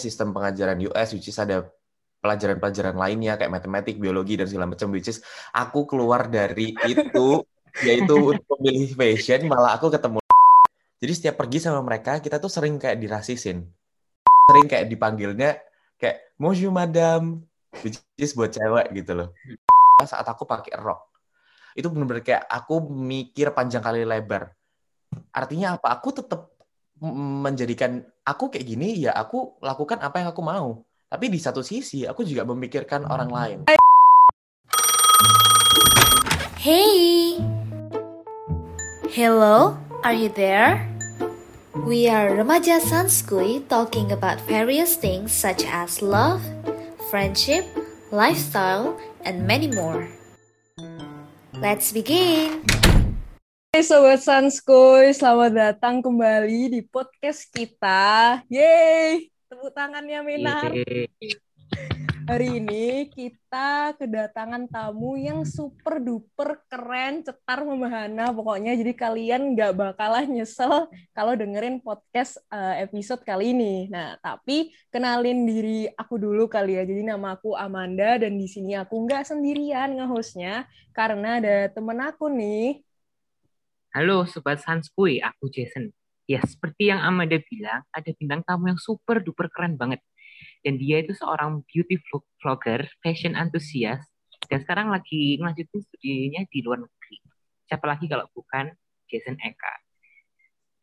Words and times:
sistem 0.00 0.32
pengajaran 0.32 0.80
US, 0.88 1.12
which 1.12 1.28
is 1.28 1.36
ada 1.36 1.68
pelajaran-pelajaran 2.24 2.96
lainnya 2.96 3.36
kayak 3.36 3.52
matematik, 3.52 4.00
biologi 4.00 4.40
dan 4.40 4.48
segala 4.48 4.72
macam, 4.72 4.88
which 4.88 5.10
is 5.10 5.20
aku 5.52 5.84
keluar 5.84 6.32
dari 6.32 6.72
itu, 6.88 7.44
yaitu 7.86 8.14
untuk 8.16 8.56
memilih 8.56 8.94
fashion, 8.96 9.50
malah 9.50 9.76
aku 9.76 9.92
ketemu. 9.92 10.22
Jadi 11.02 11.12
setiap 11.12 11.36
pergi 11.36 11.58
sama 11.60 11.84
mereka, 11.84 12.22
kita 12.24 12.40
tuh 12.40 12.48
sering 12.48 12.80
kayak 12.80 12.96
dirasisin, 12.96 13.68
sering 14.48 14.66
kayak 14.70 14.88
dipanggilnya 14.88 15.60
kayak 16.00 16.32
bonjour 16.40 16.72
madam, 16.72 17.44
which 17.84 18.00
is 18.16 18.32
buat 18.32 18.54
cewek 18.54 18.96
gitu 18.96 19.12
loh. 19.12 19.28
Saat 20.08 20.24
aku 20.24 20.48
pakai 20.48 20.72
rok, 20.80 21.12
itu 21.76 21.84
benar-benar 21.92 22.24
kayak 22.24 22.48
aku 22.48 22.80
mikir 22.88 23.52
panjang 23.52 23.84
kali 23.84 24.08
lebar. 24.08 24.56
Artinya 25.36 25.76
apa? 25.76 26.00
Aku 26.00 26.16
tetap 26.16 26.51
menjadikan 27.02 28.06
aku 28.22 28.54
kayak 28.54 28.66
gini 28.66 29.02
ya 29.02 29.12
aku 29.18 29.58
lakukan 29.58 29.98
apa 29.98 30.22
yang 30.22 30.30
aku 30.30 30.42
mau. 30.42 30.86
Tapi 31.10 31.28
di 31.28 31.36
satu 31.42 31.60
sisi 31.60 32.06
aku 32.06 32.22
juga 32.22 32.46
memikirkan 32.46 33.04
orang 33.04 33.30
lain. 33.30 33.58
Hey. 36.62 37.42
Hello 39.12 39.82
are 40.02 40.14
you 40.14 40.28
there? 40.34 40.82
We 41.86 42.06
are 42.06 42.30
Remaja 42.36 42.82
Sanskui 42.82 43.66
talking 43.66 44.12
about 44.12 44.38
various 44.44 44.94
things 44.94 45.32
such 45.32 45.64
as 45.64 46.02
love, 46.02 46.42
friendship, 47.10 47.64
lifestyle, 48.12 48.98
and 49.24 49.46
many 49.46 49.70
more. 49.70 50.06
Let's 51.58 51.90
begin. 51.94 52.62
Hai 53.72 53.88
Sobat 53.88 54.20
Sanskuy, 54.20 55.16
selamat 55.16 55.52
datang 55.56 56.04
kembali 56.04 56.76
di 56.76 56.84
podcast 56.84 57.48
kita. 57.48 58.44
Yeay, 58.52 59.32
tepuk 59.48 59.72
tangannya 59.72 60.20
Minar. 60.20 60.76
Hari 62.28 62.48
ini 62.60 63.08
kita 63.08 63.96
kedatangan 63.96 64.68
tamu 64.68 65.16
yang 65.16 65.48
super 65.48 66.04
duper 66.04 66.60
keren, 66.68 67.24
cetar 67.24 67.64
membahana 67.64 68.28
pokoknya. 68.36 68.76
Jadi 68.76 68.92
kalian 68.92 69.56
nggak 69.56 69.72
bakalan 69.72 70.28
nyesel 70.28 70.92
kalau 71.16 71.32
dengerin 71.32 71.80
podcast 71.80 72.44
uh, 72.52 72.76
episode 72.76 73.24
kali 73.24 73.56
ini. 73.56 73.88
Nah, 73.88 74.20
tapi 74.20 74.68
kenalin 74.92 75.48
diri 75.48 75.88
aku 75.96 76.20
dulu 76.20 76.44
kali 76.44 76.76
ya. 76.76 76.84
Jadi 76.84 77.08
nama 77.08 77.40
aku 77.40 77.56
Amanda 77.56 78.20
dan 78.20 78.36
di 78.36 78.44
sini 78.52 78.76
aku 78.76 79.00
nggak 79.08 79.32
sendirian 79.32 79.96
nge-hostnya 79.96 80.68
karena 80.92 81.40
ada 81.40 81.72
temen 81.72 81.96
aku 82.04 82.28
nih 82.28 82.84
Halo 83.92 84.24
Sobat 84.24 84.56
Sanskui, 84.56 85.20
aku 85.20 85.52
Jason. 85.52 85.92
Ya, 86.24 86.40
seperti 86.40 86.88
yang 86.88 87.04
Amanda 87.04 87.36
bilang, 87.44 87.84
ada 87.92 88.08
bintang 88.16 88.40
tamu 88.40 88.72
yang 88.72 88.80
super 88.80 89.20
duper 89.20 89.52
keren 89.52 89.76
banget. 89.76 90.00
Dan 90.64 90.80
dia 90.80 91.04
itu 91.04 91.12
seorang 91.12 91.60
beauty 91.68 92.00
vlogger, 92.40 92.88
fashion 93.04 93.36
enthusiast, 93.36 94.08
dan 94.48 94.64
sekarang 94.64 94.88
lagi 94.88 95.36
ngelanjutin 95.36 95.84
studinya 95.84 96.40
di 96.48 96.64
luar 96.64 96.80
negeri. 96.80 97.20
Siapa 97.68 97.84
lagi 97.84 98.08
kalau 98.08 98.24
bukan 98.32 98.72
Jason 99.12 99.36
Eka. 99.36 99.74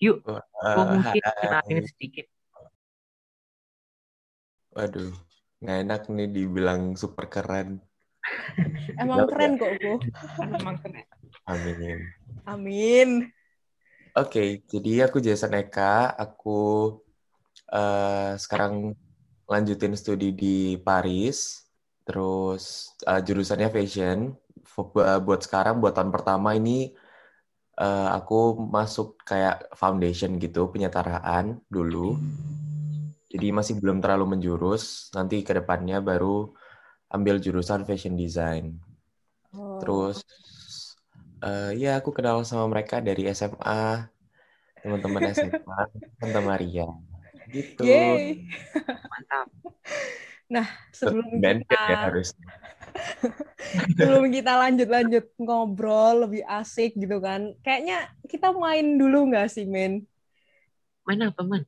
Yuk, 0.05 0.21
uh, 0.29 0.85
mungkin 0.93 1.23
kenalin 1.41 1.81
sedikit. 1.89 2.29
Waduh, 4.77 5.17
nggak 5.65 5.77
enak 5.81 6.01
nih 6.13 6.29
dibilang 6.29 6.93
super 6.93 7.25
keren. 7.25 7.81
Emang 9.01 9.25
keren 9.29 9.55
kok, 9.55 9.71
Bu. 9.79 9.93
Emang 10.43 10.75
keren. 10.81 11.05
Amin. 11.49 11.97
Amin. 12.45 13.09
Oke, 14.17 14.29
okay, 14.33 14.49
jadi 14.65 15.07
aku 15.07 15.21
Jason 15.21 15.53
Eka. 15.53 16.13
Aku 16.17 16.59
uh, 17.69 18.33
sekarang 18.35 18.97
lanjutin 19.45 19.93
studi 19.93 20.33
di 20.33 20.77
Paris. 20.81 21.65
Terus 22.05 22.93
uh, 23.05 23.21
jurusannya 23.21 23.69
fashion. 23.69 24.33
Buat 25.25 25.41
sekarang, 25.45 25.81
buat 25.81 25.93
tahun 25.93 26.13
pertama 26.13 26.55
ini 26.55 26.93
uh, 27.77 28.09
aku 28.15 28.59
masuk 28.59 29.21
kayak 29.25 29.69
foundation 29.77 30.41
gitu, 30.41 30.69
penyetaraan 30.69 31.61
dulu. 31.69 32.17
Jadi 33.29 33.47
masih 33.53 33.77
belum 33.77 34.01
terlalu 34.01 34.37
menjurus. 34.37 35.13
Nanti 35.13 35.45
ke 35.45 35.53
depannya 35.53 36.01
baru 36.01 36.49
ambil 37.09 37.41
jurusan 37.41 37.83
fashion 37.83 38.13
design. 38.13 38.77
Oh. 39.53 39.81
Terus 39.81 40.21
uh, 41.41 41.73
ya 41.73 41.97
aku 41.97 42.13
kenal 42.13 42.45
sama 42.45 42.69
mereka 42.69 43.01
dari 43.01 43.25
SMA 43.33 44.07
teman-teman 44.79 45.33
SMA 45.33 45.79
Tante 46.21 46.41
Maria. 46.45 46.87
Gitu. 47.49 47.81
Yay. 47.81 48.45
mantap. 49.09 49.47
Nah 50.49 50.67
sebelum 50.93 51.41
kita 51.41 51.77
ya 51.89 51.97
harus 52.09 52.29
sebelum 53.97 54.29
kita 54.29 54.53
lanjut-lanjut 54.53 55.25
ngobrol 55.41 56.29
lebih 56.29 56.45
asik 56.45 56.93
gitu 56.93 57.17
kan. 57.17 57.57
Kayaknya 57.65 58.13
kita 58.29 58.53
main 58.53 59.01
dulu 59.01 59.33
nggak 59.33 59.49
sih 59.49 59.65
men 59.65 60.05
main 61.09 61.25
apa 61.25 61.41
man 61.41 61.65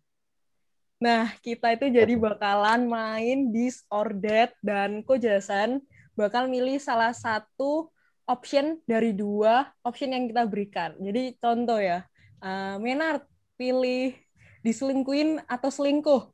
Nah, 1.01 1.33
kita 1.41 1.73
itu 1.73 1.89
jadi 1.89 2.13
bakalan 2.13 2.85
main 2.85 3.49
this 3.49 3.81
or 3.89 4.13
that 4.21 4.53
dan 4.61 5.01
Kojasan 5.01 5.81
bakal 6.13 6.45
milih 6.45 6.77
salah 6.77 7.09
satu 7.09 7.89
option 8.29 8.77
dari 8.85 9.09
dua 9.09 9.65
option 9.81 10.13
yang 10.13 10.29
kita 10.29 10.45
berikan. 10.45 10.93
Jadi 11.01 11.41
contoh 11.41 11.81
ya, 11.81 12.05
uh, 12.45 12.77
Menard 12.77 13.25
pilih 13.57 14.13
diselingkuin 14.61 15.41
atau 15.49 15.73
selingkuh? 15.73 16.29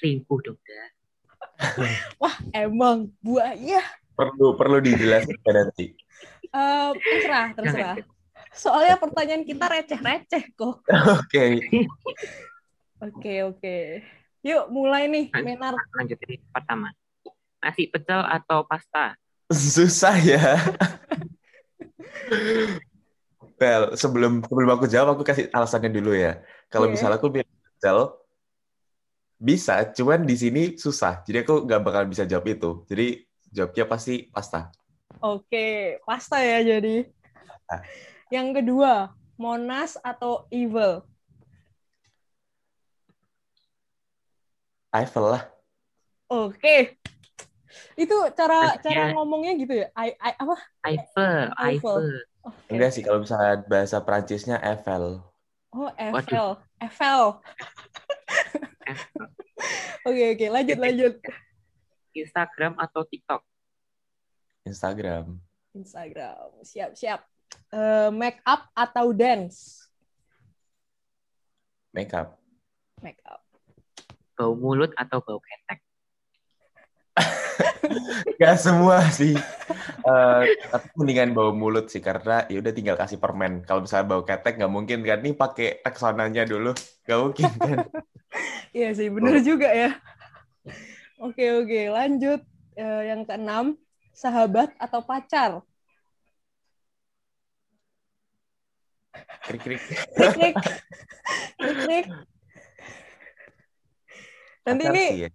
Selingkuh 0.00 0.40
dong, 0.40 0.56
Wah, 2.22 2.36
emang 2.56 3.12
buaya. 3.20 3.84
Perlu 4.16 4.56
perlu 4.56 4.80
dijelaskan 4.80 5.36
nanti. 5.52 5.92
Uh, 6.48 6.96
terserah, 6.96 7.48
terserah. 7.52 7.96
Soalnya 8.56 8.96
pertanyaan 8.96 9.44
kita 9.44 9.68
receh-receh 9.68 10.56
kok. 10.56 10.80
Oke. 11.20 11.60
Oke, 13.02 13.42
oke. 13.42 13.76
Yuk, 14.46 14.70
mulai 14.70 15.10
nih, 15.10 15.26
Menar. 15.42 15.74
Lanjut 15.98 16.18
ini 16.22 16.38
pertama. 16.54 16.94
Nasi 17.58 17.90
pecel 17.90 18.22
atau 18.22 18.62
pasta? 18.62 19.18
Susah 19.50 20.14
ya. 20.22 20.58
Well, 23.58 23.94
sebelum 23.98 24.42
sebelum 24.46 24.70
aku 24.74 24.86
jawab, 24.86 25.18
aku 25.18 25.26
kasih 25.26 25.50
alasannya 25.50 25.90
dulu 25.90 26.14
ya. 26.14 26.42
Kalau 26.70 26.86
yeah. 26.86 26.94
misalnya 26.94 27.18
aku 27.18 27.30
pilih 27.30 27.46
pecel, 27.46 27.98
bisa, 29.38 29.82
cuman 29.90 30.22
di 30.22 30.38
sini 30.38 30.62
susah. 30.78 31.26
Jadi 31.26 31.42
aku 31.42 31.66
nggak 31.66 31.82
bakal 31.82 32.02
bisa 32.06 32.22
jawab 32.22 32.46
itu. 32.50 32.86
Jadi 32.86 33.26
jawabnya 33.50 33.84
pasti 33.90 34.30
pasta. 34.30 34.70
Oke, 35.18 35.98
pasta 36.06 36.38
ya 36.38 36.62
jadi. 36.62 37.06
Yang 38.30 38.62
kedua, 38.62 39.10
Monas 39.38 39.98
atau 40.02 40.46
Evil? 40.50 41.11
Eiffel 44.92 45.24
lah. 45.24 45.42
Oke. 46.28 47.00
Itu 47.96 48.16
cara 48.36 48.76
cara 48.80 49.16
ngomongnya 49.16 49.52
gitu 49.56 49.74
ya? 49.84 49.88
I, 49.96 50.12
I 50.20 50.32
apa? 50.36 50.56
Eiffel, 50.84 51.48
Eiffel. 51.56 52.04
Okay. 52.42 52.70
Enggak 52.76 52.90
sih 52.92 53.00
kalau 53.00 53.24
misalnya 53.24 53.64
bahasa 53.64 53.96
Prancisnya 54.04 54.60
Eiffel. 54.60 55.24
Oh, 55.72 55.88
Eiffel. 55.96 56.60
Eiffel. 56.80 57.40
Oke, 60.02 60.34
oke, 60.36 60.46
lanjut 60.50 60.78
lanjut. 60.82 61.14
Instagram 62.12 62.76
atau 62.76 63.06
TikTok? 63.08 63.40
Instagram. 64.68 65.40
Instagram. 65.72 66.50
Siap, 66.60 66.92
siap. 66.92 67.24
Uh, 67.72 68.12
make 68.12 68.42
up 68.44 68.68
atau 68.76 69.14
dance? 69.16 69.88
Make 71.94 72.12
up. 72.12 72.36
Make 73.00 73.22
up 73.24 73.41
bau 74.42 74.58
mulut 74.58 74.90
atau 74.98 75.22
bau 75.22 75.38
ketek? 75.38 75.78
Gak 78.42 78.58
semua 78.58 79.06
sih. 79.14 79.38
Uh, 80.02 80.42
tapi 80.74 80.86
mendingan 80.98 81.30
bau 81.30 81.54
mulut 81.54 81.86
sih 81.86 82.02
karena 82.02 82.42
ya 82.50 82.58
udah 82.58 82.72
tinggal 82.74 82.98
kasih 82.98 83.22
permen. 83.22 83.62
Kalau 83.62 83.86
misalnya 83.86 84.10
bau 84.10 84.26
ketek 84.26 84.58
nggak 84.58 84.72
mungkin 84.72 85.06
kan 85.06 85.22
nih 85.22 85.34
pakai 85.38 85.78
teksonanya 85.86 86.42
dulu. 86.42 86.74
Gak 87.06 87.18
mungkin 87.22 87.50
kan. 87.62 87.78
Iya 88.72 88.96
sih, 88.96 89.12
bener 89.12 89.36
oh. 89.36 89.44
juga 89.44 89.68
ya. 89.68 89.92
Oke 91.20 91.44
oke, 91.52 91.92
lanjut 91.92 92.40
uh, 92.80 93.02
yang 93.04 93.28
keenam, 93.28 93.76
sahabat 94.16 94.72
atau 94.80 95.04
pacar? 95.04 95.60
Krik 99.44 99.60
krik. 99.60 99.80
Krik 100.16 100.32
krik. 100.32 100.54
Krik 101.60 101.78
krik. 101.84 102.06
Nanti 104.62 104.84
ini 104.86 105.26
ya. 105.26 105.28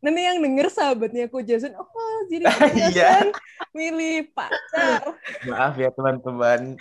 nanti 0.00 0.20
yang 0.24 0.38
denger 0.40 0.66
sahabatnya 0.70 1.26
aku 1.26 1.42
Jason, 1.42 1.74
oh 1.74 2.18
jadi 2.30 2.46
Jason 2.94 3.34
iya. 3.34 3.66
milih 3.74 4.30
pacar. 4.30 5.18
Maaf 5.44 5.74
ya 5.76 5.90
teman-teman. 5.90 6.78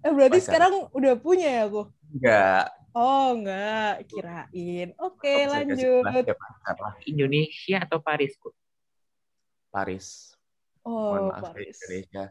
eh 0.00 0.12
berarti 0.12 0.38
pacar. 0.40 0.48
sekarang 0.48 0.72
udah 0.96 1.12
punya 1.20 1.48
ya 1.48 1.62
aku? 1.68 1.82
Enggak. 2.16 2.72
Oh, 2.96 3.36
enggak, 3.36 4.08
kirain. 4.08 4.96
Oke, 4.96 5.44
kasih 5.44 5.52
lanjut. 5.52 6.02
ya, 6.24 6.32
pacar 6.32 6.76
lah. 6.80 6.96
Indonesia 7.04 7.76
atau 7.84 8.00
Paris? 8.00 8.32
Ku? 8.40 8.48
Paris. 9.68 10.32
Oh, 10.80 11.12
Mohon 11.12 11.28
maaf 11.28 11.36
ya, 11.36 11.44
Paris. 11.52 11.76
Indonesia. 11.84 12.24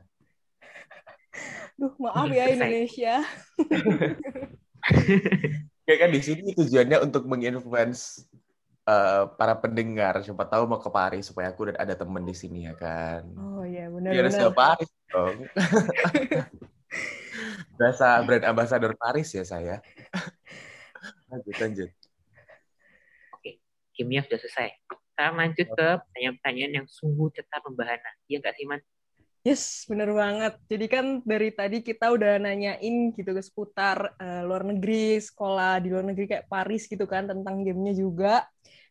Duh, 1.77 1.93
maaf 2.01 2.33
ya. 2.33 2.49
Indonesia. 2.49 3.21
Kayak 5.85 5.99
kan 6.01 6.09
di 6.09 6.21
sini 6.21 6.49
tujuannya 6.57 6.97
untuk 7.05 7.29
menginfluence 7.29 8.25
eh, 8.89 9.23
para 9.37 9.53
pendengar. 9.61 10.17
Siapa 10.25 10.49
tahu 10.49 10.65
mau 10.65 10.81
ke 10.81 10.89
Paris 10.89 11.29
supaya 11.29 11.53
aku 11.53 11.69
ada 11.69 11.93
temen 11.93 12.25
di 12.25 12.33
sini 12.33 12.65
ya 12.65 12.73
kan. 12.73 13.21
Oh 13.37 13.61
iya, 13.61 13.85
Ya 13.89 14.21
harus 14.25 14.33
ke. 14.33 14.49
Paris 14.49 14.89
dong. 15.13 15.45
Berasa 17.77 18.17
brand 18.25 18.45
ambassador 18.49 18.97
Paris 18.97 19.29
ya 19.29 19.45
saya. 19.45 19.77
lanjut, 21.29 21.55
lanjut. 21.61 21.89
Gamenya 23.95 24.27
sudah 24.27 24.39
selesai. 24.41 24.69
Kita 24.89 25.31
lanjut 25.31 25.67
ke 25.71 25.87
pertanyaan-pertanyaan 26.01 26.73
yang 26.83 26.87
sungguh 26.89 27.31
cetar 27.31 27.63
membahana. 27.63 28.11
Iya 28.27 28.43
nggak 28.43 28.55
sih, 28.57 28.67
Man? 28.67 28.81
Yes, 29.45 29.85
bener 29.85 30.09
banget. 30.09 30.53
Jadi 30.65 30.85
kan 30.89 31.05
dari 31.21 31.53
tadi 31.53 31.85
kita 31.85 32.09
udah 32.17 32.41
nanyain 32.41 33.13
gitu 33.13 33.29
ke 33.29 33.41
seputar 33.45 34.17
eh, 34.17 34.41
luar 34.41 34.65
negeri, 34.65 35.21
sekolah 35.21 35.77
di 35.85 35.93
luar 35.93 36.01
negeri 36.09 36.25
kayak 36.33 36.49
Paris 36.49 36.89
gitu 36.89 37.05
kan, 37.05 37.29
tentang 37.29 37.61
gamenya 37.61 37.93
juga. 37.93 38.41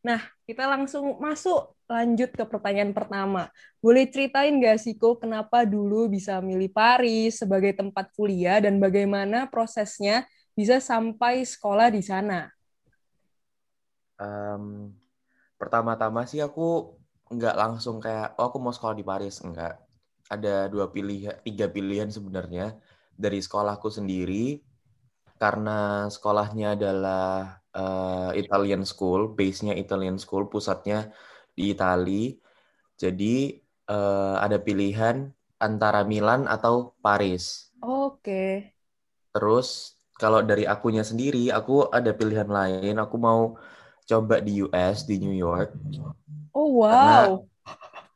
Nah, 0.06 0.22
kita 0.46 0.70
langsung 0.70 1.18
masuk 1.18 1.74
lanjut 1.90 2.30
ke 2.38 2.44
pertanyaan 2.46 2.94
pertama. 2.94 3.50
Boleh 3.82 4.06
ceritain 4.06 4.54
gak 4.62 4.78
sih, 4.78 4.94
Ko, 4.94 5.18
kenapa 5.18 5.66
dulu 5.66 6.06
bisa 6.06 6.38
milih 6.38 6.70
Paris 6.70 7.42
sebagai 7.42 7.74
tempat 7.74 8.14
kuliah 8.14 8.62
dan 8.62 8.78
bagaimana 8.78 9.50
prosesnya 9.50 10.22
bisa 10.54 10.78
sampai 10.78 11.42
sekolah 11.42 11.90
di 11.90 12.02
sana? 12.06 12.46
Em, 14.26 14.64
pertama-tama 15.60 16.22
sih 16.30 16.40
aku 16.48 16.94
nggak 17.34 17.56
langsung 17.62 17.96
kayak, 18.04 18.28
oh 18.38 18.46
aku 18.48 18.58
mau 18.62 18.74
sekolah 18.76 18.96
di 19.00 19.04
Paris. 19.06 19.36
Enggak. 19.46 19.83
Ada 20.34 20.68
dua 20.68 20.90
pilihan, 20.90 21.34
tiga 21.46 21.66
pilihan 21.70 22.10
sebenarnya 22.10 22.74
dari 23.14 23.38
sekolahku 23.38 23.88
sendiri. 23.88 24.60
Karena 25.34 26.06
sekolahnya 26.08 26.78
adalah 26.78 27.58
eh, 27.74 28.30
Italian 28.42 28.86
School, 28.86 29.34
base-nya 29.34 29.74
Italian 29.74 30.16
School, 30.18 30.46
pusatnya 30.46 31.10
di 31.54 31.74
Itali. 31.74 32.38
Jadi 32.94 33.58
eh, 33.90 34.36
ada 34.38 34.58
pilihan 34.62 35.30
antara 35.58 36.06
Milan 36.06 36.46
atau 36.46 36.94
Paris. 37.02 37.70
Oke. 37.82 38.74
Terus 39.34 39.98
kalau 40.14 40.46
dari 40.46 40.62
akunya 40.64 41.02
sendiri, 41.02 41.50
aku 41.50 41.90
ada 41.90 42.14
pilihan 42.14 42.46
lain. 42.46 42.94
Aku 43.02 43.18
mau 43.18 43.58
coba 44.06 44.38
di 44.38 44.62
US, 44.62 45.08
di 45.08 45.18
New 45.18 45.34
York. 45.34 45.74
Oh, 46.54 46.86
wow. 46.86 47.42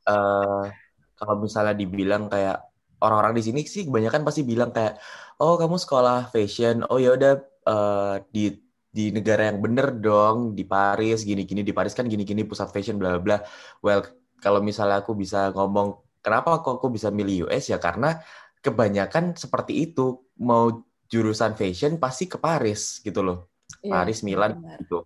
eh 0.09 0.88
kalau 1.19 1.35
misalnya 1.43 1.75
dibilang 1.75 2.31
kayak 2.31 2.62
orang-orang 3.03 3.35
di 3.38 3.43
sini 3.43 3.61
sih 3.67 3.87
kebanyakan 3.87 4.23
pasti 4.26 4.43
bilang 4.47 4.70
kayak 4.70 4.99
oh 5.43 5.59
kamu 5.59 5.76
sekolah 5.79 6.31
fashion. 6.31 6.87
Oh 6.91 6.99
ya 7.03 7.15
udah 7.19 7.32
eh, 7.67 8.15
di 8.31 8.44
di 8.88 9.15
negara 9.15 9.53
yang 9.53 9.61
bener 9.61 9.94
dong 10.00 10.56
di 10.59 10.65
Paris 10.65 11.23
gini-gini 11.23 11.61
di 11.62 11.76
Paris 11.76 11.93
kan 11.94 12.09
gini-gini 12.09 12.43
pusat 12.49 12.73
fashion 12.73 12.97
bla 12.99 13.19
bla 13.19 13.20
bla. 13.23 13.37
Well 13.85 14.03
kalau 14.38 14.62
misalnya 14.62 15.03
aku 15.03 15.19
bisa 15.19 15.50
ngomong 15.55 15.99
kenapa 16.23 16.62
kok 16.62 16.79
aku 16.82 16.88
bisa 16.94 17.11
milih 17.11 17.50
US 17.50 17.70
ya 17.70 17.79
karena 17.82 18.19
kebanyakan 18.62 19.35
seperti 19.38 19.91
itu. 19.91 20.23
Mau 20.38 20.87
jurusan 21.09 21.56
fashion 21.59 21.97
pasti 21.99 22.31
ke 22.31 22.38
Paris 22.38 23.03
gitu 23.03 23.25
loh. 23.25 23.50
Iya, 23.82 23.91
Paris 23.91 24.20
Milan 24.26 24.59
benar. 24.59 24.79
gitu. 24.82 24.99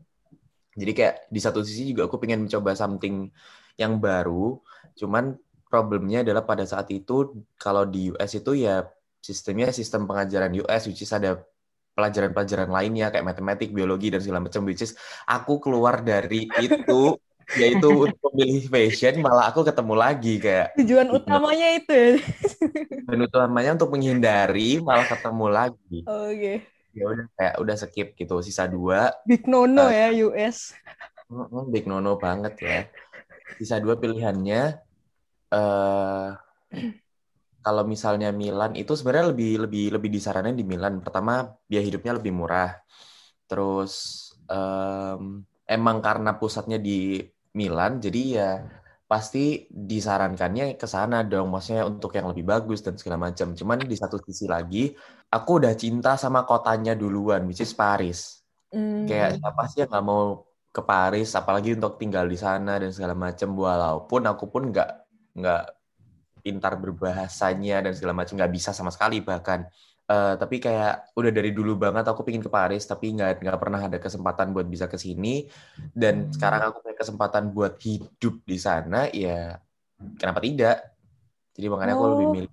Jadi 0.72 0.92
kayak 0.96 1.14
di 1.28 1.40
satu 1.40 1.60
sisi 1.60 1.92
juga 1.92 2.08
aku 2.08 2.16
pengen 2.16 2.48
mencoba 2.48 2.72
something 2.72 3.28
yang 3.76 4.00
baru. 4.00 4.56
Cuman 4.96 5.36
problemnya 5.72 6.20
adalah 6.20 6.44
pada 6.44 6.68
saat 6.68 6.92
itu 6.92 7.32
kalau 7.56 7.88
di 7.88 8.12
US 8.12 8.36
itu 8.36 8.52
ya 8.60 8.84
sistemnya 9.24 9.72
sistem 9.72 10.04
pengajaran 10.04 10.52
US 10.60 10.84
which 10.92 11.00
is 11.00 11.12
ada 11.16 11.40
pelajaran-pelajaran 11.96 12.68
lainnya 12.72 13.12
kayak 13.12 13.24
matematik, 13.24 13.68
biologi 13.72 14.08
dan 14.12 14.20
segala 14.20 14.44
macam 14.44 14.64
which 14.68 14.84
is 14.84 14.92
aku 15.24 15.60
keluar 15.60 16.04
dari 16.04 16.48
itu 16.60 17.16
yaitu 17.60 17.88
untuk 17.88 18.32
memilih 18.32 18.64
fashion 18.68 19.20
malah 19.20 19.48
aku 19.52 19.60
ketemu 19.64 19.94
lagi 19.96 20.40
kayak 20.40 20.72
Tujuan 20.76 21.08
utamanya 21.12 21.68
itu 21.76 21.92
ya. 21.92 22.12
dan 23.08 23.18
utamanya 23.28 23.70
untuk 23.76 23.92
menghindari 23.92 24.80
malah 24.80 25.04
ketemu 25.04 25.46
lagi 25.52 26.00
Oke. 26.08 26.54
ya 26.96 27.04
udah 27.08 27.26
kayak 27.36 27.54
udah 27.60 27.74
skip 27.76 28.08
gitu 28.16 28.40
sisa 28.40 28.64
dua 28.64 29.12
Big 29.28 29.44
no-no 29.44 29.88
Eh, 29.88 30.00
ya 30.00 30.08
US. 30.32 30.72
Big 31.72 31.84
nono 31.88 32.20
banget 32.20 32.54
ya. 32.60 32.78
Sisa 33.56 33.80
dua 33.80 33.96
pilihannya 33.96 34.80
eh 35.52 36.28
kalau 37.64 37.82
misalnya 37.92 38.28
Milan 38.34 38.72
itu 38.80 38.92
sebenarnya 38.98 39.26
lebih 39.32 39.50
lebih 39.64 39.84
lebih 39.94 40.10
disaranin 40.16 40.54
di 40.58 40.64
Milan. 40.66 40.98
Pertama 41.04 41.32
biaya 41.68 41.84
hidupnya 41.88 42.12
lebih 42.18 42.32
murah. 42.34 42.70
Terus 43.48 43.92
em, 44.50 45.44
emang 45.68 45.98
karena 46.06 46.30
pusatnya 46.40 46.78
di 46.82 47.22
Milan, 47.60 48.00
jadi 48.04 48.20
ya 48.38 48.48
pasti 49.10 49.68
disarankannya 49.70 50.64
ke 50.80 50.86
sana 50.88 51.16
dong. 51.30 51.48
Maksudnya 51.54 51.84
untuk 51.92 52.10
yang 52.18 52.26
lebih 52.32 52.44
bagus 52.52 52.80
dan 52.86 52.94
segala 53.00 53.18
macam. 53.30 53.48
Cuman 53.58 53.78
di 53.92 53.96
satu 54.02 54.16
sisi 54.26 54.44
lagi, 54.54 54.90
aku 55.34 55.50
udah 55.60 55.74
cinta 55.82 56.10
sama 56.18 56.42
kotanya 56.48 56.92
duluan, 56.98 57.42
which 57.48 57.62
is 57.64 57.72
Paris 57.76 58.40
Hmm. 58.72 59.06
kayak 59.08 59.36
siapa 59.40 59.62
sih 59.70 59.78
yang 59.84 59.90
nggak 59.92 60.06
mau 60.10 60.22
ke 60.72 60.80
Paris 60.90 61.28
apalagi 61.36 61.76
untuk 61.76 62.00
tinggal 62.00 62.24
di 62.32 62.38
sana 62.40 62.80
dan 62.80 62.90
segala 62.96 63.14
macam 63.18 63.48
walaupun 63.52 64.22
aku 64.30 64.44
pun 64.52 64.62
nggak 64.72 64.88
nggak 65.32 65.62
pintar 66.42 66.74
berbahasanya 66.76 67.86
dan 67.86 67.92
segala 67.94 68.14
macam 68.24 68.34
nggak 68.34 68.52
bisa 68.52 68.70
sama 68.74 68.90
sekali 68.90 69.22
bahkan 69.22 69.66
Eh, 70.12 70.34
tapi 70.34 70.58
kayak 70.60 71.14
udah 71.16 71.32
dari 71.32 71.54
dulu 71.54 71.78
banget 71.78 72.04
aku 72.04 72.20
pingin 72.26 72.42
ke 72.44 72.50
Paris 72.50 72.84
tapi 72.84 73.14
nggak 73.16 73.38
nggak 73.38 73.56
pernah 73.62 73.80
ada 73.86 73.96
kesempatan 73.96 74.50
buat 74.52 74.66
bisa 74.68 74.90
ke 74.90 74.98
sini 74.98 75.46
dan 75.94 76.28
sekarang 76.28 76.68
aku 76.68 76.84
punya 76.84 76.96
kesempatan 76.98 77.44
buat 77.54 77.78
hidup 77.80 78.42
di 78.44 78.58
sana 78.60 79.08
ya 79.14 79.56
kenapa 80.18 80.42
tidak 80.42 80.90
jadi 81.54 81.66
makanya 81.70 81.94
aku 81.96 82.06
lebih 82.12 82.26
Oh. 82.28 82.34
milih 82.34 82.50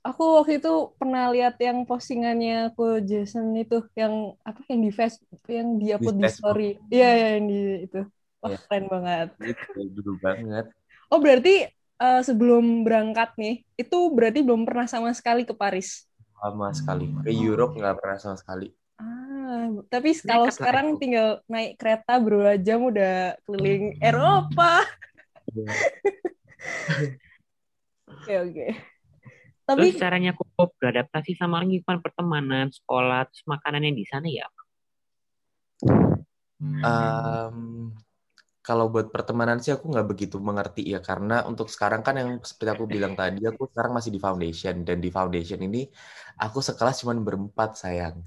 Aku 0.00 0.24
waktu 0.40 0.64
itu 0.64 0.96
pernah 0.96 1.28
lihat 1.28 1.60
yang 1.60 1.84
postingannya 1.84 2.72
aku 2.72 3.04
Jason 3.04 3.52
itu 3.52 3.84
yang 3.92 4.32
apa 4.42 4.64
yang 4.72 4.80
di 4.80 4.90
Facebook 4.96 5.44
yang 5.44 5.76
dia 5.76 6.00
Di 6.00 6.04
upload 6.04 6.16
di 6.16 6.28
story. 6.32 6.70
Iya 6.88 7.08
ya 7.20 7.28
yang 7.36 7.46
di 7.52 7.60
itu. 7.84 8.00
Wah, 8.40 8.48
Iya. 8.48 8.58
keren 8.64 8.84
banget. 8.88 9.28
itu 9.44 9.80
dulu 9.92 10.12
banget 10.24 10.64
Oh, 11.12 11.20
berarti 11.20 11.68
eh, 12.00 12.22
sebelum 12.24 12.82
berangkat 12.82 13.36
nih, 13.36 13.62
itu 13.76 13.98
berarti 14.10 14.40
belum 14.40 14.64
pernah 14.64 14.88
sama 14.88 15.12
sekali 15.12 15.44
ke 15.44 15.52
Paris. 15.52 16.08
lama 16.40 16.72
sekali 16.72 17.04
ke 17.20 17.30
Europe 17.36 17.76
nggak 17.76 17.96
pernah 18.00 18.16
sama 18.16 18.36
sekali 18.40 18.72
Ah, 19.00 19.68
tapi 19.88 20.12
kalau 20.24 20.48
sekarang 20.52 20.96
aku. 20.96 21.00
tinggal 21.00 21.28
naik 21.48 21.80
kereta 21.80 22.20
berdua 22.20 22.60
jam 22.60 22.84
udah 22.84 23.36
keliling 23.48 23.96
Eropa. 24.00 24.84
Oke, 28.10 28.34
oke. 28.36 28.66
Tapi 29.64 29.80
Terus 29.80 30.02
caranya 30.02 30.30
kok 30.34 30.70
beradaptasi 30.82 31.38
sama 31.38 31.62
lingkungan 31.62 32.02
pertemanan, 32.02 32.68
sekolah, 32.74 33.26
terus 33.30 33.42
makanan 33.46 33.86
yang 33.86 33.96
di 33.96 34.06
sana 34.06 34.28
ya? 34.28 34.46
Em, 36.60 37.94
kalau 38.70 38.86
buat 38.86 39.10
pertemanan 39.10 39.58
sih 39.58 39.74
aku 39.74 39.90
nggak 39.90 40.06
begitu 40.06 40.38
mengerti 40.38 40.94
ya 40.94 41.02
karena 41.02 41.42
untuk 41.50 41.66
sekarang 41.66 42.06
kan 42.06 42.14
yang 42.14 42.30
seperti 42.38 42.70
aku 42.78 42.86
bilang 42.86 43.18
tadi 43.18 43.42
aku 43.42 43.66
sekarang 43.74 43.98
masih 43.98 44.14
di 44.14 44.22
foundation 44.22 44.86
dan 44.86 45.02
di 45.02 45.10
foundation 45.10 45.58
ini 45.58 45.90
aku 46.38 46.62
sekelas 46.62 47.02
cuma 47.02 47.18
berempat 47.18 47.74
sayang. 47.74 48.22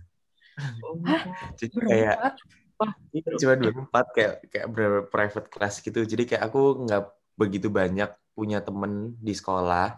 Oh, 0.83 0.99
jadi 1.59 1.75
kayak 1.79 2.17
berempat. 2.35 2.89
iya, 3.15 3.31
cuma 3.39 3.53
berempat 3.55 4.05
kayak 4.11 4.33
kayak 4.51 4.67
private 5.07 5.47
class 5.47 5.79
gitu. 5.79 6.03
Jadi 6.03 6.27
kayak 6.27 6.51
aku 6.51 6.83
nggak 6.83 7.03
begitu 7.39 7.71
banyak 7.71 8.11
punya 8.35 8.59
temen 8.59 9.15
di 9.23 9.31
sekolah. 9.31 9.95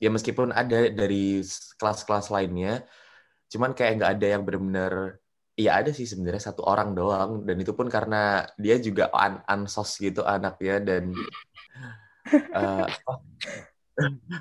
Ya 0.00 0.08
meskipun 0.08 0.56
ada 0.56 0.88
dari 0.88 1.44
kelas-kelas 1.76 2.32
lainnya 2.32 2.88
cuman 3.52 3.76
kayak 3.76 4.00
nggak 4.00 4.12
ada 4.16 4.26
yang 4.32 4.42
benar-benar 4.48 5.20
Iya 5.52 5.84
ada 5.84 5.90
sih 5.92 6.08
sebenarnya 6.08 6.48
satu 6.48 6.64
orang 6.64 6.96
doang 6.96 7.44
dan 7.44 7.56
itu 7.60 7.76
pun 7.76 7.86
karena 7.92 8.48
dia 8.56 8.80
juga 8.80 9.12
an 9.12 9.44
ansos 9.44 10.00
gitu 10.00 10.24
anaknya 10.24 10.80
dan 10.80 11.12
eh, 12.56 12.84
apa, 12.88 13.12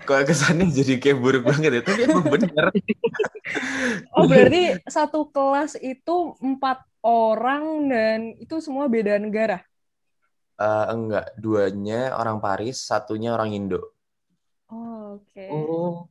kok 0.08 0.24
kesannya 0.24 0.72
jadi 0.72 0.94
kayak 1.04 1.18
buruk 1.20 1.44
banget 1.44 1.72
ya 1.78 1.82
tapi 1.84 2.08
emang 2.08 2.26
bener 2.32 2.66
Oh, 4.16 4.24
berarti 4.24 4.80
satu 4.88 5.28
kelas 5.28 5.76
itu 5.80 6.16
empat 6.40 6.84
orang 7.04 7.92
dan 7.92 8.20
itu 8.40 8.64
semua 8.64 8.88
beda 8.88 9.20
negara. 9.20 9.60
Eh, 10.62 10.86
enggak 10.94 11.34
duanya 11.42 12.14
orang 12.16 12.38
Paris 12.38 12.86
satunya 12.86 13.34
orang 13.34 13.52
Indo 13.58 13.82
Oh, 14.72 15.20
oke. 15.20 15.48
oh, 15.52 16.08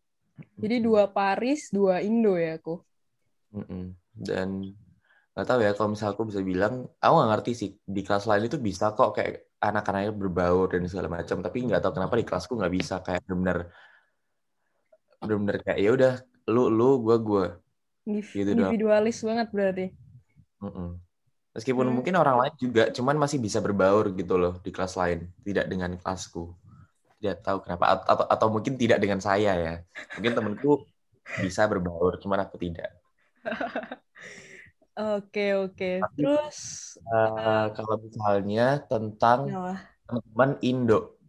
Jadi 0.60 0.76
dua 0.84 1.08
Paris, 1.08 1.72
dua 1.72 2.02
Indo 2.04 2.36
ya 2.36 2.60
aku. 2.60 2.82
Mm-mm. 3.56 3.96
dan 4.14 4.76
nggak 5.30 5.46
tahu 5.46 5.60
ya 5.62 5.70
kalau 5.78 5.94
misalnya 5.94 6.12
aku 6.18 6.24
bisa 6.26 6.40
bilang 6.42 6.74
aku 6.98 7.12
nggak 7.14 7.30
ngerti 7.30 7.52
sih 7.54 7.70
di 7.86 8.02
kelas 8.02 8.26
lain 8.26 8.50
itu 8.50 8.58
bisa 8.58 8.90
kok 8.98 9.14
kayak 9.14 9.54
anak-anaknya 9.62 10.10
berbaur 10.10 10.66
dan 10.74 10.90
segala 10.90 11.06
macam 11.06 11.38
tapi 11.38 11.70
nggak 11.70 11.80
tahu 11.80 11.92
kenapa 12.02 12.14
di 12.18 12.26
kelasku 12.26 12.52
nggak 12.58 12.74
bisa 12.74 12.94
kayak 13.06 13.22
benar-benar 13.28 13.70
benar-benar 15.22 15.56
kayak 15.62 15.78
ya 15.78 15.90
udah 15.94 16.14
lu 16.50 16.66
lu 16.66 16.98
gua 16.98 17.16
gua 17.22 17.46
gitu 18.08 18.50
individualis 18.56 19.22
doang. 19.22 19.26
banget 19.30 19.48
berarti 19.54 19.86
mm 20.58 20.70
-mm. 20.72 20.88
meskipun 21.54 21.86
hmm. 21.86 21.94
mungkin 21.94 22.14
orang 22.18 22.36
lain 22.42 22.54
juga 22.58 22.84
cuman 22.90 23.16
masih 23.20 23.38
bisa 23.38 23.62
berbaur 23.62 24.10
gitu 24.18 24.34
loh 24.34 24.58
di 24.58 24.74
kelas 24.74 24.98
lain 24.98 25.30
tidak 25.46 25.70
dengan 25.70 25.94
kelasku 25.94 26.50
tidak 27.20 27.44
tahu 27.44 27.58
kenapa 27.62 28.02
atau, 28.02 28.26
atau 28.26 28.48
mungkin 28.50 28.74
tidak 28.74 28.98
dengan 28.98 29.22
saya 29.22 29.52
ya 29.54 29.74
mungkin 30.18 30.32
temenku 30.34 30.82
bisa 31.38 31.70
berbaur 31.70 32.18
cuman 32.18 32.48
aku 32.48 32.56
tidak 32.58 32.90
Oke 34.98 35.54
oke. 35.54 36.02
Terus 36.18 36.58
uh, 37.06 37.70
kalau 37.76 37.96
misalnya 38.02 38.82
tentang 38.90 39.46
teman-teman 40.08 40.58
Indo, 40.66 41.20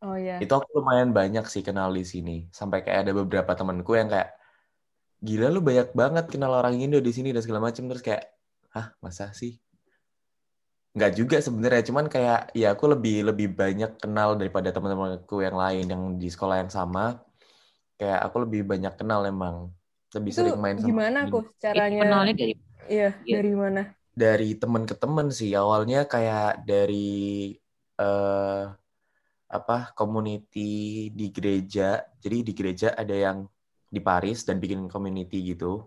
oh 0.00 0.16
ya. 0.16 0.40
Itu 0.40 0.56
aku 0.56 0.80
lumayan 0.80 1.12
banyak 1.12 1.44
sih 1.46 1.60
kenal 1.60 1.92
di 1.92 2.02
sini. 2.08 2.48
Sampai 2.48 2.80
kayak 2.80 3.06
ada 3.06 3.12
beberapa 3.12 3.52
temanku 3.52 3.92
yang 3.92 4.08
kayak 4.08 4.32
gila 5.20 5.50
lu 5.50 5.60
banyak 5.60 5.92
banget 5.92 6.30
kenal 6.30 6.54
orang 6.54 6.78
Indo 6.80 7.02
di 7.02 7.12
sini 7.12 7.34
dan 7.34 7.42
segala 7.44 7.68
macam 7.68 7.90
terus 7.90 8.00
kayak 8.00 8.24
hah 8.72 8.94
masa 9.04 9.34
sih? 9.36 9.60
Nggak 10.96 11.12
juga 11.14 11.36
sebenarnya, 11.38 11.82
cuman 11.86 12.06
kayak 12.10 12.56
ya 12.56 12.74
aku 12.74 12.90
lebih 12.90 13.30
lebih 13.30 13.54
banyak 13.54 14.00
kenal 14.02 14.34
daripada 14.34 14.72
teman-temanku 14.72 15.44
yang 15.44 15.54
lain 15.54 15.84
yang 15.86 16.02
di 16.16 16.26
sekolah 16.26 16.64
yang 16.64 16.72
sama. 16.72 17.20
Kayak 17.98 18.30
aku 18.30 18.48
lebih 18.48 18.66
banyak 18.66 18.94
kenal 18.96 19.22
emang. 19.26 19.70
Lebih 20.16 20.32
itu 20.32 20.38
sering 20.40 20.56
main 20.56 20.74
sama 20.80 20.88
gimana 20.88 21.18
aku 21.28 21.38
caranya? 21.60 22.00
Kenalnya 22.00 22.34
dari 22.34 22.54
Iya, 22.88 23.14
yeah. 23.22 23.36
dari 23.38 23.52
mana? 23.54 23.82
Dari 24.16 24.50
teman 24.58 24.82
ke 24.88 24.96
teman 24.98 25.28
sih. 25.30 25.54
Awalnya 25.54 26.08
kayak 26.10 26.66
dari 26.66 27.54
uh, 28.00 28.66
apa 29.48 29.76
community 29.94 31.08
di 31.12 31.26
gereja. 31.30 32.02
Jadi 32.18 32.36
di 32.42 32.52
gereja 32.56 32.96
ada 32.96 33.14
yang 33.14 33.46
di 33.88 34.00
Paris 34.02 34.44
dan 34.44 34.60
bikin 34.60 34.88
community 34.88 35.54
gitu. 35.54 35.86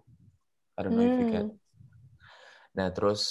I 0.77 0.85
don't 0.85 0.95
know 0.95 1.03
hmm. 1.05 1.11
if 1.11 1.19
you 1.19 1.27
can. 1.29 1.47
Hmm. 1.49 1.59
Nah, 2.71 2.87
terus 2.95 3.21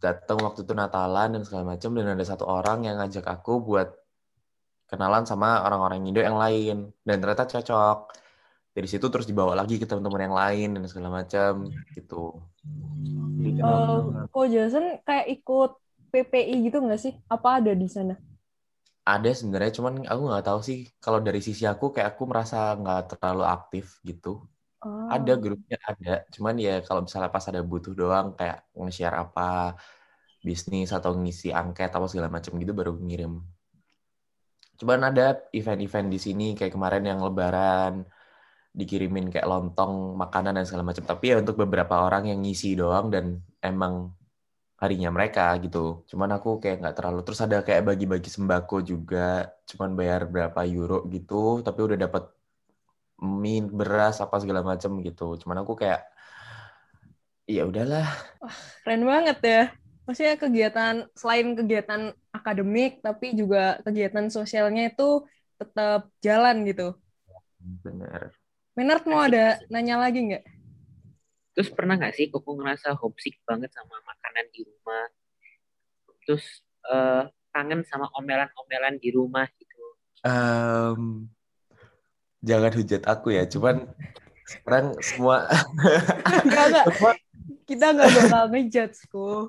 datang 0.00 0.40
waktu 0.40 0.64
itu 0.64 0.72
Natalan 0.72 1.36
dan 1.36 1.42
segala 1.44 1.76
macam 1.76 1.92
dan 1.92 2.16
ada 2.16 2.24
satu 2.24 2.48
orang 2.48 2.88
yang 2.88 2.96
ngajak 2.96 3.28
aku 3.28 3.60
buat 3.60 3.92
kenalan 4.88 5.28
sama 5.28 5.62
orang-orang 5.62 6.02
Indo 6.08 6.18
yang 6.24 6.40
lain 6.40 6.90
dan 7.06 7.16
ternyata 7.22 7.46
cocok 7.46 8.10
dari 8.80 8.88
situ 8.88 9.06
terus 9.12 9.28
dibawa 9.28 9.52
lagi 9.52 9.76
ke 9.76 9.84
teman-teman 9.84 10.24
yang 10.24 10.36
lain 10.36 10.68
dan 10.80 10.82
segala 10.88 11.20
macam 11.20 11.68
gitu 11.92 12.40
uh, 13.60 14.24
kok 14.32 14.46
Jason 14.48 15.04
kayak 15.04 15.26
ikut 15.36 15.70
PPI 16.10 16.66
gitu 16.68 16.82
nggak 16.82 17.00
sih? 17.00 17.14
Apa 17.30 17.62
ada 17.62 17.72
di 17.72 17.86
sana? 17.86 18.18
Ada 19.06 19.30
sebenarnya, 19.32 19.72
cuman 19.80 20.04
aku 20.04 20.22
nggak 20.28 20.46
tahu 20.46 20.60
sih. 20.60 20.78
Kalau 21.00 21.22
dari 21.22 21.40
sisi 21.40 21.64
aku, 21.64 21.94
kayak 21.94 22.14
aku 22.14 22.22
merasa 22.28 22.74
nggak 22.76 23.16
terlalu 23.16 23.44
aktif 23.46 23.98
gitu. 24.04 24.44
Oh. 24.80 25.06
Ada 25.12 25.36
grupnya 25.36 25.76
ada, 25.84 26.24
cuman 26.32 26.54
ya 26.56 26.80
kalau 26.80 27.04
misalnya 27.04 27.30
pas 27.32 27.44
ada 27.48 27.60
butuh 27.60 27.92
doang, 27.92 28.32
kayak 28.36 28.64
nge-share 28.72 29.16
apa 29.16 29.76
bisnis 30.40 30.88
atau 30.88 31.12
ngisi 31.20 31.52
angket 31.52 31.92
apa 31.92 32.06
segala 32.08 32.32
macam 32.32 32.56
gitu 32.56 32.72
baru 32.72 32.96
ngirim. 32.96 33.44
Cuman 34.80 35.12
ada 35.12 35.36
event-event 35.52 36.08
di 36.08 36.18
sini 36.20 36.46
kayak 36.56 36.72
kemarin 36.72 37.04
yang 37.04 37.20
Lebaran, 37.20 38.08
dikirimin 38.70 39.34
kayak 39.34 39.50
lontong 39.50 40.14
makanan 40.14 40.62
dan 40.62 40.64
segala 40.66 40.86
macam. 40.86 41.02
Tapi 41.02 41.24
ya 41.34 41.36
untuk 41.42 41.58
beberapa 41.58 42.06
orang 42.06 42.30
yang 42.30 42.38
ngisi 42.42 42.78
doang 42.78 43.10
dan 43.10 43.42
emang 43.58 44.14
harinya 44.80 45.10
mereka 45.12 45.52
gitu. 45.60 46.06
Cuman 46.06 46.38
aku 46.38 46.62
kayak 46.62 46.80
nggak 46.80 46.96
terlalu. 46.96 47.20
Terus 47.26 47.40
ada 47.44 47.58
kayak 47.66 47.82
bagi-bagi 47.90 48.30
sembako 48.30 48.80
juga. 48.86 49.50
Cuman 49.66 49.98
bayar 49.98 50.30
berapa 50.30 50.60
euro 50.70 51.04
gitu. 51.10 51.60
Tapi 51.66 51.80
udah 51.82 51.98
dapat 51.98 52.24
mie 53.20 53.66
beras 53.66 54.22
apa 54.22 54.40
segala 54.40 54.64
macam 54.64 55.02
gitu. 55.02 55.36
Cuman 55.36 55.66
aku 55.66 55.76
kayak 55.76 56.06
ya 57.44 57.66
udahlah. 57.66 58.06
Wah, 58.40 58.58
keren 58.86 59.04
banget 59.04 59.38
ya. 59.42 59.62
Maksudnya 60.08 60.34
kegiatan 60.40 60.94
selain 61.14 61.54
kegiatan 61.54 62.10
akademik 62.34 63.02
tapi 63.02 63.36
juga 63.36 63.78
kegiatan 63.84 64.26
sosialnya 64.32 64.90
itu 64.90 65.26
tetap 65.60 66.08
jalan 66.24 66.64
gitu. 66.64 66.96
Benar 67.60 68.39
Menard 68.80 69.04
mau 69.04 69.20
ada 69.20 69.60
nanya 69.68 70.00
lagi 70.00 70.24
nggak? 70.24 70.44
Terus 71.52 71.68
pernah 71.68 72.00
nggak 72.00 72.16
sih 72.16 72.32
Koko 72.32 72.56
ngerasa 72.56 72.96
homesick 72.96 73.36
banget 73.44 73.68
sama 73.76 73.92
makanan 74.08 74.48
di 74.56 74.64
rumah? 74.64 75.04
Terus 76.24 76.64
uh, 76.88 77.28
kangen 77.52 77.84
sama 77.84 78.08
omelan-omelan 78.16 78.96
di 78.96 79.12
rumah 79.12 79.44
gitu? 79.60 79.84
Um, 80.24 81.28
jangan 82.40 82.72
hujat 82.72 83.04
aku 83.04 83.36
ya, 83.36 83.44
cuman 83.44 83.84
sekarang 84.48 84.96
semua 85.04 85.44
enggak, 86.40 86.64
enggak. 86.72 86.84
semua 86.88 87.12
kita 87.68 87.84
nggak 87.92 88.10
bakal 88.16 88.44
ngejudge 88.48 88.98
kok. 89.12 89.42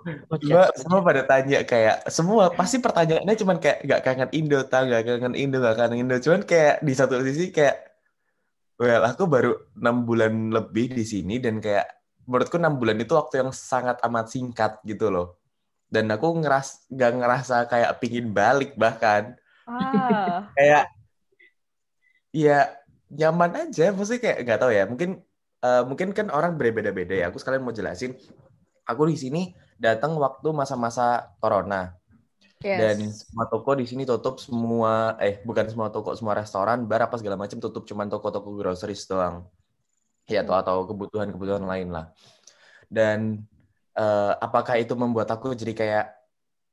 Semua, 0.43 0.63
semua 0.75 1.00
pada 1.07 1.21
tanya 1.23 1.59
kayak 1.63 2.03
semua 2.11 2.51
pasti 2.51 2.83
pertanyaannya 2.83 3.35
cuman 3.39 3.57
kayak 3.63 3.79
nggak 3.88 4.01
kangen 4.03 4.31
Indo, 4.35 4.59
tak 4.67 4.91
nggak 4.91 5.07
kangen 5.07 5.39
Indo, 5.39 5.63
nggak 5.63 5.79
kangen 5.79 6.03
Indo. 6.03 6.19
Cuman 6.19 6.43
kayak 6.43 6.83
di 6.83 6.91
satu 6.91 7.23
sisi 7.23 7.55
kayak 7.55 7.90
Well, 8.81 9.05
aku 9.05 9.29
baru 9.29 9.61
enam 9.77 10.09
bulan 10.09 10.50
lebih 10.50 10.97
di 10.97 11.05
sini 11.05 11.38
dan 11.38 11.61
kayak 11.61 11.85
menurutku 12.25 12.57
enam 12.57 12.81
bulan 12.81 12.97
itu 12.97 13.13
waktu 13.13 13.45
yang 13.45 13.53
sangat 13.53 14.01
amat 14.01 14.33
singkat 14.33 14.81
gitu 14.81 15.13
loh. 15.13 15.38
Dan 15.85 16.09
aku 16.09 16.41
ngeras 16.41 16.89
gak 16.89 17.13
ngerasa 17.13 17.69
kayak 17.69 18.01
pingin 18.01 18.33
balik 18.33 18.73
bahkan. 18.73 19.38
Ah. 19.69 20.50
kayak 20.57 20.89
ya 22.33 22.73
nyaman 23.13 23.69
aja, 23.69 23.93
maksudnya 23.93 24.17
kayak 24.17 24.38
nggak 24.50 24.59
tahu 24.65 24.71
ya. 24.73 24.83
Mungkin 24.89 25.21
uh, 25.61 25.83
mungkin 25.85 26.09
kan 26.17 26.33
orang 26.33 26.57
berbeda-beda 26.57 27.13
ya. 27.13 27.25
Aku 27.29 27.38
sekalian 27.38 27.61
mau 27.61 27.77
jelasin. 27.77 28.17
Aku 28.89 29.05
di 29.05 29.13
sini 29.13 29.53
datang 29.77 30.17
waktu 30.17 30.50
masa-masa 30.57 31.29
corona. 31.38 32.00
Yes. 32.61 32.77
Dan 32.77 32.97
semua 33.09 33.45
toko 33.49 33.73
di 33.73 33.89
sini 33.89 34.05
tutup 34.05 34.37
semua 34.37 35.17
eh 35.17 35.41
bukan 35.41 35.65
semua 35.65 35.89
toko, 35.89 36.13
semua 36.13 36.37
restoran, 36.37 36.85
bar 36.85 37.09
apa 37.09 37.17
segala 37.17 37.33
macam 37.33 37.57
tutup 37.57 37.89
cuman 37.89 38.05
toko-toko 38.05 38.53
groceries 38.53 39.09
doang. 39.09 39.49
Ya 40.29 40.45
atau 40.45 40.53
atau 40.53 40.77
kebutuhan-kebutuhan 40.85 41.65
lain 41.65 41.89
lah. 41.89 42.13
Dan 42.85 43.49
uh, 43.97 44.37
apakah 44.37 44.77
itu 44.77 44.93
membuat 44.93 45.33
aku 45.33 45.57
jadi 45.57 45.73
kayak 45.73 46.05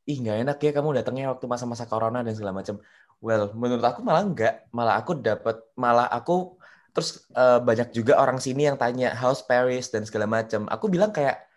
ih 0.05 0.21
nggak 0.21 0.39
enak 0.45 0.59
ya 0.61 0.71
kamu 0.77 0.89
datangnya 1.01 1.33
waktu 1.33 1.49
masa-masa 1.49 1.89
corona 1.89 2.21
dan 2.21 2.37
segala 2.37 2.53
macam. 2.53 2.85
Well, 3.19 3.57
menurut 3.57 3.83
aku 3.83 4.05
malah 4.05 4.29
enggak, 4.29 4.69
malah 4.69 5.01
aku 5.01 5.17
dapat 5.17 5.57
malah 5.73 6.07
aku 6.13 6.61
terus 6.93 7.25
uh, 7.33 7.65
banyak 7.65 7.97
juga 7.97 8.21
orang 8.21 8.37
sini 8.37 8.69
yang 8.69 8.77
tanya 8.77 9.17
house 9.17 9.41
Paris 9.41 9.89
dan 9.89 10.05
segala 10.05 10.29
macam. 10.29 10.69
Aku 10.69 10.93
bilang 10.93 11.17
kayak 11.17 11.49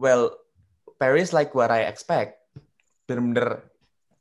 well, 0.00 0.32
Paris 0.96 1.36
like 1.36 1.52
what 1.52 1.68
I 1.68 1.84
expect 1.84 2.39
bener-bener 3.10 3.66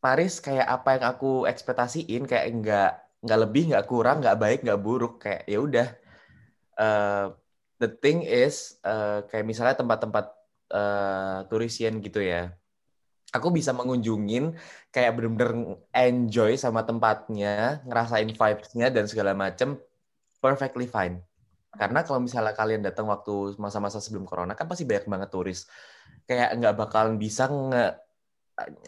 Paris 0.02 0.42
kayak 0.42 0.66
apa 0.66 0.98
yang 0.98 1.06
aku 1.14 1.46
ekspektasiin 1.46 2.26
kayak 2.26 2.48
nggak 2.58 2.92
nggak 3.20 3.40
lebih 3.46 3.64
nggak 3.70 3.86
kurang 3.86 4.24
nggak 4.24 4.40
baik 4.40 4.60
nggak 4.66 4.82
buruk 4.82 5.22
kayak 5.22 5.46
ya 5.46 5.60
udah. 5.62 5.88
Uh, 6.80 7.36
the 7.78 7.92
thing 7.92 8.24
is 8.24 8.80
uh, 8.88 9.22
kayak 9.28 9.46
misalnya 9.46 9.76
tempat-tempat 9.78 10.26
uh, 10.74 11.46
turisian 11.52 12.02
gitu 12.02 12.24
ya. 12.24 12.56
Aku 13.30 13.54
bisa 13.54 13.76
mengunjungin 13.76 14.58
kayak 14.90 15.14
bener-bener 15.14 15.78
enjoy 15.94 16.58
sama 16.58 16.82
tempatnya 16.82 17.84
ngerasain 17.86 18.26
vibes-nya 18.34 18.90
dan 18.90 19.06
segala 19.06 19.38
macem 19.38 19.78
perfectly 20.42 20.90
fine. 20.90 21.22
Karena 21.70 22.02
kalau 22.02 22.26
misalnya 22.26 22.58
kalian 22.58 22.82
datang 22.82 23.06
waktu 23.06 23.54
masa-masa 23.62 24.02
sebelum 24.02 24.26
corona 24.26 24.58
kan 24.58 24.66
pasti 24.66 24.88
banyak 24.88 25.06
banget 25.06 25.30
turis. 25.30 25.70
Kayak 26.26 26.58
nggak 26.58 26.76
bakalan 26.80 27.22
bisa 27.22 27.46
nge 27.46 28.09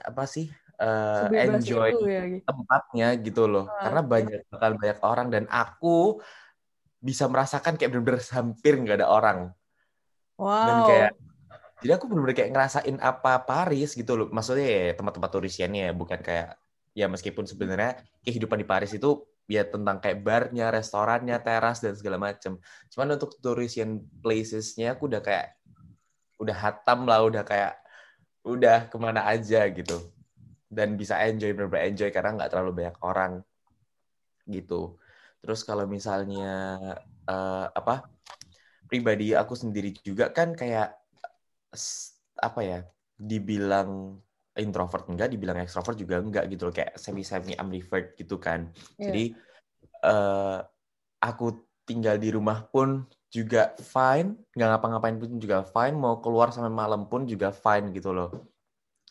apa 0.03 0.23
sih 0.27 0.49
uh, 0.81 1.27
enjoy 1.31 1.89
ya, 2.05 2.21
gitu. 2.27 2.45
tempatnya 2.45 3.07
gitu 3.21 3.43
loh 3.47 3.65
oh, 3.69 3.79
karena 3.79 4.01
banyak 4.03 4.41
bakal 4.49 4.71
banyak 4.77 4.99
orang 5.03 5.27
dan 5.31 5.43
aku 5.47 6.19
bisa 7.01 7.25
merasakan 7.25 7.77
kayak 7.77 7.91
bener-bener 7.95 8.21
hampir 8.29 8.77
nggak 8.77 9.01
ada 9.01 9.09
orang 9.09 9.39
wow. 10.37 10.65
dan 10.65 10.77
kayak 10.85 11.11
jadi 11.81 11.91
aku 11.97 12.05
bener-bener 12.05 12.37
kayak 12.37 12.51
ngerasain 12.53 12.97
apa 13.01 13.41
Paris 13.41 13.97
gitu 13.97 14.13
loh 14.13 14.27
maksudnya 14.29 14.67
ya 14.69 14.93
tempat-tempat 14.93 15.29
turisnya 15.33 15.67
ya 15.69 15.89
bukan 15.97 16.21
kayak 16.21 16.61
ya 16.93 17.09
meskipun 17.09 17.47
sebenarnya 17.47 17.97
kehidupan 18.21 18.61
di 18.61 18.67
Paris 18.67 18.93
itu 18.93 19.25
ya 19.51 19.67
tentang 19.67 19.99
kayak 19.99 20.23
barnya, 20.23 20.71
restorannya, 20.71 21.35
teras 21.43 21.83
dan 21.83 21.91
segala 21.99 22.15
macam. 22.15 22.55
Cuman 22.87 23.19
untuk 23.19 23.35
tourism 23.43 23.99
placesnya 24.23 24.95
aku 24.95 25.11
udah 25.11 25.19
kayak 25.19 25.59
udah 26.39 26.55
hatam 26.55 27.03
lah, 27.03 27.27
udah 27.27 27.43
kayak 27.43 27.80
udah 28.45 28.89
ke 28.89 28.97
mana 28.97 29.25
aja 29.29 29.67
gitu. 29.69 29.97
Dan 30.71 30.95
bisa 30.95 31.19
enjoy 31.19 31.51
bener 31.51 31.71
enjoy 31.83 32.09
karena 32.09 32.37
nggak 32.39 32.49
terlalu 32.51 32.71
banyak 32.83 32.97
orang 33.03 33.33
gitu. 34.47 34.97
Terus 35.41 35.61
kalau 35.65 35.85
misalnya 35.89 36.79
uh, 37.27 37.67
apa 37.71 38.07
pribadi 38.87 39.33
aku 39.35 39.55
sendiri 39.55 39.95
juga 40.03 40.29
kan 40.31 40.53
kayak 40.53 40.95
apa 42.41 42.59
ya 42.63 42.79
dibilang 43.15 44.19
introvert 44.59 45.07
enggak 45.07 45.31
dibilang 45.31 45.63
extrovert 45.63 45.95
juga 45.99 46.19
enggak 46.19 46.47
gitu 46.49 46.69
loh. 46.69 46.73
Kayak 46.75 46.97
semi 46.97 47.23
semi 47.25 47.53
ambivert 47.55 48.15
gitu 48.15 48.39
kan. 48.39 48.71
Iya. 48.97 49.05
jadi 49.09 49.23
eh 50.01 50.59
aku 51.21 51.47
tinggal 51.85 52.17
di 52.17 52.33
rumah 52.33 52.65
pun 52.65 53.05
juga 53.31 53.73
fine 53.79 54.35
nggak 54.55 54.67
ngapa-ngapain 54.75 55.15
pun 55.21 55.31
juga 55.39 55.57
fine 55.63 55.95
mau 55.95 56.19
keluar 56.23 56.51
sampai 56.51 56.71
malam 56.71 57.07
pun 57.11 57.23
juga 57.23 57.49
fine 57.55 57.95
gitu 57.95 58.11
loh. 58.11 58.29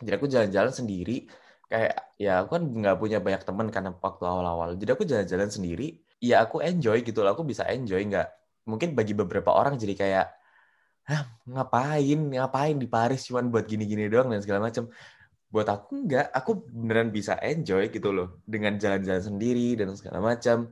Jadi 0.00 0.15
aku 0.17 0.27
jalan-jalan 0.29 0.73
sendiri 0.73 1.29
kayak 1.71 1.93
ya 2.21 2.45
aku 2.45 2.49
kan 2.59 2.62
nggak 2.69 2.97
punya 3.00 3.19
banyak 3.25 3.43
teman 3.49 3.67
karena 3.75 3.91
waktu 3.97 4.23
awal-awal. 4.29 4.77
Jadi 4.81 4.91
aku 4.93 5.05
jalan-jalan 5.09 5.49
sendiri 5.49 5.87
ya 6.21 6.45
aku 6.45 6.61
enjoy 6.61 7.00
gitu 7.00 7.25
loh 7.25 7.33
aku 7.35 7.45
bisa 7.49 7.65
enjoy 7.73 8.00
nggak? 8.05 8.29
Mungkin 8.69 8.93
bagi 8.99 9.12
beberapa 9.17 9.50
orang 9.57 9.77
jadi 9.81 9.95
kayak 9.97 10.27
Hah, 11.11 11.27
ngapain? 11.49 12.19
Ngapain 12.31 12.77
di 12.79 12.87
Paris 12.87 13.27
cuman 13.27 13.50
buat 13.50 13.67
gini-gini 13.67 14.07
doang 14.07 14.31
dan 14.31 14.41
segala 14.45 14.71
macam 14.71 14.87
buat 15.50 15.67
aku 15.67 16.07
enggak 16.07 16.31
aku 16.31 16.62
beneran 16.71 17.11
bisa 17.11 17.35
enjoy 17.43 17.91
gitu 17.91 18.15
loh 18.15 18.39
dengan 18.47 18.79
jalan-jalan 18.79 19.19
sendiri 19.19 19.75
dan 19.75 19.91
segala 19.99 20.23
macam 20.23 20.71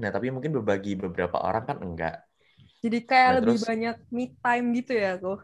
nah 0.00 0.08
tapi 0.08 0.32
mungkin 0.32 0.56
bagi 0.64 0.96
beberapa 0.96 1.36
orang 1.36 1.68
kan 1.68 1.78
enggak 1.84 2.29
Jadi 2.80 2.98
kayak 3.04 3.28
Nah, 3.28 3.36
lebih 3.40 3.56
terus- 3.60 3.68
banyak 3.68 3.96
me 4.08 4.24
time 4.40 4.66
gitu 4.74 4.92
ya 4.96 5.20
aku. 5.20 5.34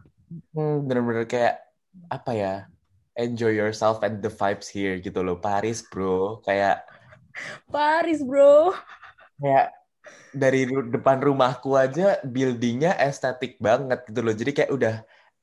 Hmm, 0.57 0.77
bener-bener 0.85 1.25
kayak 1.25 1.63
apa 2.11 2.33
ya 2.35 2.55
enjoy 3.15 3.55
yourself 3.55 4.03
and 4.03 4.21
the 4.21 4.29
vibes 4.29 4.69
here 4.69 4.99
gitu 4.99 5.23
loh 5.23 5.39
Paris 5.39 5.87
bro 5.87 6.43
kayak 6.43 6.83
Paris 7.73 8.21
bro. 8.21 8.75
kayak 9.39 9.71
dari 10.35 10.67
depan 10.67 11.23
rumahku 11.23 11.73
aja 11.79 12.19
buildingnya 12.27 12.99
estetik 13.01 13.57
banget 13.63 14.03
gitu 14.11 14.21
loh 14.21 14.35
jadi 14.35 14.51
kayak 14.53 14.73
udah 14.75 14.95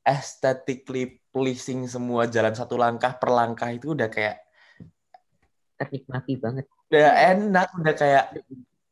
aesthetically 0.03 1.17
pleasing 1.31 1.87
semua 1.87 2.27
jalan 2.27 2.51
satu 2.53 2.75
langkah 2.75 3.15
per 3.15 3.31
langkah 3.31 3.71
itu 3.71 3.95
udah 3.95 4.11
kayak 4.11 4.43
Ternikmati 5.79 6.33
banget. 6.37 6.65
udah 6.91 7.09
enak 7.33 7.67
udah 7.73 7.95
kayak 7.97 8.25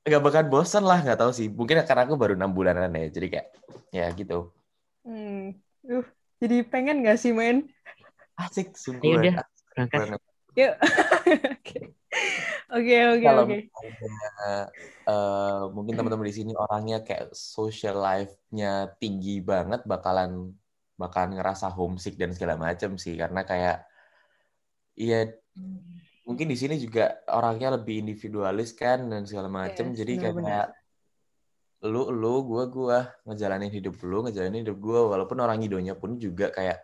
nggak 0.01 0.23
bakal 0.23 0.43
bosan 0.49 0.83
lah 0.85 0.99
nggak 1.01 1.19
tahu 1.19 1.31
sih 1.33 1.47
mungkin 1.49 1.85
karena 1.85 2.09
aku 2.09 2.17
baru 2.17 2.33
enam 2.33 2.49
bulanan 2.49 2.89
ya 2.89 3.07
jadi 3.13 3.27
kayak 3.29 3.47
ya 3.93 4.07
gitu 4.17 4.49
Hmm. 5.01 5.57
Uh, 5.81 6.05
jadi 6.37 6.61
pengen 6.61 7.01
gak 7.01 7.17
sih 7.17 7.33
main? 7.33 7.65
asik 8.37 8.73
sungguh 8.73 9.17
Ayo 9.17 9.21
udah, 9.21 9.35
berangkat. 9.73 10.21
Yuk. 10.57 10.73
Oke. 11.57 11.79
Oke, 12.71 12.95
oke, 13.07 13.23
kalau 13.23 13.43
oke. 13.47 13.55
misalnya, 13.55 14.27
eh, 15.07 15.63
mungkin 15.71 15.95
teman-teman 15.95 16.27
di 16.27 16.35
sini 16.35 16.51
orangnya 16.55 17.03
kayak 17.03 17.31
social 17.31 17.99
life-nya 17.99 18.91
tinggi 18.99 19.39
banget 19.39 19.83
bakalan 19.87 20.51
bakalan 20.99 21.39
ngerasa 21.39 21.71
homesick 21.71 22.19
dan 22.19 22.35
segala 22.35 22.59
macam 22.59 22.99
sih 22.99 23.15
karena 23.15 23.47
kayak 23.47 23.87
iya 24.99 25.31
mungkin 26.27 26.47
di 26.51 26.57
sini 26.57 26.75
juga 26.77 27.21
orangnya 27.29 27.75
lebih 27.77 27.95
individualis 28.05 28.71
kan 28.77 29.09
dan 29.11 29.25
segala 29.29 29.49
macam 29.49 29.85
Yes, 29.91 29.97
jadi 29.99 30.11
kayak 30.21 30.35
benar-benar. 30.37 30.69
lu 31.81 32.13
lu 32.13 32.45
gua 32.45 32.63
gua 32.69 32.97
ngejalanin 33.25 33.73
hidup 33.73 33.95
lu 34.05 34.21
ngejalanin 34.25 34.61
hidup 34.63 34.77
gua. 34.77 34.99
Walaupun 35.17 35.37
orang 35.41 35.59
Idonya 35.65 35.97
pun 35.97 36.21
juga 36.21 36.53
kayak 36.53 36.77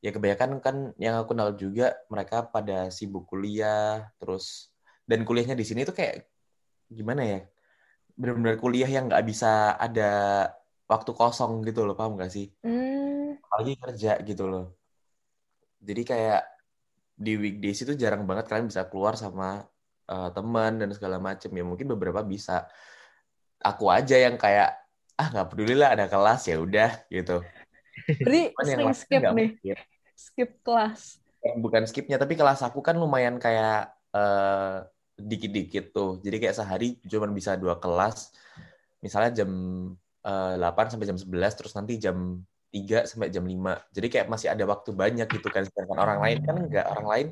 ya 0.00 0.10
kebanyakan 0.14 0.50
kan 0.64 0.76
yang 0.96 1.14
aku 1.20 1.34
kenal 1.34 1.52
juga 1.58 1.92
mereka 2.08 2.46
pada 2.48 2.88
sibuk 2.88 3.26
kuliah 3.28 4.08
terus 4.16 4.72
dan 5.10 5.26
kuliahnya 5.26 5.58
di 5.58 5.66
sini 5.66 5.82
tuh 5.82 5.92
kayak 5.96 6.30
gimana 6.88 7.22
ya 7.26 7.38
benar-benar 8.18 8.56
kuliah 8.62 8.88
yang 8.90 9.10
nggak 9.10 9.24
bisa 9.26 9.74
ada 9.78 10.10
waktu 10.88 11.10
kosong 11.12 11.62
gitu 11.68 11.84
loh 11.86 11.94
paham 11.98 12.16
gak 12.16 12.32
sih? 12.32 12.48
Hmm, 12.64 13.36
apalagi 13.44 13.72
kerja 13.78 14.10
gitu 14.24 14.44
loh. 14.48 14.64
Jadi 15.78 16.02
kayak 16.02 16.42
di 17.18 17.34
weekdays 17.34 17.82
itu 17.82 17.98
jarang 17.98 18.22
banget 18.22 18.46
kalian 18.46 18.70
bisa 18.70 18.86
keluar 18.86 19.18
sama 19.18 19.66
eh, 20.06 20.30
teman 20.30 20.78
dan 20.78 20.88
segala 20.94 21.18
macem. 21.18 21.50
Ya 21.50 21.64
mungkin 21.66 21.90
beberapa 21.90 22.22
bisa. 22.22 22.70
Aku 23.58 23.90
aja 23.90 24.14
yang 24.14 24.38
kayak 24.38 24.78
ah 25.18 25.28
nggak 25.34 25.50
peduli 25.50 25.74
lah 25.74 25.98
ada 25.98 26.06
kelas 26.06 26.46
ya 26.46 26.62
udah 26.62 26.90
gitu. 27.10 27.42
Yang 28.06 28.54
sering 28.62 28.94
skip 28.94 29.22
nih, 29.34 29.50
mungkin. 29.58 29.76
skip 30.14 30.50
kelas. 30.62 31.18
Eh, 31.42 31.58
bukan 31.58 31.82
skipnya 31.90 32.22
tapi 32.22 32.38
kelas 32.38 32.62
aku 32.62 32.78
kan 32.78 32.94
lumayan 32.94 33.42
kayak 33.42 33.90
eh, 34.14 34.86
dikit-dikit 35.18 35.90
tuh. 35.90 36.22
Jadi 36.22 36.36
kayak 36.38 36.54
sehari 36.54 37.02
cuma 37.02 37.26
bisa 37.34 37.58
dua 37.58 37.82
kelas. 37.82 38.30
Misalnya 39.02 39.42
jam 39.42 39.50
eh, 40.22 40.54
8 40.54 40.94
sampai 40.94 41.06
jam 41.10 41.18
11 41.18 41.58
terus 41.58 41.74
nanti 41.74 41.98
jam 41.98 42.38
3 42.68 43.08
sampai 43.08 43.32
jam 43.32 43.44
5 43.44 43.80
jadi 43.96 44.06
kayak 44.12 44.26
masih 44.28 44.48
ada 44.52 44.64
waktu 44.68 44.90
banyak 44.92 45.28
gitu 45.28 45.48
kan. 45.48 45.64
Sedangkan 45.64 45.98
orang 45.98 46.20
lain 46.20 46.38
kan 46.44 46.56
enggak 46.60 46.86
orang 46.92 47.08
lain 47.08 47.28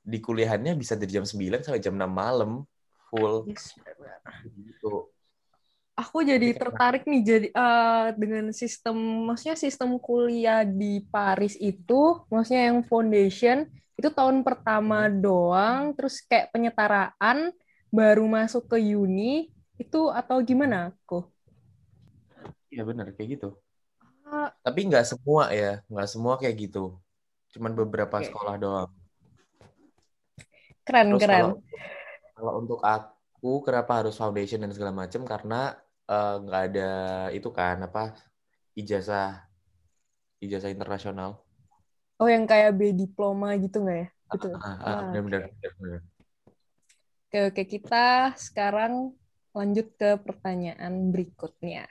di 0.00 0.18
kuliahannya 0.24 0.72
bisa 0.80 0.96
dari 0.96 1.12
jam 1.12 1.24
9 1.28 1.60
sampai 1.60 1.80
jam 1.82 1.94
6 1.94 2.08
malam 2.08 2.64
full. 3.12 3.44
Yes, 3.48 3.76
benar. 3.76 4.20
gitu. 4.48 5.12
Aku 5.98 6.22
jadi 6.22 6.54
tertarik 6.54 7.10
nih 7.10 7.20
jadi 7.26 7.48
eh, 7.50 8.06
dengan 8.14 8.54
sistem, 8.54 8.94
maksudnya 9.28 9.58
sistem 9.58 9.98
kuliah 9.98 10.62
di 10.62 11.02
Paris 11.10 11.58
itu, 11.58 12.22
maksudnya 12.30 12.70
yang 12.70 12.86
foundation 12.86 13.66
itu 13.98 14.06
tahun 14.14 14.46
pertama 14.46 15.10
doang, 15.10 15.90
terus 15.98 16.22
kayak 16.22 16.54
penyetaraan 16.54 17.50
baru 17.90 18.30
masuk 18.30 18.70
ke 18.70 18.78
uni 18.94 19.50
itu 19.74 20.06
atau 20.14 20.38
gimana 20.38 20.94
aku? 20.94 21.26
Iya 22.70 22.86
benar 22.86 23.10
kayak 23.18 23.42
gitu 23.42 23.58
Tapi 24.64 24.80
nggak 24.88 25.04
semua 25.10 25.42
ya 25.60 25.70
nggak 25.90 26.08
semua 26.12 26.34
kayak 26.40 26.56
gitu 26.62 26.78
cuman 27.54 27.72
beberapa 27.80 28.16
Oke. 28.18 28.26
sekolah 28.26 28.54
doang 28.62 28.90
keren 30.86 31.08
Terus 31.08 31.24
keren. 31.24 31.30
kalau 31.32 31.50
kalau 32.36 32.52
untuk 32.62 32.80
aku 32.84 33.52
kenapa 33.66 33.92
harus 34.04 34.16
foundation 34.20 34.60
dan 34.64 34.72
segala 34.76 34.94
macam 35.02 35.22
karena 35.32 35.60
eh, 36.10 36.34
nggak 36.44 36.62
ada 36.72 36.90
itu 37.38 37.48
kan 37.58 37.76
apa 37.88 38.02
ijazah 38.80 39.48
ijazah 40.44 40.70
internasional. 40.74 41.30
Oh 42.20 42.28
yang 42.34 42.44
kayak 42.50 42.70
B 42.78 42.80
diploma 43.00 43.46
gitu 43.62 43.76
nggak 43.82 43.96
ya? 44.02 44.06
Ah, 44.54 44.76
ah, 44.88 45.02
Ah, 45.02 45.10
benar-benar. 45.12 45.42
Oke, 47.28 47.38
oke, 47.52 47.62
kita 47.74 47.96
sekarang 48.46 48.92
lanjut 49.56 49.86
ke 50.00 50.08
pertanyaan 50.26 50.94
berikutnya. 51.12 51.84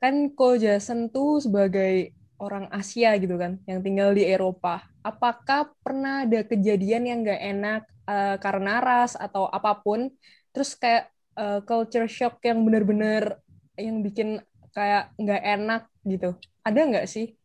Kan 0.00 0.32
Ko 0.32 0.56
Jason 0.56 1.12
tuh 1.12 1.44
sebagai 1.44 2.16
orang 2.40 2.72
Asia 2.72 3.12
gitu 3.20 3.36
kan, 3.36 3.60
yang 3.68 3.84
tinggal 3.84 4.16
di 4.16 4.24
Eropa. 4.24 4.80
Apakah 5.04 5.68
pernah 5.84 6.24
ada 6.24 6.40
kejadian 6.40 7.04
yang 7.04 7.18
nggak 7.20 7.42
enak 7.52 7.82
eh, 8.08 8.36
karena 8.40 8.80
ras 8.80 9.12
atau 9.12 9.44
apa 9.52 9.76
pun, 9.84 10.08
terus 10.56 10.72
kayak 10.72 11.12
eh, 11.36 11.60
culture 11.68 12.08
shock 12.08 12.40
yang 12.48 12.64
benar-benar 12.64 13.44
yang 13.76 14.00
bikin 14.00 14.40
kayak 14.72 15.12
nggak 15.20 15.42
enak 15.44 15.82
gitu? 16.08 16.32
Ada 16.64 16.80
nggak 16.88 17.06
sih? 17.08 17.36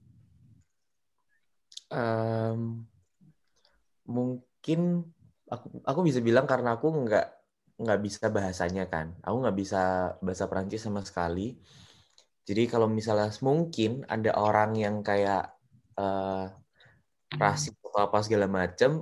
Em, 1.92 2.88
mungkin 4.06 4.80
aku 5.52 5.66
aku 5.86 6.00
bisa 6.08 6.20
bilang 6.24 6.46
karena 6.50 6.78
aku 6.78 6.88
nggak 7.04 7.28
nggak 7.84 8.00
bisa 8.00 8.26
bahasanya 8.32 8.88
kan. 8.88 9.12
Aku 9.28 9.44
nggak 9.44 9.58
bisa 9.60 9.82
bahasa 10.24 10.48
Perancis 10.48 10.82
sama 10.88 11.04
sekali. 11.04 11.60
Jadi 12.46 12.64
kalau 12.70 12.86
misalnya 12.86 13.34
mungkin 13.42 14.06
ada 14.06 14.32
orang 14.38 14.78
yang 14.78 15.02
kayak 15.02 15.50
eh, 15.98 16.46
rasis 17.42 17.74
atau 17.82 18.02
apa 18.06 18.18
segala 18.22 18.46
macem, 18.46 19.02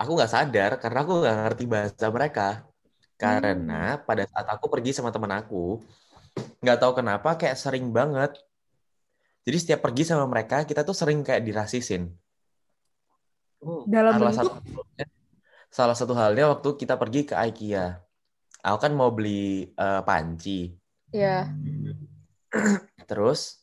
aku 0.00 0.10
nggak 0.16 0.32
sadar 0.32 0.70
karena 0.80 0.98
aku 1.04 1.12
nggak 1.20 1.36
ngerti 1.44 1.64
bahasa 1.68 2.06
mereka. 2.08 2.48
Karena 3.16 3.96
pada 4.00 4.28
saat 4.28 4.46
aku 4.52 4.68
pergi 4.68 4.92
sama 4.92 5.08
teman 5.08 5.32
aku, 5.40 5.80
nggak 6.60 6.78
tahu 6.80 6.92
kenapa 7.00 7.36
kayak 7.40 7.56
sering 7.56 7.88
banget. 7.92 8.36
Jadi 9.46 9.56
setiap 9.62 9.80
pergi 9.84 10.02
sama 10.04 10.26
mereka, 10.26 10.66
kita 10.68 10.82
tuh 10.82 10.96
sering 10.96 11.22
kayak 11.22 11.44
dirasisin. 11.46 12.12
Oh, 13.62 13.88
Dalam 13.88 14.12
Salah 14.12 14.32
bentuk 14.32 14.52
satu 14.52 14.52
halnya, 14.74 15.06
salah 15.70 15.96
satu 15.96 16.12
halnya 16.18 16.44
waktu 16.52 16.68
kita 16.76 16.94
pergi 17.00 17.20
ke 17.30 17.34
IKEA. 17.36 17.96
Aku 18.66 18.78
kan 18.82 18.92
mau 18.92 19.14
beli 19.14 19.70
eh, 19.70 20.02
panci. 20.04 20.74
Ya. 21.12 21.50
Terus 23.10 23.62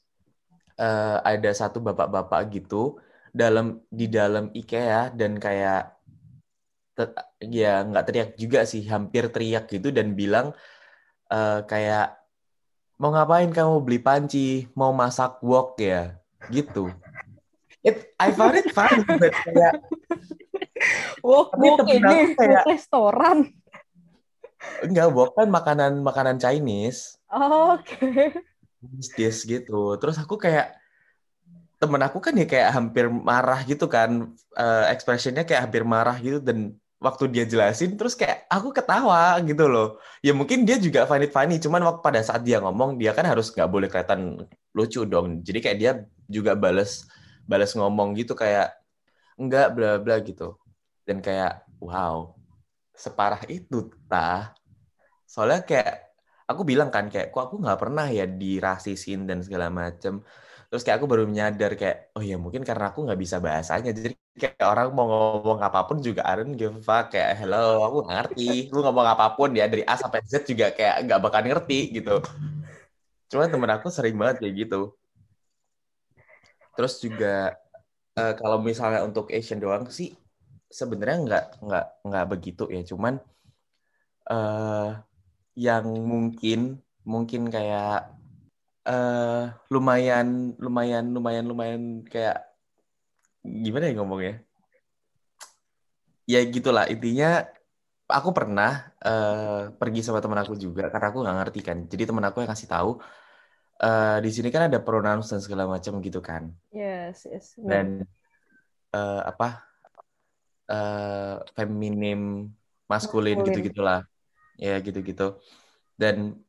eh, 0.77 1.17
ada 1.23 1.51
satu 1.51 1.79
bapak-bapak 1.84 2.51
gitu 2.53 2.99
dalam 3.34 3.82
di 3.89 4.06
dalam 4.08 4.53
IKEA 4.53 5.10
dan 5.15 5.41
kayak 5.41 5.97
te- 6.93 7.17
ya 7.49 7.82
nggak 7.82 8.06
teriak 8.06 8.29
juga 8.38 8.63
sih, 8.63 8.86
hampir 8.86 9.27
teriak 9.34 9.65
gitu 9.67 9.89
dan 9.89 10.13
bilang 10.13 10.53
eh, 11.32 11.60
kayak 11.65 12.19
mau 13.01 13.10
ngapain 13.12 13.49
kamu 13.49 13.82
beli 13.84 13.99
panci, 13.99 14.69
mau 14.77 14.93
masak 14.93 15.41
wok 15.43 15.75
ya, 15.82 16.15
gitu. 16.47 16.88
It, 17.84 18.15
I 18.15 18.32
found 18.32 18.56
it 18.56 18.71
funny, 18.71 19.03
but 19.19 19.34
kayak 19.43 19.84
Wok, 21.23 21.56
wok 21.56 21.88
ini 21.88 22.36
kayak- 22.36 22.67
restoran. 22.67 23.51
Enggak 24.84 25.08
wok 25.12 25.36
kan 25.38 25.47
makanan 25.47 26.04
makanan 26.04 26.38
Chinese. 26.39 27.17
Oke. 27.32 28.36
This 29.15 29.47
gitu. 29.47 29.95
Terus 29.97 30.19
aku 30.19 30.36
kayak 30.36 30.76
temen 31.80 31.99
aku 31.99 32.23
kan 32.23 32.36
ya 32.36 32.47
kayak 32.47 32.69
hampir 32.76 33.08
marah 33.08 33.63
gitu 33.63 33.88
kan. 33.88 34.36
Uh, 34.54 34.86
expressionnya 34.91 35.47
kayak 35.47 35.67
hampir 35.69 35.84
marah 35.88 36.19
gitu. 36.19 36.43
Dan 36.43 36.76
waktu 37.04 37.28
dia 37.28 37.43
jelasin 37.43 37.99
terus 37.99 38.15
kayak 38.15 38.47
aku 38.47 38.71
ketawa 38.71 39.36
gitu 39.43 39.67
loh. 39.67 39.99
Ya 40.23 40.32
mungkin 40.32 40.63
dia 40.63 40.80
juga 40.80 41.04
funny 41.04 41.28
funny 41.28 41.60
cuman 41.60 41.84
waktu 41.84 42.02
pada 42.04 42.19
saat 42.23 42.47
dia 42.47 42.63
ngomong 42.63 42.95
dia 42.95 43.12
kan 43.12 43.28
harus 43.28 43.52
nggak 43.52 43.69
boleh 43.71 43.88
kelihatan 43.91 44.47
lucu 44.71 45.04
dong. 45.04 45.43
Jadi 45.43 45.60
kayak 45.60 45.78
dia 45.80 45.91
juga 46.32 46.56
bales 46.56 47.04
bales 47.43 47.76
ngomong 47.76 48.15
gitu 48.15 48.36
kayak 48.36 48.71
enggak 49.36 49.76
bla 49.76 49.99
bla 49.99 50.19
gitu. 50.23 50.56
Dan 51.04 51.19
kayak 51.19 51.67
wow 51.84 52.42
separah 52.93 53.41
itu 53.49 53.89
tah. 54.06 54.53
Soalnya 55.25 55.65
kayak 55.65 56.13
aku 56.45 56.62
bilang 56.62 56.93
kan 56.93 57.10
kayak 57.10 57.34
kok 57.34 57.49
aku 57.49 57.56
nggak 57.58 57.79
pernah 57.82 58.06
ya 58.10 58.25
dirasisin 58.29 59.25
dan 59.25 59.41
segala 59.41 59.67
macem. 59.73 60.21
Terus 60.69 60.82
kayak 60.82 60.97
aku 61.01 61.08
baru 61.10 61.23
menyadar 61.29 61.77
kayak 61.77 62.13
oh 62.17 62.23
ya 62.25 62.38
mungkin 62.38 62.65
karena 62.65 62.89
aku 62.93 63.06
nggak 63.06 63.19
bisa 63.21 63.38
bahasanya. 63.38 63.93
Jadi 63.93 64.17
kayak 64.38 64.65
orang 64.65 64.89
mau 64.93 65.06
ngomong 65.06 65.62
apa 65.62 65.86
pun 65.86 66.01
juga 66.01 66.25
don't 66.34 66.58
give 66.58 66.73
fuck. 66.82 67.13
Kayak 67.13 67.45
hello 67.45 67.86
aku 67.86 67.97
gak 68.10 68.13
ngerti. 68.17 68.73
Lu 68.73 68.82
ngomong 68.82 69.06
apa 69.06 69.38
pun 69.38 69.53
ya 69.53 69.65
dari 69.69 69.86
A 69.86 69.93
sampai 69.97 70.21
Z 70.25 70.45
juga 70.49 70.73
kayak 70.73 71.06
nggak 71.10 71.19
bakal 71.21 71.41
ngerti 71.45 71.79
gitu. 71.97 72.21
Cuman 73.29 73.49
temen 73.49 73.71
aku 73.73 73.88
sering 73.89 74.17
banget 74.17 74.41
kayak 74.41 74.56
gitu. 74.65 74.93
Terus 76.73 76.93
juga 76.97 77.53
uh, 78.17 78.34
kalau 78.34 78.58
misalnya 78.62 79.06
untuk 79.06 79.29
Asian 79.29 79.62
doang 79.62 79.86
sih 79.89 80.17
sebenarnya 80.73 81.17
nggak 81.21 81.45
nggak 81.62 81.86
nggak 82.09 82.25
begitu 82.33 82.65
ya. 82.73 82.81
Cuman 82.81 83.21
uh, 84.33 84.97
yang 85.53 85.86
mungkin 85.86 86.81
mungkin 87.05 87.53
kayak 87.53 88.09
uh, 88.89 89.53
lumayan 89.69 90.57
lumayan 90.57 91.13
lumayan 91.13 91.45
lumayan 91.45 91.83
kayak 92.09 92.41
gimana 93.45 93.93
ya 93.93 93.93
ngomongnya? 94.01 94.36
Ya 96.25 96.41
gitulah. 96.49 96.89
Intinya 96.89 97.45
aku 98.09 98.33
pernah 98.33 98.89
uh, 99.05 99.69
pergi 99.77 100.01
sama 100.01 100.23
teman 100.23 100.41
aku 100.41 100.57
juga 100.57 100.89
karena 100.89 101.07
aku 101.13 101.21
nggak 101.21 101.38
ngerti 101.45 101.59
kan. 101.62 101.77
Jadi 101.86 102.03
teman 102.09 102.25
aku 102.25 102.41
yang 102.41 102.49
kasih 102.49 102.71
tahu 102.71 102.97
uh, 103.83 104.17
di 104.23 104.29
sini 104.33 104.49
kan 104.49 104.71
ada 104.71 104.79
pronouns 104.81 105.29
dan 105.29 105.43
segala 105.43 105.69
macam 105.69 105.99
gitu 106.01 106.23
kan. 106.23 106.49
Yes 106.73 107.27
yes 107.29 107.59
dan 107.59 108.07
uh, 108.95 109.21
apa 109.27 109.72
uh, 110.73 111.38
feminim 111.53 112.49
maskulin 112.89 113.45
gitu 113.45 113.59
gitulah 113.69 114.01
ya 114.57 114.81
gitu 114.81 115.05
gitu 115.05 115.38
dan 115.97 116.41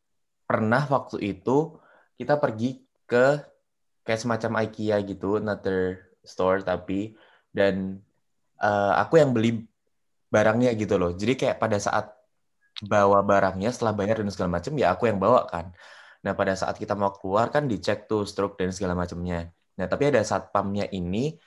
pernah 0.48 0.84
waktu 0.88 1.20
itu 1.20 1.76
kita 2.16 2.40
pergi 2.40 2.84
ke 3.04 3.42
kayak 4.04 4.20
semacam 4.20 4.68
IKEA 4.68 5.00
gitu, 5.08 5.40
another 5.40 6.12
store 6.24 6.60
tapi 6.60 7.16
dan 7.50 8.00
uh, 8.60 8.94
aku 9.00 9.20
yang 9.20 9.32
beli 9.32 9.64
barangnya 10.28 10.76
gitu 10.76 11.00
loh. 11.00 11.16
Jadi 11.16 11.34
kayak 11.40 11.56
pada 11.58 11.80
saat 11.80 12.12
bawa 12.84 13.22
barangnya 13.22 13.70
setelah 13.70 13.94
bayar 13.96 14.20
dan 14.20 14.30
segala 14.34 14.60
macam 14.60 14.72
ya 14.76 14.92
aku 14.92 15.08
yang 15.08 15.18
bawa 15.18 15.48
kan. 15.48 15.72
Nah 16.24 16.32
pada 16.36 16.56
saat 16.56 16.76
kita 16.76 16.92
mau 16.96 17.12
keluar 17.16 17.48
kan 17.48 17.64
dicek 17.68 18.10
tuh 18.10 18.28
stroke 18.28 18.60
dan 18.60 18.70
segala 18.74 18.92
macamnya. 18.96 19.48
Nah 19.80 19.86
tapi 19.88 20.10
ada 20.12 20.20
satpamnya 20.24 20.88
ini 20.92 21.38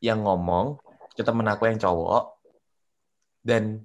yang 0.00 0.24
ngomong 0.24 0.78
temen 1.22 1.46
aku 1.48 1.68
yang 1.70 1.78
cowok 1.80 2.36
dan 3.46 3.84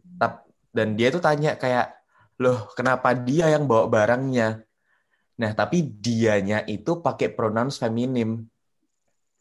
dan 0.72 0.88
dia 0.96 1.12
tuh 1.12 1.22
tanya 1.22 1.60
kayak 1.60 1.96
loh 2.42 2.72
kenapa 2.74 3.14
dia 3.14 3.52
yang 3.52 3.68
bawa 3.68 3.86
barangnya 3.92 4.66
Nah, 5.42 5.52
tapi 5.58 5.82
dianya 5.82 6.62
itu 6.70 7.02
pakai 7.02 7.34
pronouns 7.34 7.82
feminim. 7.82 8.46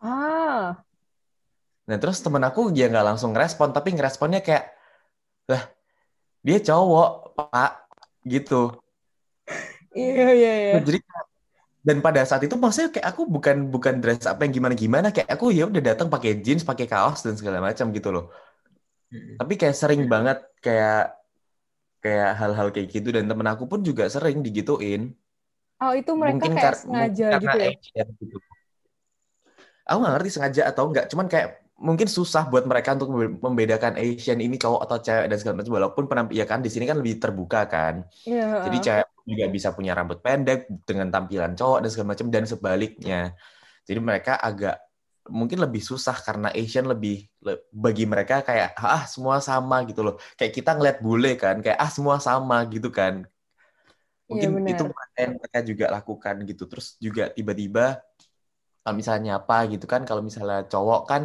Ah. 0.01 0.81
Nah, 1.85 1.97
terus 2.01 2.25
temen 2.25 2.41
aku 2.41 2.73
dia 2.73 2.89
nggak 2.89 3.05
langsung 3.05 3.37
ngerespon, 3.37 3.77
tapi 3.77 3.93
ngeresponnya 3.93 4.41
kayak, 4.41 4.73
lah, 5.45 5.69
dia 6.41 6.57
cowok, 6.57 7.37
Pak, 7.37 7.73
gitu. 8.25 8.73
Iya, 9.93 10.27
iya, 10.33 10.53
iya. 10.57 10.75
Jadi 10.81 10.99
dan 11.81 12.05
pada 12.05 12.21
saat 12.29 12.45
itu 12.45 12.53
maksudnya 12.61 12.93
kayak 12.93 13.07
aku 13.17 13.25
bukan 13.25 13.73
bukan 13.73 14.05
dress 14.05 14.29
apa 14.29 14.45
yang 14.45 14.53
gimana 14.53 14.75
gimana 14.77 15.09
kayak 15.09 15.33
aku 15.33 15.49
ya 15.49 15.65
udah 15.65 15.81
datang 15.81 16.13
pakai 16.13 16.45
jeans 16.45 16.61
pakai 16.61 16.85
kaos 16.85 17.25
dan 17.25 17.41
segala 17.41 17.65
macam 17.65 17.89
gitu 17.93 18.13
loh. 18.13 18.29
Tapi 19.11 19.55
kayak 19.57 19.75
sering 19.75 20.05
banget 20.07 20.45
kayak 20.61 21.17
kayak 22.05 22.31
hal-hal 22.37 22.69
kayak 22.69 22.89
gitu. 22.93 23.09
Dan 23.11 23.27
temen 23.27 23.49
aku 23.49 23.65
pun 23.65 23.81
juga 23.81 24.07
sering 24.13 24.45
digituin. 24.45 25.17
Oh 25.81 25.97
itu 25.97 26.13
mereka 26.13 26.37
mungkin 26.37 26.53
kayak 26.61 26.77
sengaja 26.77 27.27
gitu 27.41 27.59
ya? 27.59 27.71
Gitu. 28.05 28.37
Aku 29.89 29.99
nggak 30.05 30.15
ngerti 30.21 30.31
sengaja 30.37 30.63
atau 30.69 30.85
enggak, 30.93 31.09
cuman 31.11 31.27
kayak 31.27 31.49
mungkin 31.81 32.07
susah 32.07 32.53
buat 32.53 32.69
mereka 32.69 32.93
untuk 32.93 33.09
membedakan 33.41 33.97
Asian 33.97 34.37
ini 34.37 34.61
cowok 34.61 34.85
atau 34.85 34.99
cewek 35.01 35.27
dan 35.33 35.37
segala 35.41 35.55
macam. 35.59 35.73
Walaupun 35.81 36.05
penampilan 36.05 36.39
ya 36.39 36.45
kan 36.45 36.61
di 36.61 36.69
sini 36.69 36.85
kan 36.85 37.01
lebih 37.01 37.17
terbuka 37.17 37.65
kan. 37.65 38.05
Yeah. 38.29 38.69
Jadi 38.69 38.79
cewek 38.85 39.09
juga 39.25 39.45
bisa 39.49 39.69
punya 39.73 39.97
rambut 39.97 40.21
pendek 40.21 40.69
dengan 40.85 41.09
tampilan 41.09 41.57
cowok 41.57 41.79
dan 41.81 41.89
segala 41.89 42.09
macam 42.13 42.27
dan 42.29 42.45
sebaliknya. 42.45 43.21
Jadi 43.89 43.99
mereka 43.99 44.37
agak 44.37 44.77
mungkin 45.33 45.65
lebih 45.65 45.81
susah 45.81 46.17
karena 46.21 46.53
Asian 46.53 46.85
lebih 46.85 47.25
bagi 47.73 48.05
mereka 48.05 48.45
kayak 48.45 48.77
ah 48.77 49.09
semua 49.09 49.41
sama 49.41 49.81
gitu 49.89 50.05
loh. 50.05 50.21
Kayak 50.37 50.53
kita 50.53 50.71
ngeliat 50.77 50.99
bule 51.01 51.33
kan, 51.41 51.65
kayak 51.65 51.81
ah 51.81 51.89
semua 51.89 52.21
sama 52.21 52.61
gitu 52.69 52.93
kan. 52.93 53.25
Iya, 54.31 54.47
mungkin 54.47 54.71
ya, 54.71 54.79
itu 54.79 54.85
yang 55.19 55.33
mereka 55.43 55.61
juga 55.67 55.87
lakukan 55.91 56.35
gitu 56.47 56.65
terus 56.71 56.95
juga 57.03 57.35
tiba-tiba 57.35 57.99
kalau 58.87 58.95
misalnya 58.95 59.43
apa 59.43 59.67
gitu 59.67 59.91
kan 59.91 60.07
kalau 60.07 60.23
misalnya 60.23 60.71
cowok 60.71 61.03
kan 61.11 61.23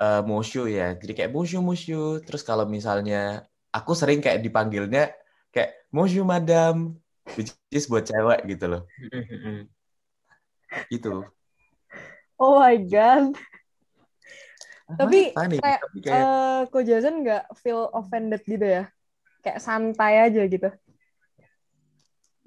uh, 0.00 0.22
musyu 0.24 0.68
ya. 0.68 0.96
Jadi 0.96 1.12
kayak 1.12 1.32
musyu 1.32 1.58
musyu 1.60 2.20
terus 2.24 2.44
kalau 2.44 2.64
misalnya 2.68 3.44
aku 3.72 3.92
sering 3.92 4.24
kayak 4.24 4.40
dipanggilnya 4.40 5.12
kayak 5.52 5.88
musyu 5.92 6.22
madam. 6.24 6.96
Which 7.34 7.50
is 7.74 7.90
buat 7.90 8.06
cewek 8.06 8.46
gitu 8.46 8.70
loh. 8.70 8.82
Gitu. 10.92 11.24
Oh 12.36 12.60
my 12.60 12.76
god. 12.86 13.34
Tapi 14.86 15.34
kayak, 15.34 15.80
tapi 15.82 15.98
kayak... 16.04 16.22
Uh, 16.22 16.60
Ko 16.70 16.78
Jason 16.86 17.26
nggak 17.26 17.50
feel 17.58 17.90
offended 17.90 18.42
gitu 18.46 18.62
ya? 18.62 18.86
Kayak 19.42 19.58
santai 19.58 20.30
aja 20.30 20.42
gitu. 20.46 20.70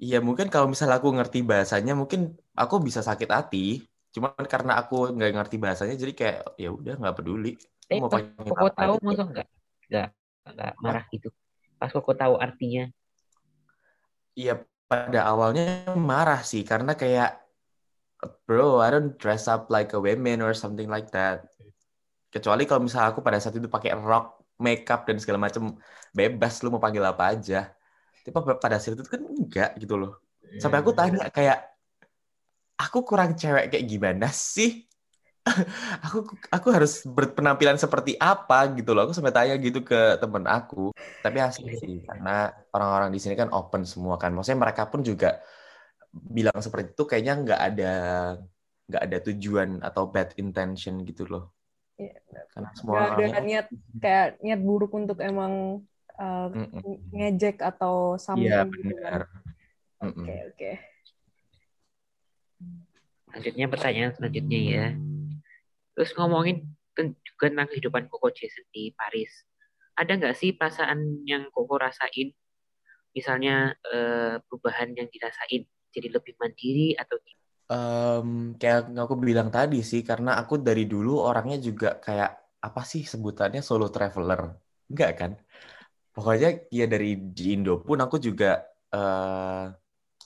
Iya 0.00 0.24
mungkin 0.24 0.48
kalau 0.48 0.72
misalnya 0.72 0.96
aku 0.96 1.12
ngerti 1.12 1.44
bahasanya 1.44 1.92
mungkin 1.92 2.32
aku 2.56 2.80
bisa 2.80 3.04
sakit 3.04 3.28
hati. 3.28 3.84
Cuman 4.10 4.44
karena 4.46 4.78
aku 4.80 5.14
nggak 5.14 5.30
ngerti 5.36 5.56
bahasanya 5.56 5.96
jadi 5.96 6.12
kayak 6.14 6.38
ya 6.58 6.70
udah 6.74 6.94
nggak 6.98 7.16
peduli. 7.16 7.54
Eh, 7.90 7.98
mau 7.98 8.10
pas 8.10 8.22
koko 8.22 8.68
tahu 8.74 8.94
masuk 9.02 9.26
nggak 9.34 9.48
nggak 9.90 10.08
nggak 10.54 10.72
marah 10.82 11.04
gitu. 11.10 11.28
Pas 11.78 11.90
koko 11.90 12.12
tahu 12.14 12.34
artinya. 12.38 12.90
Iya 14.34 14.62
pada 14.90 15.26
awalnya 15.30 15.90
marah 15.94 16.42
sih 16.42 16.66
karena 16.66 16.98
kayak 16.98 17.38
bro 18.46 18.82
I 18.82 18.90
don't 18.90 19.14
dress 19.16 19.46
up 19.46 19.70
like 19.70 19.94
a 19.94 20.00
woman 20.02 20.42
or 20.42 20.54
something 20.54 20.90
like 20.90 21.10
that. 21.14 21.46
Kecuali 22.30 22.62
kalau 22.66 22.86
misalnya 22.86 23.10
aku 23.10 23.22
pada 23.26 23.42
saat 23.42 23.58
itu 23.58 23.66
pakai 23.66 23.90
rock, 23.98 24.40
makeup 24.60 25.08
dan 25.08 25.16
segala 25.18 25.48
macam 25.50 25.74
bebas 26.12 26.60
lu 26.60 26.68
mau 26.68 26.78
panggil 26.78 27.02
apa 27.02 27.32
aja 27.32 27.72
tapi 28.20 28.36
pada 28.60 28.76
saat 28.76 28.94
itu 28.94 29.08
kan 29.08 29.24
enggak 29.24 29.70
gitu 29.80 29.96
loh 29.96 30.20
sampai 30.60 30.84
aku 30.84 30.92
tanya 30.92 31.26
hmm. 31.26 31.32
kayak 31.32 31.69
aku 32.80 32.98
kurang 33.04 33.36
cewek 33.36 33.68
kayak 33.68 33.84
gimana 33.84 34.28
sih? 34.32 34.88
Aku 36.06 36.28
aku 36.52 36.68
harus 36.68 37.00
berpenampilan 37.08 37.80
seperti 37.80 38.12
apa 38.20 38.70
gitu 38.76 38.92
loh. 38.92 39.08
Aku 39.08 39.16
sampai 39.16 39.32
tanya 39.32 39.56
gitu 39.56 39.80
ke 39.80 40.20
temen 40.20 40.44
aku. 40.44 40.92
Tapi 41.24 41.38
asli 41.40 41.72
sih 41.80 42.04
karena 42.04 42.52
orang-orang 42.76 43.08
di 43.08 43.18
sini 43.18 43.34
kan 43.40 43.48
open 43.50 43.82
semua 43.88 44.20
kan. 44.20 44.36
Maksudnya 44.36 44.60
mereka 44.60 44.84
pun 44.92 45.00
juga 45.00 45.40
bilang 46.12 46.60
seperti 46.60 46.92
itu 46.92 47.02
kayaknya 47.08 47.34
nggak 47.40 47.60
ada 47.72 47.92
nggak 48.90 49.02
ada 49.06 49.18
tujuan 49.30 49.70
atau 49.80 50.12
bad 50.12 50.36
intention 50.36 51.02
gitu 51.08 51.24
loh. 51.24 51.56
Ya, 51.96 52.14
karena 52.52 52.70
semua 52.76 53.00
gak 53.12 53.28
ada 53.28 53.40
niat 53.44 53.66
kayak 54.00 54.28
niat 54.44 54.60
buruk 54.60 54.92
untuk 54.96 55.18
emang 55.20 55.84
uh, 56.20 56.48
ngejek 57.12 57.60
atau 57.64 58.16
sambung 58.20 58.44
Iya 58.44 58.58
gitu 58.68 58.94
kan. 59.00 59.00
benar. 59.00 59.20
Oke 60.00 60.34
oke. 60.52 60.70
Selanjutnya 63.30 63.66
pertanyaan 63.70 64.12
selanjutnya 64.14 64.60
ya. 64.60 64.86
Terus 65.94 66.10
ngomongin 66.18 66.66
juga 66.98 67.46
tentang 67.48 67.68
kehidupan 67.70 68.10
Koko 68.10 68.28
Jason 68.34 68.66
di 68.74 68.92
Paris. 68.92 69.46
Ada 69.96 70.18
nggak 70.18 70.36
sih 70.36 70.52
perasaan 70.54 71.24
yang 71.24 71.48
Koko 71.54 71.78
rasain? 71.78 72.34
Misalnya 73.14 73.74
uh, 73.90 74.38
perubahan 74.46 74.94
yang 74.94 75.10
dirasain 75.10 75.66
jadi 75.90 76.08
lebih 76.10 76.38
mandiri 76.38 76.94
atau 76.98 77.18
Um, 77.70 78.58
kayak 78.58 78.90
aku 78.98 79.14
bilang 79.14 79.46
tadi 79.46 79.78
sih, 79.86 80.02
karena 80.02 80.34
aku 80.42 80.58
dari 80.58 80.90
dulu 80.90 81.22
orangnya 81.22 81.54
juga 81.62 82.02
kayak 82.02 82.58
apa 82.66 82.82
sih 82.82 83.06
sebutannya 83.06 83.62
solo 83.62 83.86
traveler, 83.94 84.58
enggak 84.90 85.10
kan? 85.14 85.38
pokoknya 86.10 86.68
ya 86.70 86.86
dari 86.90 87.16
di 87.30 87.54
Indo 87.54 87.80
pun 87.80 87.98
aku 88.02 88.18
juga 88.18 88.60
uh, 88.92 89.70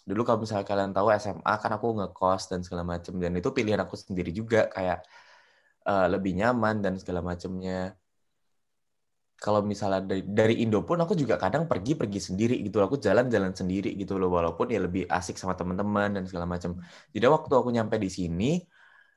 dulu 0.09 0.21
kalau 0.27 0.39
misalnya 0.45 0.67
kalian 0.69 0.93
tahu 0.97 1.09
SMA 1.23 1.55
kan 1.63 1.71
aku 1.77 1.87
ngekos 1.99 2.43
dan 2.51 2.61
segala 2.65 2.85
macam 2.93 3.13
dan 3.23 3.33
itu 3.41 3.49
pilihan 3.57 3.81
aku 3.85 3.97
sendiri 3.97 4.31
juga 4.41 4.69
kayak 4.69 4.99
uh, 5.89 6.07
lebih 6.13 6.33
nyaman 6.41 6.85
dan 6.85 6.93
segala 7.01 7.21
macamnya 7.25 7.97
kalau 9.45 9.61
misalnya 9.61 10.01
dari 10.09 10.23
dari 10.25 10.55
Indo 10.65 10.81
pun 10.89 10.97
aku 11.05 11.13
juga 11.13 11.37
kadang 11.37 11.69
pergi-pergi 11.69 12.21
sendiri 12.33 12.55
gitu 12.65 12.81
aku 12.81 12.97
jalan-jalan 12.97 13.53
sendiri 13.53 13.93
gitu 14.01 14.17
loh 14.21 14.31
walaupun 14.33 14.73
ya 14.73 14.81
lebih 14.87 15.05
asik 15.11 15.37
sama 15.37 15.53
teman-teman 15.59 16.09
dan 16.17 16.25
segala 16.29 16.47
macam 16.49 16.81
jadi 17.13 17.27
waktu 17.29 17.53
aku 17.53 17.69
nyampe 17.77 17.97
di 18.01 18.09
sini 18.09 18.51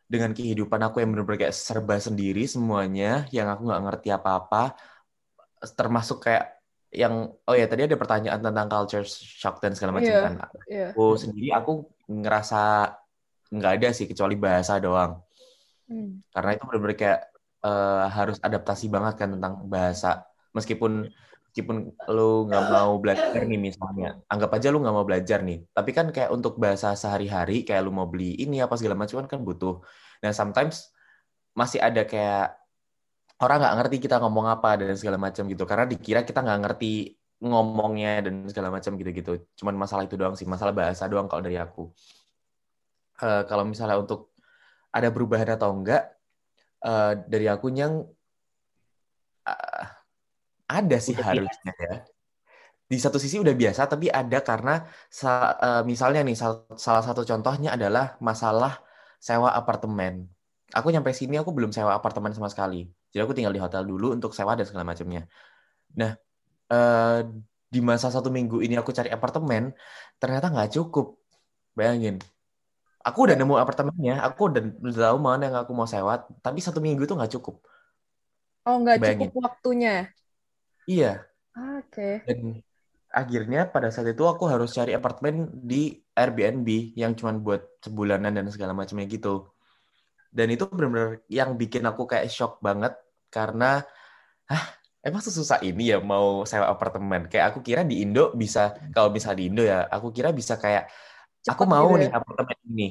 dengan 0.07 0.31
kehidupan 0.31 0.79
aku 0.87 1.03
yang 1.03 1.09
benar-benar 1.15 1.39
kayak 1.47 1.55
serba 1.55 1.95
sendiri 1.99 2.43
semuanya 2.47 3.27
yang 3.35 3.47
aku 3.51 3.61
nggak 3.67 3.81
ngerti 3.87 4.07
apa-apa 4.15 4.75
termasuk 5.79 6.17
kayak 6.25 6.56
yang 6.91 7.35
oh 7.35 7.55
ya 7.55 7.67
tadi 7.67 7.83
ada 7.83 7.99
pertanyaan 7.99 8.39
tentang 8.39 8.67
culture 8.71 9.03
shock 9.07 9.59
dan 9.59 9.75
segala 9.75 9.99
macam 9.99 10.07
yeah, 10.07 10.23
kan. 10.23 10.33
yeah. 10.71 10.89
aku 10.95 11.19
sendiri 11.19 11.51
aku 11.51 11.83
ngerasa 12.07 12.95
nggak 13.51 13.73
ada 13.79 13.89
sih 13.91 14.07
kecuali 14.07 14.35
bahasa 14.39 14.79
doang. 14.79 15.23
Hmm. 15.87 16.19
karena 16.35 16.59
itu 16.59 16.67
benar-benar 16.67 16.99
kayak 16.99 17.19
uh, 17.63 18.11
harus 18.11 18.43
adaptasi 18.43 18.91
banget 18.91 19.23
kan 19.23 19.39
tentang 19.39 19.63
bahasa. 19.71 20.27
Meskipun 20.51 21.07
meskipun 21.47 21.95
lu 22.11 22.45
nggak 22.51 22.65
mau 22.69 22.99
belajar 22.99 23.41
nih 23.47 23.55
misalnya. 23.55 24.19
Anggap 24.27 24.51
aja 24.59 24.67
lu 24.67 24.83
nggak 24.83 24.95
mau 24.95 25.07
belajar 25.07 25.39
nih. 25.47 25.63
Tapi 25.71 25.89
kan 25.95 26.11
kayak 26.11 26.29
untuk 26.35 26.59
bahasa 26.59 26.91
sehari-hari 26.93 27.63
kayak 27.63 27.87
lu 27.87 27.95
mau 27.95 28.05
beli 28.05 28.35
ini 28.35 28.59
apa 28.59 28.75
segala 28.75 28.99
macam 28.99 29.23
kan 29.25 29.39
butuh. 29.41 29.79
Nah 30.21 30.35
sometimes 30.35 30.91
masih 31.57 31.81
ada 31.81 32.05
kayak 32.05 32.56
orang 33.41 33.57
nggak 33.61 33.75
ngerti 33.81 33.97
kita 34.01 34.15
ngomong 34.23 34.45
apa 34.49 34.81
dan 34.81 34.97
segala 34.97 35.17
macam 35.21 35.45
gitu 35.45 35.63
karena 35.69 35.85
dikira 35.85 36.21
kita 36.25 36.41
nggak 36.41 36.59
ngerti 36.65 37.13
ngomongnya 37.37 38.25
dan 38.25 38.49
segala 38.49 38.73
macam 38.73 38.97
gitu-gitu 38.97 39.45
cuman 39.61 39.77
masalah 39.77 40.09
itu 40.09 40.17
doang 40.17 40.33
sih 40.33 40.49
masalah 40.49 40.73
bahasa 40.73 41.05
doang 41.05 41.29
kalau 41.29 41.45
dari 41.45 41.57
aku 41.61 41.93
uh, 43.21 43.43
kalau 43.45 43.63
misalnya 43.65 43.97
untuk 44.01 44.33
ada 44.89 45.13
perubahan 45.13 45.53
atau 45.53 45.69
enggak 45.69 46.17
uh, 46.81 47.13
dari 47.29 47.45
aku 47.45 47.69
yang 47.73 48.01
uh, 49.45 49.83
ada 50.67 50.97
sih 50.99 51.15
udah 51.15 51.25
harusnya 51.25 51.73
biasa. 51.73 51.85
ya. 51.87 51.95
Di 52.87 52.97
satu 53.03 53.19
sisi 53.19 53.35
udah 53.35 53.51
biasa, 53.51 53.83
tapi 53.91 54.07
ada 54.07 54.39
karena 54.39 54.79
uh, 54.79 55.83
misalnya 55.83 56.23
nih 56.23 56.39
salah 56.79 57.03
satu 57.03 57.27
contohnya 57.27 57.75
adalah 57.75 58.15
masalah 58.23 58.79
sewa 59.19 59.51
apartemen. 59.51 60.23
Aku 60.71 60.91
nyampe 60.91 61.11
sini 61.11 61.35
aku 61.35 61.51
belum 61.51 61.75
sewa 61.75 61.95
apartemen 61.95 62.31
sama 62.31 62.47
sekali. 62.47 62.87
Jadi 63.11 63.21
aku 63.23 63.33
tinggal 63.33 63.53
di 63.55 63.61
hotel 63.61 63.83
dulu 63.87 64.13
untuk 64.13 64.31
sewa 64.35 64.53
dan 64.57 64.65
segala 64.67 64.85
macamnya. 64.87 65.25
Nah, 65.95 66.11
uh, 66.71 67.23
di 67.67 67.79
masa 67.83 68.07
satu 68.11 68.31
minggu 68.31 68.63
ini 68.63 68.75
aku 68.79 68.91
cari 68.95 69.11
apartemen, 69.11 69.71
ternyata 70.19 70.51
nggak 70.51 70.75
cukup. 70.75 71.19
Bayangin, 71.77 72.17
aku 73.07 73.19
udah 73.23 73.35
nemu 73.39 73.55
apartemennya 73.55 74.19
aku 74.19 74.51
udah, 74.51 74.63
udah 74.83 74.95
tahu 75.13 75.17
mana 75.23 75.47
yang 75.47 75.57
aku 75.63 75.71
mau 75.71 75.87
sewa 75.87 76.27
tapi 76.43 76.59
satu 76.59 76.83
minggu 76.83 77.07
itu 77.07 77.15
nggak 77.15 77.33
cukup. 77.39 77.63
Oh 78.67 78.83
nggak 78.83 78.99
cukup 78.99 79.31
waktunya? 79.39 80.11
Iya. 80.83 81.23
Oke. 81.57 82.21
Okay. 82.21 82.27
dan 82.27 82.39
akhirnya 83.09 83.65
pada 83.65 83.89
saat 83.89 84.11
itu 84.13 84.21
aku 84.27 84.45
harus 84.45 84.75
cari 84.75 84.93
apartemen 84.93 85.49
di 85.49 85.97
Airbnb 86.13 86.93
yang 86.93 87.15
cuma 87.17 87.33
buat 87.33 87.65
sebulanan 87.81 88.35
dan 88.35 88.45
segala 88.51 88.75
macamnya 88.75 89.07
gitu 89.09 89.47
dan 90.31 90.47
itu 90.51 90.63
benar-benar 90.67 91.23
yang 91.31 91.55
bikin 91.55 91.83
aku 91.87 92.05
kayak 92.05 92.27
shock 92.31 92.59
banget 92.59 92.93
karena 93.31 93.83
ah 94.47 94.65
emang 95.03 95.23
susah 95.23 95.63
ini 95.63 95.95
ya 95.95 95.97
mau 96.03 96.43
sewa 96.43 96.67
apartemen? 96.67 97.31
Kayak 97.31 97.55
aku 97.55 97.59
kira 97.63 97.81
di 97.87 98.03
Indo 98.03 98.35
bisa 98.35 98.75
kalau 98.91 99.11
bisa 99.11 99.31
di 99.31 99.47
Indo 99.47 99.63
ya 99.63 99.87
aku 99.87 100.11
kira 100.11 100.35
bisa 100.35 100.59
kayak 100.59 100.91
aku 101.47 101.63
mau 101.63 101.95
gitu 101.95 102.03
nih 102.03 102.09
ya? 102.11 102.17
apartemen 102.19 102.57
ini. 102.67 102.87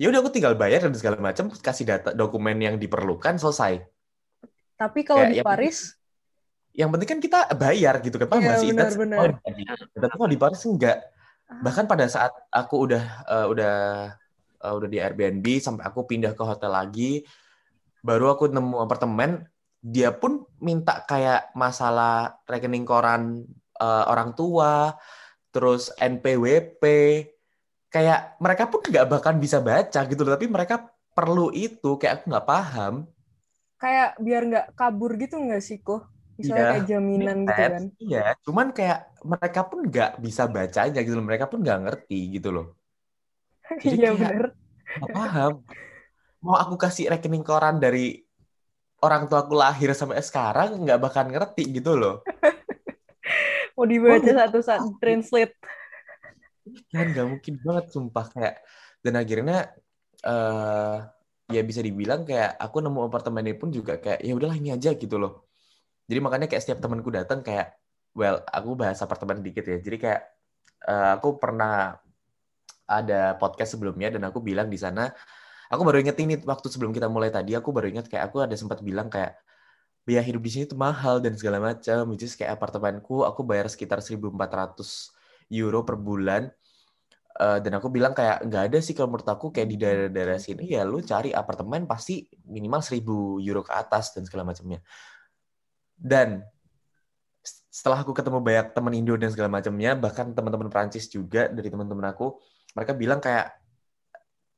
Ya 0.00 0.06
udah 0.08 0.24
aku 0.24 0.30
tinggal 0.32 0.56
bayar 0.56 0.80
dan 0.82 0.96
segala 0.96 1.20
macam 1.20 1.52
kasih 1.52 1.84
data 1.84 2.10
dokumen 2.16 2.56
yang 2.56 2.76
diperlukan 2.80 3.36
selesai. 3.36 3.84
Tapi 4.80 5.00
kalau 5.04 5.28
Kayak 5.28 5.32
di 5.32 5.38
yang 5.38 5.46
Paris? 5.46 5.78
Yang 6.72 6.88
penting 6.96 7.08
kan 7.10 7.20
kita 7.20 7.38
bayar 7.52 7.94
gitu 8.00 8.16
kan 8.16 8.28
paham 8.30 8.46
ya, 8.46 8.56
sih 8.56 8.70
benar, 8.72 8.94
benar. 8.94 9.28
tapi 9.92 10.14
kalau 10.16 10.30
di 10.30 10.38
Paris 10.38 10.62
enggak. 10.64 10.98
Ah. 11.50 11.66
bahkan 11.66 11.82
pada 11.90 12.06
saat 12.06 12.30
aku 12.54 12.86
udah 12.86 13.02
uh, 13.26 13.46
udah 13.50 13.74
uh, 14.60 14.72
udah 14.76 14.88
di 14.88 14.98
Airbnb 15.00 15.46
sampai 15.58 15.84
aku 15.88 16.06
pindah 16.06 16.32
ke 16.36 16.42
hotel 16.44 16.72
lagi. 16.72 17.24
Baru 18.00 18.32
aku 18.32 18.48
nemu 18.48 18.80
apartemen 18.80 19.44
dia 19.80 20.12
pun 20.12 20.44
minta 20.60 21.04
kayak 21.08 21.56
masalah 21.56 22.40
rekening 22.44 22.84
koran 22.84 23.48
uh, 23.80 24.04
orang 24.12 24.36
tua 24.36 24.92
terus 25.50 25.88
NPWP 25.96 26.84
kayak 27.90 28.38
mereka 28.38 28.68
pun 28.68 28.84
nggak 28.84 29.08
bahkan 29.08 29.36
bisa 29.40 29.58
baca 29.58 30.00
gitu 30.06 30.20
loh 30.22 30.36
tapi 30.36 30.46
mereka 30.46 30.92
perlu 31.10 31.50
itu 31.50 31.96
kayak 31.96 32.22
aku 32.22 32.24
nggak 32.30 32.48
paham. 32.48 32.94
Kayak 33.80 34.20
biar 34.20 34.42
nggak 34.46 34.66
kabur 34.76 35.16
gitu 35.16 35.40
nggak 35.40 35.64
sih 35.64 35.80
kok 35.80 36.06
misalnya 36.40 36.64
iya, 36.64 36.72
kayak 36.72 36.86
jaminan 36.88 37.38
gitu 37.44 37.52
kan. 37.60 37.82
iya 38.00 38.24
cuman 38.40 38.66
kayak 38.72 38.98
mereka 39.20 39.60
pun 39.68 39.78
nggak 39.84 40.10
bisa 40.24 40.42
bacanya 40.48 41.00
gitu 41.04 41.14
loh 41.20 41.26
mereka 41.28 41.44
pun 41.46 41.60
nggak 41.60 41.80
ngerti 41.84 42.20
gitu 42.40 42.48
loh 42.48 42.79
jadi 43.82 43.96
iya 43.96 44.10
bener. 44.14 44.54
nggak 44.98 45.10
paham. 45.14 45.52
Mau 46.40 46.56
aku 46.56 46.74
kasih 46.80 47.12
rekening 47.12 47.44
koran 47.46 47.78
dari 47.78 48.18
orang 49.00 49.28
tua 49.30 49.44
aku 49.44 49.54
lahir 49.56 49.92
sampai 49.94 50.20
sekarang 50.20 50.82
nggak 50.82 51.00
bakal 51.00 51.28
ngerti 51.28 51.80
gitu 51.80 51.94
loh. 51.96 52.24
Mau 53.76 53.86
dibaca 53.86 54.28
satu-satu 54.28 54.98
translate. 55.00 55.56
Kan 56.92 57.14
nggak 57.14 57.26
mungkin 57.28 57.54
banget 57.62 57.86
sumpah. 57.94 58.26
Kayak 58.28 58.54
dan 59.00 59.14
akhirnya 59.16 59.58
uh, 60.26 61.06
ya 61.48 61.62
bisa 61.64 61.80
dibilang 61.80 62.28
kayak 62.28 62.60
aku 62.60 62.84
nemu 62.84 63.00
apartemen 63.08 63.46
ini 63.48 63.56
pun 63.56 63.72
juga 63.72 63.96
kayak 63.96 64.20
ya 64.20 64.32
udahlah 64.36 64.56
ini 64.58 64.74
aja 64.74 64.92
gitu 64.92 65.16
loh. 65.16 65.48
Jadi 66.10 66.18
makanya 66.18 66.46
kayak 66.50 66.62
setiap 66.66 66.82
temanku 66.82 67.08
datang 67.08 67.40
kayak 67.40 67.78
well 68.12 68.42
aku 68.50 68.74
bahas 68.74 68.98
apartemen 69.00 69.40
dikit 69.40 69.64
ya. 69.64 69.78
Jadi 69.78 69.96
kayak 69.96 70.22
uh, 70.90 71.16
aku 71.16 71.38
pernah 71.40 71.96
ada 72.90 73.38
podcast 73.38 73.78
sebelumnya 73.78 74.10
dan 74.10 74.26
aku 74.26 74.42
bilang 74.42 74.66
di 74.66 74.74
sana 74.74 75.14
aku 75.70 75.86
baru 75.86 76.02
inget 76.02 76.18
ini 76.18 76.42
waktu 76.42 76.66
sebelum 76.66 76.90
kita 76.90 77.06
mulai 77.06 77.30
tadi 77.30 77.54
aku 77.54 77.70
baru 77.70 77.86
inget 77.86 78.10
kayak 78.10 78.34
aku 78.34 78.42
ada 78.42 78.58
sempat 78.58 78.82
bilang 78.82 79.06
kayak 79.06 79.38
biaya 80.02 80.26
hidup 80.26 80.42
di 80.42 80.50
sini 80.50 80.64
tuh 80.66 80.74
mahal 80.74 81.22
dan 81.22 81.38
segala 81.38 81.62
macam 81.62 82.10
which 82.10 82.26
is 82.26 82.34
kayak 82.34 82.58
apartemenku 82.58 83.22
aku 83.22 83.46
bayar 83.46 83.70
sekitar 83.70 84.02
1400 84.02 84.26
euro 85.54 85.86
per 85.86 85.98
bulan. 85.98 86.50
Uh, 87.40 87.62
dan 87.62 87.78
aku 87.78 87.88
bilang 87.88 88.12
kayak 88.12 88.42
nggak 88.42 88.62
ada 88.68 88.78
sih 88.82 88.92
kalau 88.92 89.14
menurut 89.14 89.24
aku 89.30 89.54
kayak 89.54 89.68
di 89.70 89.78
daerah-daerah 89.80 90.36
sini 90.36 90.66
ya 90.76 90.82
lu 90.84 91.00
cari 91.00 91.30
apartemen 91.32 91.86
pasti 91.88 92.26
minimal 92.50 92.82
1000 92.82 93.00
euro 93.46 93.62
ke 93.64 93.70
atas 93.70 94.12
dan 94.12 94.26
segala 94.28 94.50
macamnya 94.50 94.82
dan 95.94 96.44
setelah 97.70 98.02
aku 98.02 98.12
ketemu 98.12 98.44
banyak 98.44 98.66
teman 98.76 98.92
Indo 98.92 99.14
dan 99.16 99.30
segala 99.32 99.48
macamnya 99.48 99.96
bahkan 99.96 100.34
teman-teman 100.36 100.68
Prancis 100.68 101.06
juga 101.08 101.48
dari 101.48 101.70
teman-teman 101.70 102.12
aku 102.12 102.34
mereka 102.76 102.92
bilang 102.94 103.18
kayak 103.18 103.54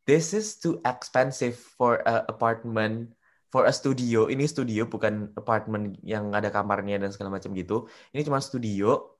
this 0.04 0.34
is 0.36 0.58
too 0.58 0.80
expensive 0.84 1.54
for 1.54 2.02
a 2.04 2.26
apartment 2.28 3.12
for 3.52 3.68
a 3.68 3.72
studio 3.72 4.26
ini 4.32 4.48
studio 4.48 4.88
bukan 4.88 5.30
apartment 5.36 5.96
yang 6.02 6.32
ada 6.32 6.48
kamarnya 6.48 7.00
dan 7.00 7.10
segala 7.12 7.36
macam 7.36 7.52
gitu 7.52 7.86
ini 8.10 8.24
cuma 8.24 8.40
studio 8.40 9.12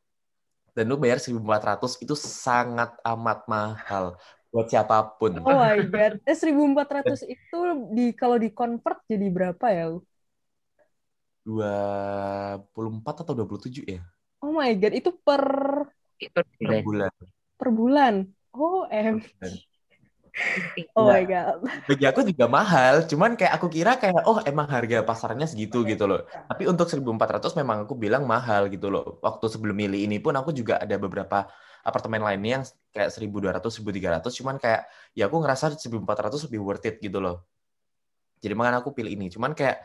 dan 0.72 0.88
lu 0.88 0.96
bayar 0.96 1.20
1400 1.20 2.00
itu 2.00 2.14
sangat 2.16 2.96
amat 3.04 3.44
mahal 3.44 4.16
buat 4.52 4.68
siapa 4.68 5.16
pun. 5.16 5.40
Oh 5.40 5.56
my 5.56 5.80
god. 5.88 6.20
Eh 6.28 6.36
1400 6.36 7.24
itu 7.34 7.58
di 7.96 8.12
kalau 8.12 8.36
di 8.36 8.52
convert 8.52 9.00
jadi 9.08 9.28
berapa 9.32 9.66
ya 9.72 9.96
lu? 9.96 10.00
24 11.44 13.24
atau 13.24 13.34
27 13.34 13.82
ya? 13.82 14.00
Oh 14.44 14.54
my 14.54 14.70
god, 14.78 14.92
itu 14.94 15.10
per 15.10 15.42
per 16.30 16.44
bulan. 16.84 17.12
Per 17.58 17.68
bulan. 17.72 18.14
Oh, 18.52 18.84
em. 18.92 19.24
oh 20.96 21.08
my 21.12 21.24
god. 21.28 21.60
Bagi 21.88 22.04
aku 22.08 22.20
juga 22.24 22.48
mahal, 22.48 23.04
cuman 23.04 23.36
kayak 23.36 23.52
aku 23.60 23.68
kira 23.68 24.00
kayak 24.00 24.24
oh 24.24 24.40
emang 24.44 24.68
harga 24.68 25.04
pasarnya 25.04 25.44
segitu 25.48 25.84
gitu 25.84 26.04
loh. 26.08 26.24
Tapi 26.28 26.68
untuk 26.68 26.88
1400 26.88 27.52
memang 27.56 27.84
aku 27.84 27.96
bilang 27.96 28.24
mahal 28.24 28.68
gitu 28.72 28.88
loh. 28.92 29.20
Waktu 29.20 29.44
sebelum 29.48 29.76
milih 29.76 30.08
ini 30.08 30.20
pun 30.20 30.36
aku 30.36 30.52
juga 30.52 30.80
ada 30.80 30.96
beberapa 30.96 31.48
apartemen 31.82 32.22
lainnya 32.24 32.62
yang 32.62 32.64
kayak 32.94 33.10
1200 33.10 33.58
1300 33.58 34.38
cuman 34.38 34.56
kayak 34.60 34.86
ya 35.18 35.26
aku 35.26 35.36
ngerasa 35.42 35.74
1400 35.74 36.46
lebih 36.48 36.60
worth 36.60 36.86
it 36.88 36.96
gitu 37.00 37.18
loh. 37.20 37.44
Jadi 38.40 38.52
makanya 38.56 38.80
aku 38.80 38.92
pilih 38.92 39.12
ini. 39.12 39.28
Cuman 39.32 39.52
kayak 39.56 39.80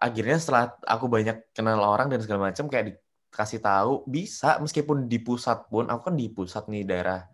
akhirnya 0.00 0.36
setelah 0.40 0.64
aku 0.88 1.04
banyak 1.08 1.52
kenal 1.52 1.80
orang 1.84 2.08
dan 2.08 2.20
segala 2.24 2.48
macam 2.48 2.64
kayak 2.68 2.96
dikasih 2.96 3.60
tahu 3.60 4.08
bisa 4.08 4.56
meskipun 4.56 5.04
di 5.04 5.20
pusat 5.20 5.68
pun 5.68 5.88
aku 5.92 6.08
kan 6.08 6.14
di 6.16 6.32
pusat 6.32 6.64
nih 6.72 6.88
daerah 6.88 7.28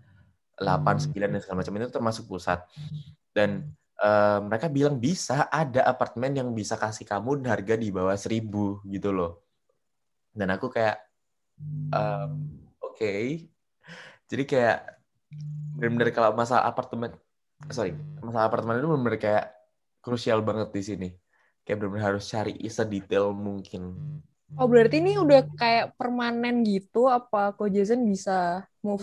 8, 0.57 1.13
9 1.13 1.13
hmm. 1.13 1.33
dan 1.37 1.41
segala 1.45 1.59
macam 1.61 1.75
itu 1.77 1.93
termasuk 1.93 2.25
pusat. 2.29 2.65
Dan 3.33 3.77
uh, 4.01 4.41
mereka 4.41 4.73
bilang 4.73 4.97
bisa 4.97 5.49
ada 5.53 5.85
apartemen 5.85 6.33
yang 6.33 6.49
bisa 6.57 6.81
kasih 6.81 7.05
kamu 7.05 7.45
harga 7.45 7.75
di 7.77 7.93
bawah 7.93 8.17
seribu 8.17 8.81
gitu 8.89 9.13
loh. 9.13 9.45
Dan 10.33 10.53
aku 10.53 10.73
kayak 10.73 11.01
um, 11.93 12.65
oke. 12.81 12.97
Okay. 12.97 13.49
Jadi 14.27 14.43
kayak 14.49 14.79
benar-benar 15.77 16.11
kalau 16.13 16.31
masalah 16.33 16.65
apartemen 16.67 17.13
sorry, 17.69 17.97
masalah 18.21 18.49
apartemen 18.49 18.81
itu 18.81 18.89
benar-benar 18.89 19.21
kayak 19.21 19.47
krusial 20.01 20.41
banget 20.41 20.73
di 20.73 20.85
sini. 20.85 21.11
kayak 21.67 21.83
benar-benar 21.83 22.15
harus 22.15 22.31
cari 22.31 22.55
sedetail 22.71 23.35
mungkin. 23.35 23.91
Oh 24.55 24.71
berarti 24.71 25.03
ini 25.03 25.19
udah 25.19 25.43
kayak 25.59 25.99
permanen 25.99 26.63
gitu 26.63 27.11
apa 27.11 27.51
kok 27.59 27.67
Jason 27.75 28.07
bisa 28.07 28.63
move 28.87 29.03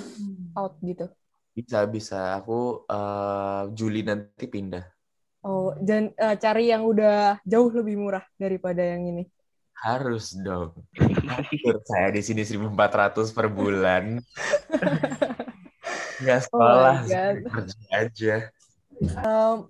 out 0.56 0.80
gitu? 0.80 1.12
Bisa 1.54 1.86
bisa. 1.86 2.42
Aku 2.42 2.84
uh, 2.90 3.70
Juli 3.72 4.02
nanti 4.02 4.50
pindah. 4.50 4.84
Oh 5.44 5.76
dan 5.78 6.16
uh, 6.18 6.40
cari 6.40 6.72
yang 6.72 6.88
udah 6.88 7.38
jauh 7.44 7.70
lebih 7.70 8.00
murah 8.00 8.26
daripada 8.40 8.82
yang 8.82 9.06
ini. 9.06 9.24
Harus 9.84 10.34
dong. 10.40 10.74
Saya 11.84 12.16
di 12.16 12.24
sini 12.24 12.48
1.400 12.48 13.36
per 13.36 13.48
bulan. 13.52 14.18
Nggak 16.24 16.40
oh 16.40 16.44
sekolah, 16.48 16.96
oh 17.04 17.52
kerja 17.52 17.80
aja. 17.92 18.36
Um, 19.28 19.68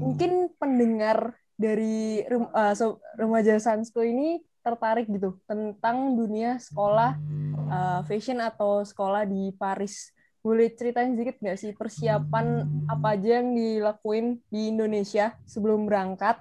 mungkin 0.00 0.48
pendengar 0.56 1.36
dari 1.54 2.24
uh, 2.26 2.74
remaja 3.20 3.60
Sansko 3.60 4.00
ini 4.00 4.40
tertarik 4.64 5.04
gitu 5.12 5.36
tentang 5.44 6.16
dunia 6.16 6.56
sekolah 6.56 7.20
uh, 7.68 8.00
fashion 8.08 8.40
atau 8.40 8.80
sekolah 8.80 9.28
di 9.28 9.52
Paris. 9.52 10.10
Boleh 10.44 10.68
ceritain 10.76 11.16
sedikit 11.16 11.40
nggak 11.40 11.56
sih 11.56 11.72
persiapan 11.72 12.68
apa 12.84 13.16
aja 13.16 13.40
yang 13.40 13.56
dilakuin 13.56 14.44
di 14.52 14.76
Indonesia 14.76 15.32
sebelum 15.48 15.88
berangkat? 15.88 16.36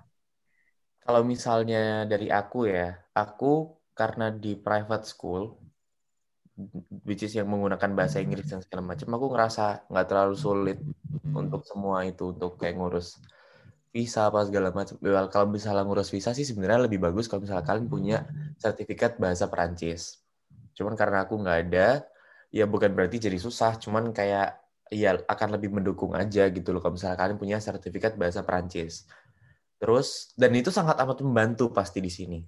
Kalau 0.99 1.23
misalnya 1.23 2.03
dari 2.03 2.27
aku 2.27 2.67
ya, 2.67 2.99
aku 3.15 3.79
karena 3.95 4.27
di 4.27 4.59
private 4.59 5.07
school, 5.07 5.55
which 7.07 7.23
is 7.23 7.31
yang 7.31 7.47
menggunakan 7.47 7.95
bahasa 7.95 8.19
Inggris 8.19 8.51
dan 8.51 8.59
segala 8.59 8.91
macam, 8.91 9.07
aku 9.07 9.25
ngerasa 9.31 9.87
nggak 9.87 10.07
terlalu 10.11 10.35
sulit 10.35 10.77
untuk 11.31 11.63
semua 11.63 12.03
itu, 12.03 12.35
untuk 12.35 12.59
kayak 12.59 12.75
ngurus 12.75 13.23
visa 13.95 14.27
apa 14.27 14.43
segala 14.43 14.75
macam. 14.75 14.99
Kalau 15.31 15.47
misalnya 15.47 15.87
ngurus 15.87 16.11
visa 16.11 16.35
sih 16.35 16.43
sebenarnya 16.43 16.91
lebih 16.91 16.99
bagus 16.99 17.31
kalau 17.31 17.47
misalnya 17.47 17.63
kalian 17.63 17.87
punya 17.87 18.27
sertifikat 18.59 19.15
bahasa 19.15 19.47
Perancis. 19.47 20.19
Cuman 20.75 20.99
karena 20.99 21.23
aku 21.23 21.39
nggak 21.39 21.59
ada, 21.71 22.03
ya 22.53 22.69
bukan 22.69 22.93
berarti 22.93 23.17
jadi 23.17 23.37
susah. 23.41 23.81
Cuman 23.81 24.13
kayak 24.13 24.61
ya 24.93 25.17
akan 25.25 25.57
lebih 25.57 25.73
mendukung 25.73 26.13
aja 26.13 26.45
gitu 26.53 26.69
loh 26.69 26.77
kalau 26.77 26.93
misalnya 26.93 27.17
kalian 27.17 27.37
punya 27.41 27.57
sertifikat 27.57 28.13
bahasa 28.13 28.45
Perancis. 28.45 29.09
Terus 29.81 30.31
dan 30.37 30.53
itu 30.53 30.69
sangat 30.69 31.01
amat 31.01 31.25
membantu 31.25 31.73
pasti 31.73 31.97
di 31.99 32.13
sini. 32.13 32.39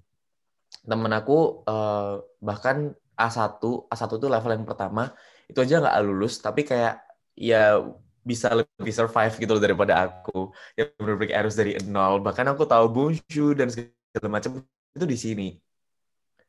Temen 0.86 1.10
aku 1.10 1.66
eh, 1.66 2.14
bahkan 2.38 2.94
A1, 3.16 3.58
A1 3.90 4.10
itu 4.20 4.28
level 4.28 4.52
yang 4.54 4.66
pertama 4.68 5.10
itu 5.46 5.58
aja 5.62 5.78
nggak 5.78 5.96
lulus 6.04 6.42
tapi 6.42 6.66
kayak 6.66 7.00
ya 7.38 7.80
bisa 8.26 8.50
lebih 8.50 8.90
survive 8.90 9.34
gitu 9.38 9.50
loh 9.54 9.62
daripada 9.62 9.94
aku 10.10 10.50
yang 10.74 10.90
benar-benar 10.98 11.46
harus 11.46 11.54
dari 11.54 11.78
nol 11.86 12.18
bahkan 12.18 12.42
aku 12.50 12.66
tahu 12.66 12.90
bonjour 12.90 13.54
dan 13.54 13.70
segala 13.70 14.26
macam 14.26 14.66
itu 14.98 15.06
di 15.06 15.14
sini 15.14 15.48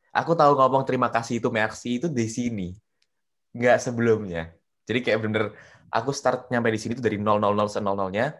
aku 0.09 0.33
tahu 0.33 0.57
ngomong 0.57 0.81
terima 0.89 1.13
kasih 1.13 1.37
itu 1.37 1.49
merci 1.53 2.01
itu 2.01 2.09
di 2.09 2.25
sini 2.25 2.67
nggak 3.57 3.77
sebelumnya. 3.81 4.53
Jadi 4.87 4.99
kayak 5.03 5.19
bener 5.25 5.43
aku 5.91 6.13
start 6.13 6.47
nyampe 6.53 6.69
di 6.71 6.79
sini 6.79 6.93
itu 6.95 7.03
dari 7.03 7.17
nol 7.17 7.41
nol 7.41 7.57
nol 7.57 7.67
nol 7.67 7.95
nolnya 7.97 8.37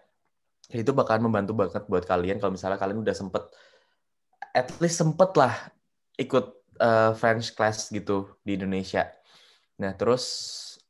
itu 0.72 0.92
bakalan 0.92 1.32
membantu 1.32 1.56
banget 1.56 1.84
buat 1.88 2.04
kalian 2.04 2.44
kalau 2.44 2.52
misalnya 2.52 2.76
kalian 2.76 3.00
udah 3.00 3.16
sempet 3.16 3.44
at 4.52 4.68
least 4.84 5.00
sempet 5.00 5.32
lah 5.40 5.54
ikut 6.20 6.46
uh, 6.80 7.12
French 7.16 7.56
class 7.56 7.88
gitu 7.88 8.36
di 8.44 8.60
Indonesia. 8.60 9.08
Nah 9.80 9.96
terus 9.96 10.24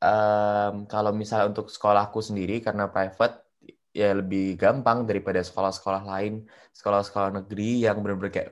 um, 0.01 0.89
kalau 0.89 1.13
misalnya 1.13 1.51
untuk 1.53 1.69
sekolahku 1.69 2.17
sendiri 2.23 2.57
karena 2.63 2.89
private 2.89 3.45
ya 3.93 4.13
lebih 4.13 4.57
gampang 4.57 5.09
daripada 5.09 5.41
sekolah-sekolah 5.41 6.03
lain, 6.05 6.45
sekolah-sekolah 6.73 7.43
negeri 7.43 7.85
yang 7.85 8.01
benar-benar 8.01 8.33
kayak 8.33 8.51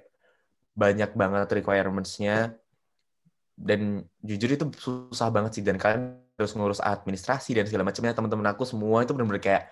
banyak 0.76 1.12
banget 1.16 1.48
requirements-nya 1.64 2.54
dan 3.56 4.04
jujur 4.20 4.52
itu 4.52 4.66
susah 4.78 5.32
banget 5.32 5.60
sih. 5.60 5.64
Dan 5.64 5.80
kalian 5.80 6.20
harus 6.36 6.52
ngurus 6.54 6.84
administrasi 6.84 7.56
dan 7.56 7.66
segala 7.66 7.88
macamnya. 7.88 8.12
Teman-teman 8.12 8.48
aku 8.52 8.68
semua 8.68 9.02
itu 9.08 9.16
benar-benar 9.16 9.42
kayak 9.44 9.64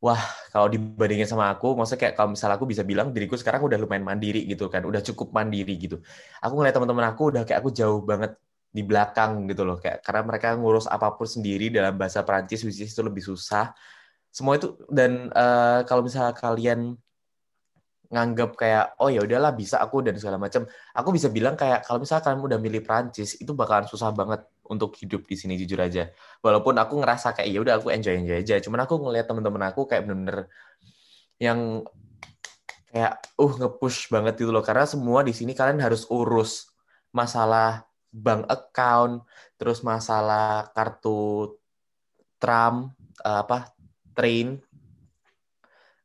wah 0.00 0.20
kalau 0.48 0.72
dibandingin 0.72 1.28
sama 1.28 1.52
aku 1.52 1.76
maksudnya 1.76 2.00
kayak 2.08 2.14
kalau 2.16 2.32
misalnya 2.32 2.56
aku 2.56 2.64
bisa 2.64 2.82
bilang 2.88 3.12
diriku 3.12 3.36
sekarang 3.36 3.60
udah 3.66 3.76
lumayan 3.76 4.06
mandiri 4.06 4.46
gitu 4.46 4.70
kan. 4.70 4.86
Udah 4.86 5.02
cukup 5.02 5.34
mandiri 5.34 5.74
gitu. 5.76 5.98
Aku 6.40 6.54
ngeliat 6.56 6.74
teman-teman 6.78 7.06
aku 7.10 7.22
udah 7.34 7.42
kayak 7.44 7.58
aku 7.60 7.70
jauh 7.74 8.00
banget 8.06 8.38
di 8.70 8.82
belakang 8.86 9.50
gitu 9.50 9.66
loh. 9.66 9.76
Kayak 9.82 10.06
karena 10.06 10.22
mereka 10.24 10.48
ngurus 10.54 10.86
apa 10.86 11.12
pun 11.18 11.26
sendiri 11.26 11.68
dalam 11.74 11.98
bahasa 11.98 12.22
Perancis 12.22 12.62
which 12.62 12.78
itu 12.78 13.02
lebih 13.02 13.22
susah. 13.26 13.74
Semua 14.30 14.54
itu 14.54 14.78
dan 14.86 15.26
uh, 15.34 15.82
kalau 15.84 16.06
misalnya 16.06 16.30
kalian 16.38 16.94
nganggap 18.10 18.58
kayak 18.58 18.98
oh 18.98 19.06
ya 19.06 19.22
udahlah 19.22 19.54
bisa 19.54 19.78
aku 19.78 20.02
dan 20.02 20.18
segala 20.18 20.34
macam 20.34 20.66
aku 20.98 21.14
bisa 21.14 21.30
bilang 21.30 21.54
kayak 21.54 21.86
kalau 21.86 22.02
misalnya 22.02 22.26
kalian 22.26 22.42
udah 22.42 22.58
milih 22.58 22.82
Perancis 22.82 23.38
itu 23.38 23.54
bakalan 23.54 23.86
susah 23.86 24.10
banget 24.10 24.42
untuk 24.70 24.94
hidup 24.98 25.26
di 25.26 25.34
sini 25.34 25.58
jujur 25.58 25.82
aja. 25.82 26.10
Walaupun 26.42 26.78
aku 26.78 27.02
ngerasa 27.02 27.34
kayak 27.34 27.50
ya 27.50 27.58
udah 27.58 27.74
aku 27.82 27.90
enjoy 27.90 28.14
enjoy 28.18 28.38
aja. 28.38 28.62
Cuman 28.62 28.86
aku 28.86 29.02
ngeliat 29.02 29.26
temen-temen 29.26 29.62
aku 29.66 29.86
kayak 29.90 30.06
bener-bener 30.06 30.46
yang 31.42 31.82
kayak 32.90 33.18
uh 33.38 33.52
nge-push 33.58 34.10
banget 34.14 34.38
gitu 34.38 34.54
loh. 34.54 34.62
Karena 34.62 34.86
semua 34.86 35.26
di 35.26 35.34
sini 35.34 35.54
kalian 35.58 35.82
harus 35.82 36.06
urus 36.06 36.70
masalah 37.10 37.86
bank 38.10 38.46
account, 38.46 39.26
terus 39.58 39.82
masalah 39.82 40.70
kartu 40.70 41.58
tram, 42.38 42.94
eh, 43.22 43.38
apa 43.42 43.74
train, 44.14 44.58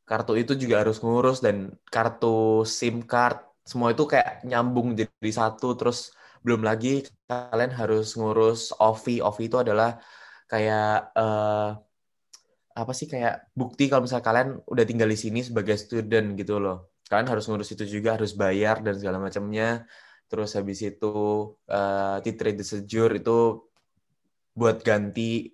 kartu 0.09 0.33
itu 0.41 0.53
juga 0.53 0.75
harus 0.85 0.97
ngurus 1.03 1.41
dan 1.45 1.73
kartu 1.89 2.61
SIM 2.65 3.05
card, 3.11 3.41
semua 3.65 3.89
itu 3.93 4.05
kayak 4.05 4.45
nyambung 4.45 4.93
jadi 4.93 5.31
satu, 5.33 5.73
terus 5.79 6.13
belum 6.45 6.61
lagi 6.61 7.05
kalian 7.25 7.73
harus 7.73 8.13
ngurus 8.19 8.71
OVI, 8.77 9.25
OVI 9.25 9.45
itu 9.49 9.57
adalah 9.57 9.97
kayak 10.45 11.09
uh, 11.17 11.73
apa 12.75 12.91
sih 12.93 13.07
kayak 13.09 13.49
bukti 13.57 13.89
kalau 13.89 14.05
misalnya 14.05 14.25
kalian 14.29 14.49
udah 14.67 14.85
tinggal 14.85 15.09
di 15.09 15.17
sini 15.17 15.39
sebagai 15.41 15.75
student 15.79 16.37
gitu 16.37 16.61
loh. 16.61 16.93
Kalian 17.09 17.29
harus 17.31 17.45
ngurus 17.49 17.69
itu 17.73 17.85
juga, 17.85 18.17
harus 18.17 18.33
bayar 18.37 18.81
dan 18.85 18.93
segala 18.97 19.17
macamnya 19.17 19.85
terus 20.25 20.57
habis 20.57 20.81
itu 20.81 21.13
uh, 21.69 22.17
titre 22.25 22.57
de 22.57 22.65
séjour 22.65 23.13
itu 23.13 23.61
buat 24.55 24.81
ganti 24.81 25.53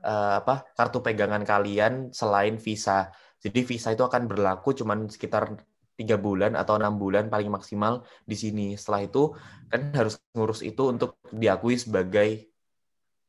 uh, 0.00 0.40
apa 0.40 0.70
kartu 0.72 1.04
pegangan 1.04 1.44
kalian 1.44 2.10
selain 2.10 2.56
visa. 2.56 3.12
Jadi 3.40 3.60
visa 3.64 3.92
itu 3.92 4.02
akan 4.02 4.26
berlaku 4.30 4.72
cuman 4.72 5.06
sekitar 5.12 5.54
tiga 5.96 6.20
bulan 6.20 6.52
atau 6.54 6.76
enam 6.76 7.00
bulan 7.00 7.32
paling 7.32 7.48
maksimal 7.48 8.04
di 8.28 8.36
sini. 8.36 8.66
Setelah 8.76 9.08
itu 9.08 9.32
kan 9.72 9.92
harus 9.96 10.20
ngurus 10.36 10.60
itu 10.60 10.82
untuk 10.92 11.16
diakui 11.32 11.80
sebagai 11.80 12.52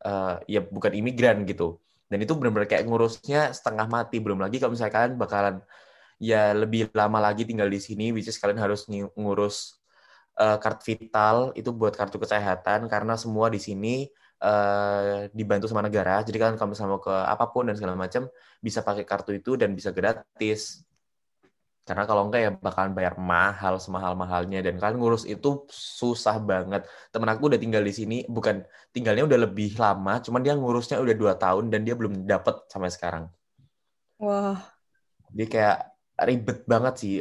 uh, 0.03 0.39
ya 0.45 0.63
bukan 0.63 0.91
imigran 0.95 1.47
gitu. 1.47 1.79
Dan 2.07 2.23
itu 2.23 2.35
benar-benar 2.35 2.67
kayak 2.71 2.87
ngurusnya 2.87 3.51
setengah 3.51 3.87
mati. 3.87 4.19
Belum 4.23 4.39
lagi 4.39 4.59
kalau 4.59 4.75
misalnya 4.75 4.93
kalian 4.95 5.15
bakalan 5.19 5.55
ya 6.17 6.51
lebih 6.55 6.89
lama 6.91 7.19
lagi 7.23 7.43
tinggal 7.47 7.67
di 7.67 7.79
sini, 7.79 8.11
which 8.15 8.27
is 8.27 8.39
kalian 8.39 8.59
harus 8.59 8.87
ngurus 9.15 9.79
uh, 10.39 10.57
kartu 10.61 10.95
vital 10.95 11.51
itu 11.57 11.69
buat 11.73 11.93
kartu 11.97 12.21
kesehatan 12.21 12.87
karena 12.87 13.17
semua 13.19 13.49
di 13.51 13.59
sini 13.59 14.07
uh, 14.41 15.29
dibantu 15.33 15.65
sama 15.69 15.85
negara. 15.85 16.21
Jadi 16.21 16.37
kan 16.37 16.53
kalau 16.55 16.73
misalnya 16.73 16.97
mau 16.97 17.01
ke 17.01 17.13
apa 17.13 17.45
pun 17.49 17.69
dan 17.69 17.75
segala 17.77 17.97
macam 17.97 18.29
bisa 18.61 18.81
pakai 18.81 19.03
kartu 19.05 19.37
itu 19.37 19.57
dan 19.57 19.73
bisa 19.73 19.89
gratis. 19.93 20.85
Karena 21.87 22.03
kalau 22.03 22.27
enggak 22.27 22.41
ya 22.43 22.51
bakalan 22.51 22.91
bayar 22.91 23.15
mahal 23.15 23.79
semahal-mahalnya 23.79 24.59
dan 24.59 24.75
kalian 24.75 24.99
ngurus 24.99 25.23
itu 25.23 25.63
susah 25.71 26.35
banget. 26.43 26.83
Temen 27.15 27.31
aku 27.31 27.47
udah 27.47 27.55
tinggal 27.55 27.79
di 27.79 27.95
sini, 27.95 28.17
bukan 28.27 28.59
tinggalnya 28.91 29.23
udah 29.23 29.39
lebih 29.47 29.71
lama, 29.79 30.19
cuman 30.19 30.43
dia 30.43 30.51
ngurusnya 30.59 30.99
udah 30.99 31.15
dua 31.15 31.39
tahun 31.39 31.71
dan 31.71 31.87
dia 31.87 31.95
belum 31.95 32.27
dapet 32.27 32.59
sampai 32.67 32.91
sekarang. 32.91 33.23
Wah. 34.19 34.59
Dia 35.31 35.47
kayak 35.47 35.77
ribet 36.27 36.67
banget 36.67 36.93
sih. 36.99 37.15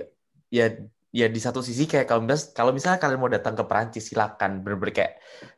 Ya 0.50 0.74
ya 1.16 1.32
di 1.32 1.40
satu 1.40 1.64
sisi 1.64 1.88
kayak 1.88 2.04
kalau 2.04 2.28
misalnya 2.28 2.52
kalau 2.52 2.70
misalnya 2.76 3.00
kalian 3.00 3.20
mau 3.24 3.32
datang 3.32 3.56
ke 3.56 3.64
Prancis 3.64 4.12
silakan. 4.12 4.60
Bener-bener 4.60 4.92
kayak 4.92 5.12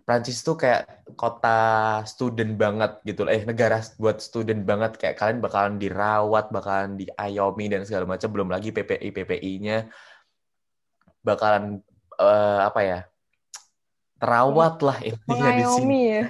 Prancis 0.07 0.39
tuh 0.47 0.55
kayak 0.55 1.11
kota 1.19 1.59
student 2.07 2.55
banget 2.55 3.03
gitu 3.03 3.27
eh 3.27 3.43
negara 3.43 3.83
buat 3.99 4.23
student 4.23 4.63
banget. 4.63 5.03
Kayak 5.03 5.19
kalian 5.19 5.39
bakalan 5.43 5.75
dirawat 5.83 6.55
bakalan 6.55 6.95
diayomi 6.95 7.67
dan 7.67 7.83
segala 7.83 8.07
macam. 8.07 8.31
Belum 8.31 8.47
lagi 8.55 8.71
PPI 8.71 9.11
PPI-nya 9.11 9.91
bakalan 11.27 11.83
uh, 12.23 12.63
apa 12.63 12.81
ya 12.87 12.99
terawat 14.23 14.79
lah 14.87 14.99
intinya 15.03 15.51
di 15.59 15.65
sini. 15.67 15.99
ya. 16.07 16.25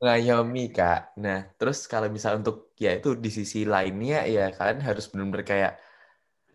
Ngayomi 0.00 0.64
kak. 0.72 1.20
Nah 1.20 1.52
terus 1.60 1.84
kalau 1.84 2.08
misalnya 2.08 2.48
untuk 2.48 2.72
ya 2.80 2.96
itu 2.96 3.12
di 3.12 3.28
sisi 3.28 3.68
lainnya 3.68 4.24
ya 4.24 4.48
kalian 4.56 4.80
harus 4.80 5.04
benar-benar 5.12 5.44
kayak 5.44 5.72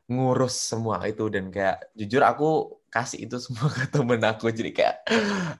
ngurus 0.09 0.57
semua 0.57 1.05
itu 1.05 1.29
dan 1.29 1.53
kayak 1.53 1.93
jujur 1.93 2.25
aku 2.25 2.81
kasih 2.89 3.29
itu 3.29 3.37
semua 3.37 3.69
ke 3.77 3.85
temen 3.87 4.19
aku. 4.25 4.49
Jadi 4.49 4.73
kayak 4.73 5.05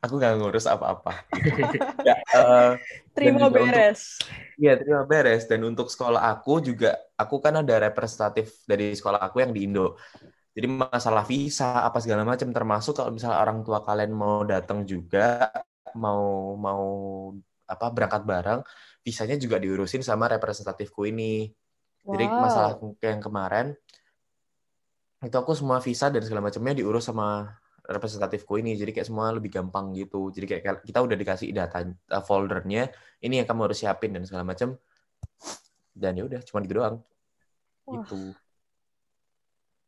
aku 0.02 0.18
nggak 0.18 0.36
ngurus 0.42 0.66
apa-apa 0.66 1.30
ya, 2.08 2.18
uh, 2.34 2.74
terima 3.14 3.48
beres. 3.48 4.18
Iya 4.58 4.82
terima 4.82 5.06
beres. 5.06 5.46
Dan 5.46 5.64
untuk 5.70 5.88
sekolah 5.94 6.26
aku 6.26 6.66
juga 6.66 6.98
aku 7.16 7.38
kan 7.40 7.62
ada 7.62 7.78
representatif 7.78 8.66
dari 8.66 8.98
sekolah 8.98 9.22
aku 9.22 9.46
yang 9.46 9.54
di 9.54 9.70
Indo. 9.70 9.96
Jadi 10.50 10.66
masalah 10.66 11.24
visa 11.24 11.86
apa 11.86 12.02
segala 12.02 12.26
macam 12.26 12.50
termasuk 12.50 12.98
kalau 12.98 13.14
misalnya 13.14 13.40
orang 13.40 13.62
tua 13.62 13.86
kalian 13.86 14.12
mau 14.12 14.44
datang 14.44 14.84
juga 14.84 15.48
mau 15.94 16.58
mau 16.58 16.84
apa 17.70 17.86
berangkat 17.94 18.26
bareng, 18.26 18.62
visanya 19.06 19.38
juga 19.38 19.62
diurusin 19.62 20.02
sama 20.02 20.26
representatifku 20.26 21.06
ini. 21.06 21.54
Wow. 22.02 22.18
Jadi 22.18 22.26
masalah 22.26 22.72
yang 23.06 23.22
kemarin 23.22 23.78
itu 25.20 25.36
aku 25.36 25.52
semua 25.52 25.84
visa 25.84 26.08
dan 26.08 26.24
segala 26.24 26.48
macamnya 26.48 26.80
diurus 26.80 27.12
sama 27.12 27.52
representatifku 27.84 28.56
ini. 28.62 28.80
Jadi 28.80 28.96
kayak 28.96 29.08
semua 29.12 29.36
lebih 29.36 29.52
gampang 29.52 29.92
gitu. 29.98 30.32
Jadi 30.32 30.46
kayak 30.48 30.88
kita 30.88 31.00
udah 31.04 31.16
dikasih 31.20 31.52
data 31.52 31.84
uh, 31.84 32.24
foldernya. 32.24 32.88
Ini 33.20 33.44
yang 33.44 33.48
kamu 33.50 33.68
harus 33.68 33.84
siapin 33.84 34.16
dan 34.16 34.24
segala 34.24 34.48
macam. 34.48 34.80
Dan 35.92 36.16
ya 36.16 36.24
udah 36.24 36.40
cuma 36.48 36.64
gitu 36.64 36.80
doang. 36.80 37.04
Wah. 37.84 38.06
gitu. 38.06 38.20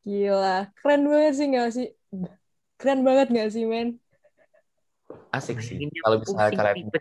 Gila. 0.04 0.58
Keren 0.82 1.02
banget 1.08 1.34
sih 1.38 1.48
nggak 1.48 1.70
sih? 1.72 1.88
Keren 2.76 3.02
banget 3.08 3.28
nggak 3.32 3.50
sih 3.54 3.64
men? 3.64 4.02
Asik 5.32 5.64
sih. 5.64 5.80
Kalau 6.04 6.20
misalnya 6.20 6.52
kalian 6.58 6.92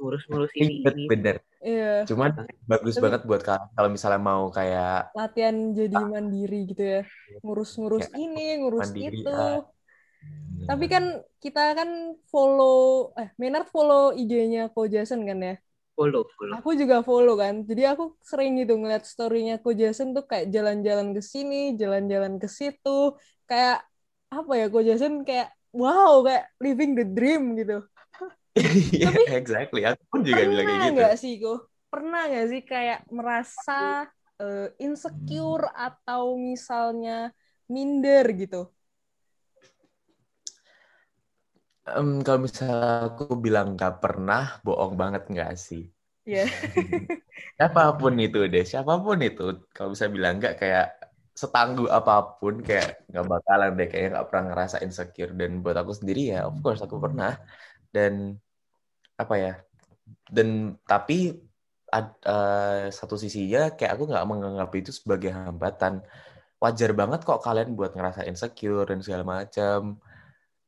ngurus-ngurus 0.00 0.52
ini, 0.56 0.84
ini. 0.84 1.04
bener 1.08 1.40
Iya. 1.64 2.04
Cuman 2.04 2.44
bagus 2.68 3.00
Tapi, 3.00 3.02
banget 3.08 3.20
buat 3.24 3.40
kalau 3.40 3.88
misalnya 3.88 4.20
mau 4.20 4.52
kayak 4.52 5.16
latihan 5.16 5.72
jadi 5.72 5.96
ah. 5.96 6.06
mandiri 6.12 6.60
gitu 6.68 6.84
ya. 6.84 7.02
Ngurus-ngurus 7.40 8.12
ya, 8.12 8.20
ini, 8.20 8.60
ngurus 8.60 8.92
mandiri, 8.92 9.24
itu. 9.24 9.32
Ya. 9.32 9.64
Tapi 10.68 10.84
kan 10.92 11.04
kita 11.40 11.76
kan 11.76 12.16
follow 12.28 13.12
eh 13.16 13.32
Menard 13.40 13.68
follow 13.72 14.12
IG-nya 14.12 14.68
Ko 14.76 14.84
Jason 14.84 15.24
kan 15.24 15.40
ya? 15.40 15.56
Follow, 15.96 16.28
follow. 16.36 16.52
Aku 16.60 16.76
juga 16.76 17.00
follow 17.00 17.36
kan. 17.40 17.64
Jadi 17.64 17.82
aku 17.88 18.20
sering 18.20 18.60
gitu 18.60 18.76
ngeliat 18.76 19.08
story-nya 19.08 19.56
Ko 19.64 19.72
Jason 19.72 20.12
tuh 20.12 20.28
kayak 20.28 20.52
jalan-jalan 20.52 21.16
ke 21.16 21.24
sini, 21.24 21.80
jalan-jalan 21.80 22.36
ke 22.36 22.48
situ. 22.48 23.16
Kayak 23.48 23.88
apa 24.28 24.52
ya 24.52 24.66
Ko 24.68 24.84
Jason 24.84 25.24
kayak 25.24 25.48
wow, 25.72 26.20
kayak 26.20 26.52
living 26.60 26.92
the 26.92 27.06
dream 27.08 27.56
gitu. 27.56 27.84
Iya, 28.54 29.10
Tapi 29.10 29.22
exactly. 29.34 29.80
Aku 29.82 30.02
pun 30.06 30.20
juga 30.22 30.42
bilang 30.46 30.66
kayak 30.66 30.80
gitu. 30.86 31.02
Gak 31.02 31.14
sih, 31.18 31.32
kok? 31.42 31.58
Pernah 31.90 32.20
gak 32.30 32.46
sih 32.50 32.62
kayak 32.62 33.00
merasa 33.10 34.06
uh, 34.38 34.66
insecure 34.78 35.66
atau 35.74 36.38
misalnya 36.38 37.34
minder 37.66 38.24
gitu? 38.34 38.70
Um, 41.84 42.24
kalau 42.24 42.40
misalnya 42.48 43.12
aku 43.12 43.36
bilang 43.36 43.76
gak 43.76 44.00
pernah, 44.00 44.56
bohong 44.64 44.94
banget 44.96 45.22
gak 45.34 45.52
sih? 45.58 45.90
Iya. 46.24 46.46
Yeah. 46.46 46.48
siapa 47.58 47.82
pun 48.00 48.14
itu 48.22 48.38
deh, 48.48 48.64
siapa 48.64 48.92
pun 49.04 49.18
itu. 49.20 49.42
Kalau 49.74 49.92
bisa 49.94 50.06
bilang 50.08 50.38
gak 50.40 50.56
kayak 50.62 50.86
setangguh 51.34 51.90
apa 51.90 52.38
pun 52.38 52.62
kayak 52.62 53.10
nggak 53.10 53.26
bakalan 53.26 53.70
deh 53.74 53.88
kayak 53.90 54.06
nggak 54.14 54.26
pernah 54.30 54.44
ngerasa 54.54 54.76
insecure 54.86 55.34
dan 55.34 55.50
buat 55.66 55.74
aku 55.82 55.90
sendiri 55.98 56.30
ya 56.30 56.46
of 56.46 56.54
course 56.62 56.78
aku 56.78 56.94
pernah 57.02 57.34
dan 57.90 58.38
apa 59.14 59.34
ya 59.38 59.52
dan 60.28 60.78
tapi 60.84 61.38
ad, 61.94 62.08
uh, 62.26 62.90
satu 62.90 63.14
sisinya 63.14 63.72
kayak 63.78 63.94
aku 63.94 64.04
nggak 64.10 64.26
menganggap 64.26 64.70
itu 64.74 64.90
sebagai 64.90 65.30
hambatan. 65.30 66.02
Wajar 66.58 66.90
banget 66.96 67.20
kok 67.22 67.44
kalian 67.44 67.76
buat 67.78 67.92
ngerasa 67.94 68.24
insecure 68.26 68.88
dan 68.88 68.98
segala 69.04 69.22
macam. 69.22 70.00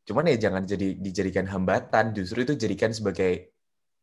Cuman 0.06 0.30
ya 0.30 0.36
jangan 0.38 0.62
jadi 0.62 0.94
dijadikan 0.94 1.50
hambatan 1.50 2.14
justru 2.14 2.46
itu 2.46 2.54
jadikan 2.54 2.94
sebagai 2.94 3.50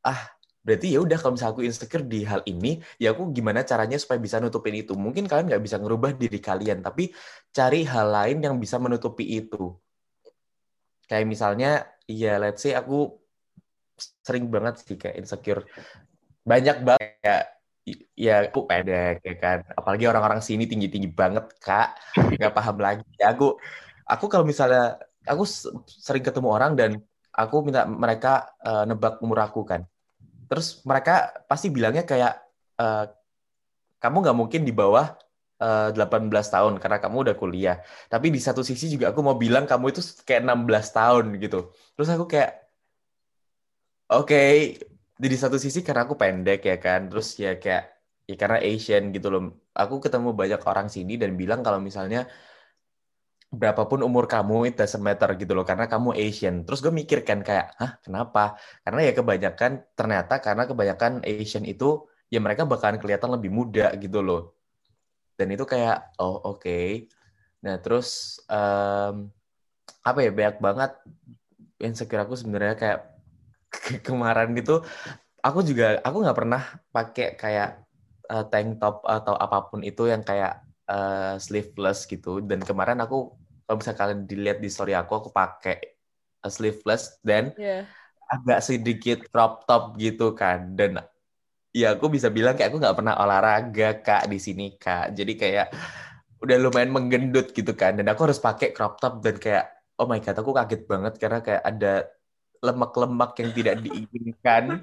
ah 0.04 0.20
berarti 0.64 0.96
ya 0.96 1.00
udah 1.04 1.16
kalau 1.20 1.36
misalnya 1.36 1.54
aku 1.60 1.64
insecure 1.64 2.04
di 2.08 2.24
hal 2.24 2.40
ini 2.48 2.80
ya 2.96 3.12
aku 3.16 3.32
gimana 3.36 3.64
caranya 3.64 3.96
supaya 3.96 4.20
bisa 4.20 4.44
nutupin 4.44 4.76
itu? 4.76 4.98
Mungkin 4.98 5.30
kalian 5.30 5.48
nggak 5.48 5.64
bisa 5.64 5.78
ngerubah 5.80 6.12
diri 6.20 6.40
kalian 6.44 6.84
tapi 6.84 7.14
cari 7.56 7.88
hal 7.88 8.08
lain 8.12 8.38
yang 8.44 8.56
bisa 8.60 8.76
menutupi 8.82 9.40
itu. 9.40 9.72
Kayak 11.08 11.26
misalnya 11.30 11.72
ya 12.10 12.36
let's 12.42 12.64
say 12.68 12.76
aku 12.76 13.23
sering 14.26 14.46
banget 14.52 14.84
sih 14.84 14.98
kayak 15.00 15.16
insecure. 15.20 15.62
Banyak 16.44 16.78
banget 16.84 17.12
kayak 17.24 17.44
ya 18.16 18.48
aku 18.48 18.64
pendek 18.70 19.24
ya 19.24 19.36
kan. 19.40 19.58
Apalagi 19.76 20.06
orang-orang 20.08 20.42
sini 20.44 20.68
tinggi-tinggi 20.68 21.10
banget 21.12 21.46
kak. 21.60 21.96
Nggak 22.40 22.54
paham 22.54 22.78
lagi. 22.80 23.06
Ya, 23.20 23.34
aku 23.36 23.58
aku 24.08 24.26
kalau 24.32 24.46
misalnya 24.48 25.00
aku 25.24 25.44
sering 25.88 26.24
ketemu 26.24 26.48
orang 26.52 26.74
dan 26.76 26.92
aku 27.34 27.66
minta 27.66 27.88
mereka 27.88 28.54
uh, 28.62 28.84
nebak 28.88 29.20
umur 29.24 29.40
aku 29.44 29.64
kan. 29.64 29.88
Terus 30.48 30.84
mereka 30.86 31.34
pasti 31.50 31.72
bilangnya 31.74 32.06
kayak 32.06 32.34
uh, 32.78 33.10
kamu 34.04 34.16
nggak 34.20 34.38
mungkin 34.38 34.62
di 34.68 34.76
bawah 34.76 35.16
uh, 35.64 35.90
eh, 35.90 35.96
18 35.96 36.28
tahun 36.28 36.74
karena 36.78 36.98
kamu 37.00 37.16
udah 37.30 37.36
kuliah. 37.40 37.78
Tapi 38.12 38.30
di 38.30 38.40
satu 38.44 38.62
sisi 38.62 38.92
juga 38.92 39.16
aku 39.16 39.24
mau 39.24 39.40
bilang 39.40 39.64
kamu 39.64 39.96
itu 39.96 40.02
kayak 40.28 40.44
16 40.44 40.92
tahun 40.92 41.26
gitu. 41.40 41.72
Terus 41.96 42.10
aku 42.12 42.28
kayak 42.28 42.63
Oke, 44.14 44.30
okay. 44.30 44.54
di 45.18 45.38
satu 45.42 45.58
sisi 45.58 45.82
karena 45.82 46.06
aku 46.06 46.14
pendek 46.14 46.62
ya 46.70 46.78
kan, 46.78 47.10
terus 47.10 47.34
ya 47.42 47.58
kayak 47.58 47.84
ya 48.30 48.36
karena 48.38 48.58
Asian 48.62 49.10
gitu 49.10 49.28
loh. 49.34 49.42
Aku 49.74 49.98
ketemu 49.98 50.38
banyak 50.38 50.62
orang 50.70 50.86
sini 50.86 51.18
dan 51.18 51.34
bilang 51.34 51.66
kalau 51.66 51.82
misalnya 51.82 52.30
berapapun 53.50 54.06
umur 54.06 54.26
kamu 54.30 54.74
itu 54.74 54.86
matter 55.02 55.30
gitu 55.42 55.54
loh 55.58 55.66
karena 55.66 55.90
kamu 55.90 56.14
Asian. 56.14 56.62
Terus 56.62 56.80
gue 56.86 56.94
mikir 56.94 57.26
kan 57.26 57.42
kayak, 57.42 57.74
"Hah, 57.82 57.92
kenapa?" 58.06 58.54
Karena 58.86 59.02
ya 59.02 59.14
kebanyakan 59.18 59.72
ternyata 59.98 60.34
karena 60.46 60.64
kebanyakan 60.70 61.12
Asian 61.26 61.66
itu 61.66 62.06
ya 62.30 62.38
mereka 62.38 62.70
bakalan 62.70 63.02
kelihatan 63.02 63.34
lebih 63.34 63.50
muda 63.50 63.94
gitu 63.98 64.22
loh. 64.22 64.58
Dan 65.38 65.54
itu 65.54 65.66
kayak, 65.66 66.18
"Oh, 66.22 66.38
oke." 66.54 66.62
Okay. 66.62 67.10
Nah, 67.66 67.82
terus 67.82 68.38
um, 68.46 69.34
apa 70.06 70.20
ya 70.22 70.32
banyak 70.34 70.58
banget 70.62 70.92
insecure 71.82 72.22
aku 72.22 72.36
sebenarnya 72.38 72.76
kayak 72.78 73.13
kemarin 74.08 74.54
gitu 74.58 74.82
aku 75.44 75.60
juga 75.62 76.00
aku 76.00 76.18
nggak 76.24 76.38
pernah 76.40 76.62
pakai 76.96 77.36
kayak 77.36 77.84
uh, 78.32 78.46
tank 78.48 78.80
top 78.80 79.04
atau 79.04 79.36
apa 79.36 79.68
pun 79.68 79.84
itu 79.84 80.08
yang 80.08 80.24
kayak 80.24 80.64
uh, 80.88 81.36
sleeveless 81.36 82.08
gitu. 82.08 82.40
Dan 82.40 82.64
kemarin 82.64 83.04
aku 83.04 83.36
kalau 83.68 83.78
bisa 83.80 83.92
kalian 83.92 84.24
dilihat 84.24 84.64
di 84.64 84.72
story 84.72 84.96
aku 84.96 85.20
aku 85.20 85.30
pakai 85.36 85.78
uh, 86.48 86.52
sleeveless 86.52 87.20
dan 87.22 87.52
yeah. 87.60 87.84
agak 88.32 88.64
sedikit 88.64 89.20
crop 89.28 89.68
top 89.68 90.00
gitu 90.00 90.32
kan. 90.32 90.74
Dan 90.80 91.04
ya 91.76 92.00
aku 92.00 92.08
bisa 92.08 92.32
bilang 92.32 92.56
kayak 92.56 92.72
aku 92.72 92.80
nggak 92.80 92.98
pernah 92.98 93.14
olahraga 93.20 93.90
kak 94.00 94.24
di 94.32 94.40
sini 94.40 94.80
kak. 94.80 95.12
Jadi 95.12 95.34
kayak 95.36 95.68
udah 96.40 96.58
lumayan 96.60 96.92
menggendut 96.96 97.52
gitu 97.52 97.76
kan. 97.76 98.00
Dan 98.00 98.08
aku 98.08 98.32
harus 98.32 98.40
pakai 98.40 98.72
crop 98.72 98.96
top 99.04 99.20
dan 99.20 99.36
kayak 99.36 99.66
oh 100.00 100.08
my 100.08 100.24
god 100.24 100.40
aku 100.40 100.52
kaget 100.56 100.82
banget 100.90 101.14
karena 101.22 101.40
kayak 101.44 101.64
ada 101.64 102.08
lemak-lemak 102.64 103.36
yang 103.44 103.52
tidak 103.52 103.76
diinginkan. 103.84 104.80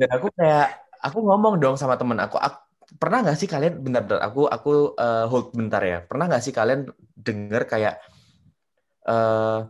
Dan 0.00 0.08
aku 0.08 0.32
kayak 0.32 0.80
aku 1.04 1.18
ngomong 1.20 1.60
dong 1.60 1.76
sama 1.76 2.00
temen 2.00 2.16
aku, 2.16 2.40
aku 2.40 2.58
pernah 2.96 3.20
nggak 3.20 3.36
sih 3.36 3.48
kalian 3.50 3.84
bentar-bentar 3.84 4.24
aku 4.24 4.48
aku 4.48 4.96
uh, 4.96 5.28
hold 5.28 5.52
bentar 5.52 5.84
ya. 5.84 6.00
Pernah 6.00 6.32
nggak 6.32 6.42
sih 6.42 6.56
kalian 6.56 6.88
dengar 7.12 7.68
kayak 7.68 8.00
uh, 9.04 9.68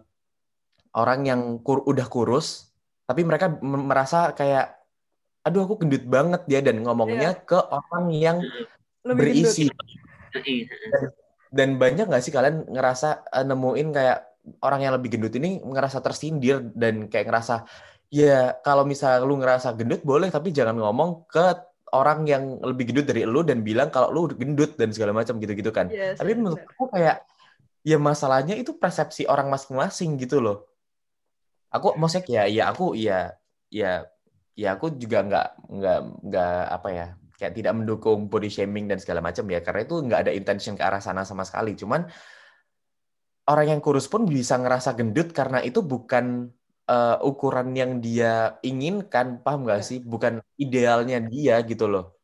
orang 0.96 1.20
yang 1.28 1.40
kur 1.60 1.84
udah 1.84 2.06
kurus 2.08 2.72
tapi 3.06 3.22
mereka 3.22 3.52
merasa 3.62 4.34
kayak 4.34 4.74
aduh 5.46 5.62
aku 5.62 5.86
gendut 5.86 6.02
banget 6.10 6.42
dia 6.50 6.58
dan 6.58 6.82
ngomongnya 6.82 7.38
yeah. 7.38 7.46
ke 7.46 7.58
orang 7.70 8.06
yang 8.10 8.38
Lebih 9.06 9.14
berisi. 9.14 9.70
Dan, 10.34 11.02
dan 11.54 11.68
banyak 11.78 12.10
nggak 12.10 12.22
sih 12.26 12.34
kalian 12.34 12.66
ngerasa 12.66 13.30
uh, 13.30 13.44
nemuin 13.46 13.88
kayak 13.94 14.18
orang 14.62 14.80
yang 14.82 14.94
lebih 14.94 15.18
gendut 15.18 15.34
ini 15.36 15.58
ngerasa 15.62 15.98
tersindir 16.02 16.62
dan 16.74 17.10
kayak 17.10 17.26
ngerasa 17.30 17.66
ya 18.10 18.54
kalau 18.62 18.86
misalnya 18.86 19.26
lu 19.26 19.38
ngerasa 19.38 19.74
gendut 19.74 20.06
boleh 20.06 20.30
tapi 20.30 20.54
jangan 20.54 20.78
ngomong 20.78 21.26
ke 21.26 21.44
orang 21.94 22.26
yang 22.26 22.58
lebih 22.62 22.90
gendut 22.90 23.06
dari 23.06 23.22
lu 23.22 23.46
dan 23.46 23.62
bilang 23.62 23.90
kalau 23.90 24.10
lu 24.10 24.30
gendut 24.34 24.74
dan 24.74 24.90
segala 24.90 25.14
macam 25.14 25.38
gitu-gitu 25.38 25.70
kan. 25.70 25.86
Yes, 25.90 26.18
tapi 26.18 26.34
menurut 26.34 26.62
aku 26.62 26.90
kayak 26.90 27.22
ya 27.86 27.98
masalahnya 28.02 28.58
itu 28.58 28.74
persepsi 28.74 29.26
orang 29.30 29.46
masing-masing 29.46 30.18
gitu 30.18 30.42
loh. 30.42 30.66
Aku 31.70 31.94
maksudnya 31.94 32.42
ya 32.42 32.42
ya 32.50 32.62
aku 32.70 32.98
ya 32.98 33.34
ya 33.70 34.06
ya 34.56 34.68
aku 34.74 34.94
juga 34.98 35.22
nggak 35.22 35.46
nggak 35.70 35.98
nggak 36.26 36.58
apa 36.72 36.88
ya 36.90 37.06
kayak 37.36 37.54
tidak 37.54 37.72
mendukung 37.76 38.32
body 38.32 38.48
shaming 38.48 38.88
dan 38.88 38.96
segala 38.96 39.20
macam 39.20 39.44
ya 39.52 39.60
karena 39.60 39.84
itu 39.84 39.94
nggak 40.00 40.20
ada 40.26 40.32
intention 40.32 40.74
ke 40.74 40.82
arah 40.82 41.04
sana 41.04 41.22
sama 41.22 41.44
sekali 41.44 41.76
cuman 41.76 42.08
orang 43.46 43.66
yang 43.78 43.80
kurus 43.82 44.10
pun 44.10 44.26
bisa 44.26 44.58
ngerasa 44.58 44.98
gendut 44.98 45.30
karena 45.30 45.62
itu 45.62 45.80
bukan 45.82 46.50
uh, 46.90 47.16
ukuran 47.22 47.74
yang 47.74 47.98
dia 48.02 48.58
inginkan, 48.62 49.42
paham 49.42 49.66
gak 49.66 49.82
iya. 49.82 49.88
sih? 49.88 49.98
Bukan 50.02 50.42
idealnya 50.58 51.22
dia 51.22 51.62
gitu 51.62 51.86
loh. 51.86 52.18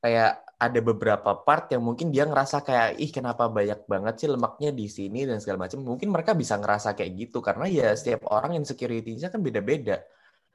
Kayak 0.00 0.44
ada 0.60 0.80
beberapa 0.84 1.30
part 1.40 1.72
yang 1.72 1.80
mungkin 1.80 2.12
dia 2.12 2.28
ngerasa 2.28 2.60
kayak 2.60 3.00
ih 3.00 3.08
kenapa 3.08 3.48
banyak 3.48 3.88
banget 3.88 4.14
sih 4.20 4.28
lemaknya 4.28 4.70
di 4.76 4.86
sini 4.92 5.24
dan 5.24 5.40
segala 5.40 5.64
macam. 5.64 5.80
Mungkin 5.80 6.08
mereka 6.12 6.36
bisa 6.36 6.60
ngerasa 6.60 6.92
kayak 6.92 7.12
gitu 7.16 7.40
karena 7.40 7.64
ya 7.64 7.88
setiap 7.96 8.28
orang 8.28 8.60
insecurity-nya 8.60 9.32
kan 9.32 9.40
beda-beda. 9.40 10.04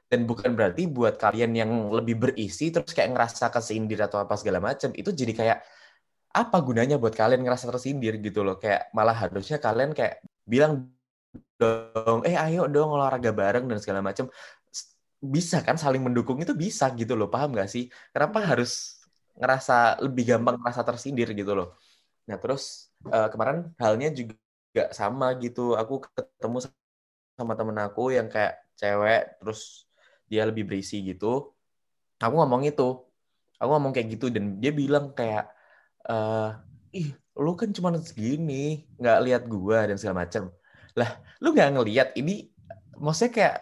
Dan 0.06 0.22
bukan 0.22 0.54
berarti 0.54 0.86
buat 0.86 1.18
kalian 1.18 1.50
yang 1.58 1.70
lebih 1.90 2.22
berisi 2.22 2.70
terus 2.70 2.94
kayak 2.94 3.10
ngerasa 3.10 3.50
kesindir 3.50 3.98
atau 4.06 4.22
apa 4.22 4.38
segala 4.38 4.62
macam 4.62 4.94
itu 4.94 5.10
jadi 5.10 5.32
kayak 5.34 5.58
apa 6.40 6.56
gunanya 6.66 6.96
buat 7.02 7.14
kalian 7.20 7.40
ngerasa 7.44 7.64
tersindir 7.70 8.14
gitu 8.26 8.40
loh? 8.46 8.56
Kayak 8.62 8.92
malah 8.96 9.16
harusnya 9.22 9.58
kalian 9.66 9.90
kayak 9.98 10.14
bilang 10.52 10.72
dong 11.60 12.20
eh 12.28 12.36
ayo 12.36 12.68
dong 12.74 12.90
olahraga 12.96 13.30
bareng 13.40 13.64
dan 13.70 13.78
segala 13.82 14.00
macam 14.04 14.26
bisa 15.34 15.56
kan 15.66 15.76
saling 15.80 16.02
mendukung 16.06 16.38
itu 16.44 16.52
bisa 16.54 16.84
gitu 17.00 17.12
loh 17.18 17.28
paham 17.32 17.56
gak 17.56 17.68
sih? 17.74 17.84
Kenapa 18.14 18.38
Hmm. 18.44 18.48
harus 18.52 18.70
ngerasa 19.40 20.00
lebih 20.04 20.24
gampang 20.36 20.56
ngerasa 20.60 20.82
tersindir 20.88 21.28
gitu 21.36 21.52
loh? 21.58 21.68
Nah 22.28 22.36
terus 22.42 22.92
eh, 23.08 23.28
kemarin 23.32 23.58
halnya 23.82 24.08
juga 24.18 24.82
sama 24.94 25.26
gitu. 25.42 25.74
Aku 25.80 25.94
ketemu 26.04 26.58
sama 27.38 27.52
temen 27.58 27.78
aku 27.86 28.02
yang 28.16 28.28
kayak 28.34 28.54
cewek 28.80 29.22
terus 29.40 29.60
dia 30.30 30.42
lebih 30.48 30.64
berisi 30.68 30.96
gitu. 31.04 31.26
Aku 32.22 32.34
ngomong 32.40 32.62
itu. 32.68 32.84
Aku 33.60 33.70
ngomong 33.72 33.92
kayak 33.96 34.08
gitu 34.16 34.26
dan 34.34 34.60
dia 34.62 34.72
bilang 34.72 35.12
kayak 35.18 35.48
eh 36.06 36.50
ih 36.96 37.08
lu 37.36 37.52
kan 37.58 37.68
cuma 37.76 37.92
segini 38.00 38.86
nggak 38.96 39.18
lihat 39.26 39.42
gua 39.50 39.84
dan 39.90 39.96
segala 40.00 40.24
macam 40.24 40.48
lah 40.96 41.10
lu 41.42 41.52
nggak 41.52 41.70
ngelihat 41.76 42.08
ini 42.16 42.48
maksudnya 42.96 43.32
kayak 43.36 43.56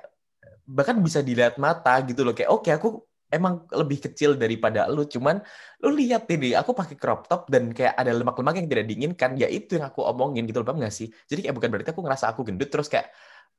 bahkan 0.64 0.96
bisa 1.00 1.20
dilihat 1.20 1.60
mata 1.60 2.00
gitu 2.08 2.24
loh. 2.24 2.32
Kayak 2.32 2.50
oke 2.52 2.70
aku 2.72 2.88
emang 3.28 3.66
lebih 3.74 3.98
kecil 3.98 4.38
daripada 4.38 4.86
lu 4.86 5.04
cuman 5.04 5.42
lu 5.82 5.90
lihat 5.92 6.24
ini 6.30 6.54
aku 6.54 6.70
pakai 6.72 6.96
crop 6.96 7.26
top 7.26 7.50
dan 7.50 7.74
kayak 7.74 7.98
ada 7.98 8.14
lemak-lemak 8.14 8.62
yang 8.62 8.68
tidak 8.70 8.86
diinginkan 8.86 9.30
ya 9.34 9.50
itu 9.50 9.76
yang 9.76 9.90
aku 9.90 10.06
omongin 10.06 10.46
gitu 10.48 10.62
loh 10.62 10.66
paham 10.68 10.80
nggak 10.80 10.94
sih? 10.94 11.08
Jadi 11.28 11.40
kayak 11.48 11.54
bukan 11.58 11.68
berarti 11.72 11.90
aku 11.92 12.02
ngerasa 12.06 12.26
aku 12.32 12.40
gendut 12.48 12.68
terus 12.72 12.88
kayak 12.88 13.10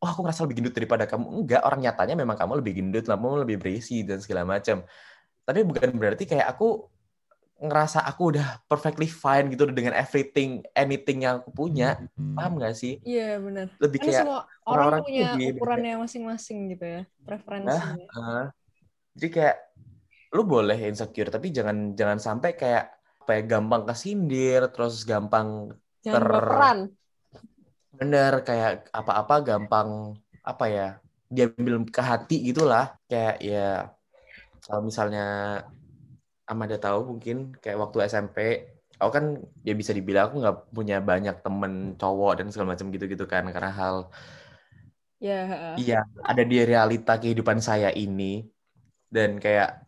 oh 0.01 0.07
aku 0.09 0.21
ngerasa 0.25 0.41
lebih 0.47 0.55
gendut 0.63 0.73
daripada 0.75 1.03
kamu. 1.05 1.25
Enggak 1.45 1.61
orang 1.67 1.79
nyatanya 1.85 2.15
memang 2.17 2.37
kamu 2.39 2.53
lebih 2.63 2.73
gendut 2.81 3.03
kamu 3.05 3.27
lebih 3.45 3.57
berisi 3.61 4.01
dan 4.07 4.17
segala 4.23 4.43
macam 4.47 4.83
tapi 5.45 5.61
bukan 5.61 5.93
berarti 5.93 6.25
kayak 6.25 6.57
aku 6.57 6.89
ngerasa 7.55 8.03
aku 8.03 8.35
udah 8.35 8.59
perfectly 8.67 9.07
fine 9.07 9.47
gitu 9.47 9.63
dengan 9.71 9.95
everything 9.95 10.59
anything 10.75 11.23
yang 11.23 11.39
aku 11.39 11.49
punya 11.49 11.95
paham 12.35 12.59
nggak 12.59 12.75
sih 12.75 12.99
Iya 13.01 13.39
benar. 13.39 13.71
lebih 13.79 13.99
kayak 14.03 14.27
semua 14.27 14.39
orang 14.43 14.67
orang-orang 14.67 14.99
tuh 14.99 15.07
punya 15.07 15.23
lebih- 15.31 15.51
ukurannya 15.55 15.93
masing-masing 16.03 16.59
gitu 16.75 16.85
ya, 16.85 17.01
preferensinya. 17.23 18.05
Heeh. 18.05 18.45
jadi 19.15 19.27
kayak 19.31 19.57
lu 20.35 20.43
boleh 20.43 20.75
insecure 20.83 21.31
tapi 21.31 21.47
jangan 21.49 21.95
jangan 21.95 22.19
sampai 22.19 22.51
kayak 22.53 22.91
apa 23.23 23.31
ya 23.31 23.41
gampang 23.47 23.87
kesindir 23.87 24.67
terus 24.69 25.01
gampang 25.01 25.71
Jangan 26.03 26.21
ter- 26.21 26.27
baperan. 26.29 26.79
bener 27.95 28.33
kayak 28.43 28.91
apa-apa 28.91 29.35
gampang 29.41 29.89
apa 30.43 30.65
ya 30.67 30.87
diambil 31.25 31.87
ke 31.87 32.01
hati 32.03 32.43
gitulah 32.43 32.99
kayak 33.07 33.39
ya 33.39 33.89
kalau 34.61 34.83
misalnya 34.83 35.25
Amanda 36.51 36.77
tahu 36.77 36.99
mungkin 37.15 37.35
kayak 37.61 37.77
waktu 37.83 37.97
SMP 38.11 38.37
aku 39.01 39.11
kan 39.11 39.25
ya 39.67 39.73
bisa 39.75 39.91
dibilang 39.97 40.29
aku 40.31 40.35
nggak 40.43 40.57
punya 40.71 40.97
banyak 41.03 41.35
temen 41.45 41.73
cowok 41.99 42.31
dan 42.39 42.47
segala 42.53 42.73
macam 42.73 42.87
gitu-gitu 42.93 43.25
kan 43.27 43.43
karena 43.51 43.71
hal 43.73 43.95
Ya, 45.25 45.73
iya 45.79 46.03
ada 46.21 46.43
di 46.43 46.59
realita 46.61 47.15
kehidupan 47.17 47.57
saya 47.63 47.89
ini. 47.95 48.45
Dan 49.07 49.39
kayak 49.39 49.87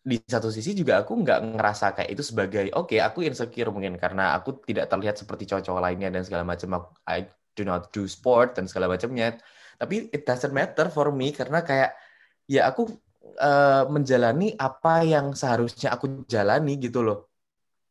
di 0.00 0.16
satu 0.24 0.48
sisi 0.48 0.72
juga 0.72 1.04
aku 1.04 1.12
nggak 1.20 1.38
ngerasa 1.58 1.92
kayak 1.92 2.10
itu 2.16 2.22
sebagai 2.24 2.72
oke 2.72 2.96
aku 2.96 3.20
insecure 3.26 3.68
mungkin 3.74 4.00
karena 4.00 4.32
aku 4.38 4.64
tidak 4.64 4.88
terlihat 4.88 5.20
seperti 5.20 5.44
cowok-cowok 5.50 5.82
lainnya 5.84 6.08
dan 6.14 6.22
segala 6.24 6.44
macam. 6.46 6.68
Aku 6.78 6.88
I 7.10 7.26
do 7.58 7.62
not 7.66 7.90
do 7.92 8.06
sport 8.06 8.56
dan 8.56 8.70
segala 8.70 8.86
macamnya. 8.88 9.36
Tapi 9.76 10.08
it 10.14 10.22
doesn't 10.24 10.54
matter 10.54 10.86
for 10.88 11.10
me 11.12 11.34
karena 11.34 11.60
kayak 11.66 11.90
ya 12.46 12.70
aku 12.70 12.88
eh, 13.36 13.84
menjalani 13.90 14.54
apa 14.56 15.04
yang 15.06 15.32
seharusnya 15.36 15.94
aku 15.94 16.26
jalani 16.26 16.78
gitu 16.80 17.04
loh 17.04 17.30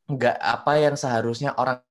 nggak 0.09 0.37
apa 0.41 0.71
yang 0.81 0.95
seharusnya 0.97 1.53
orang 1.55 1.81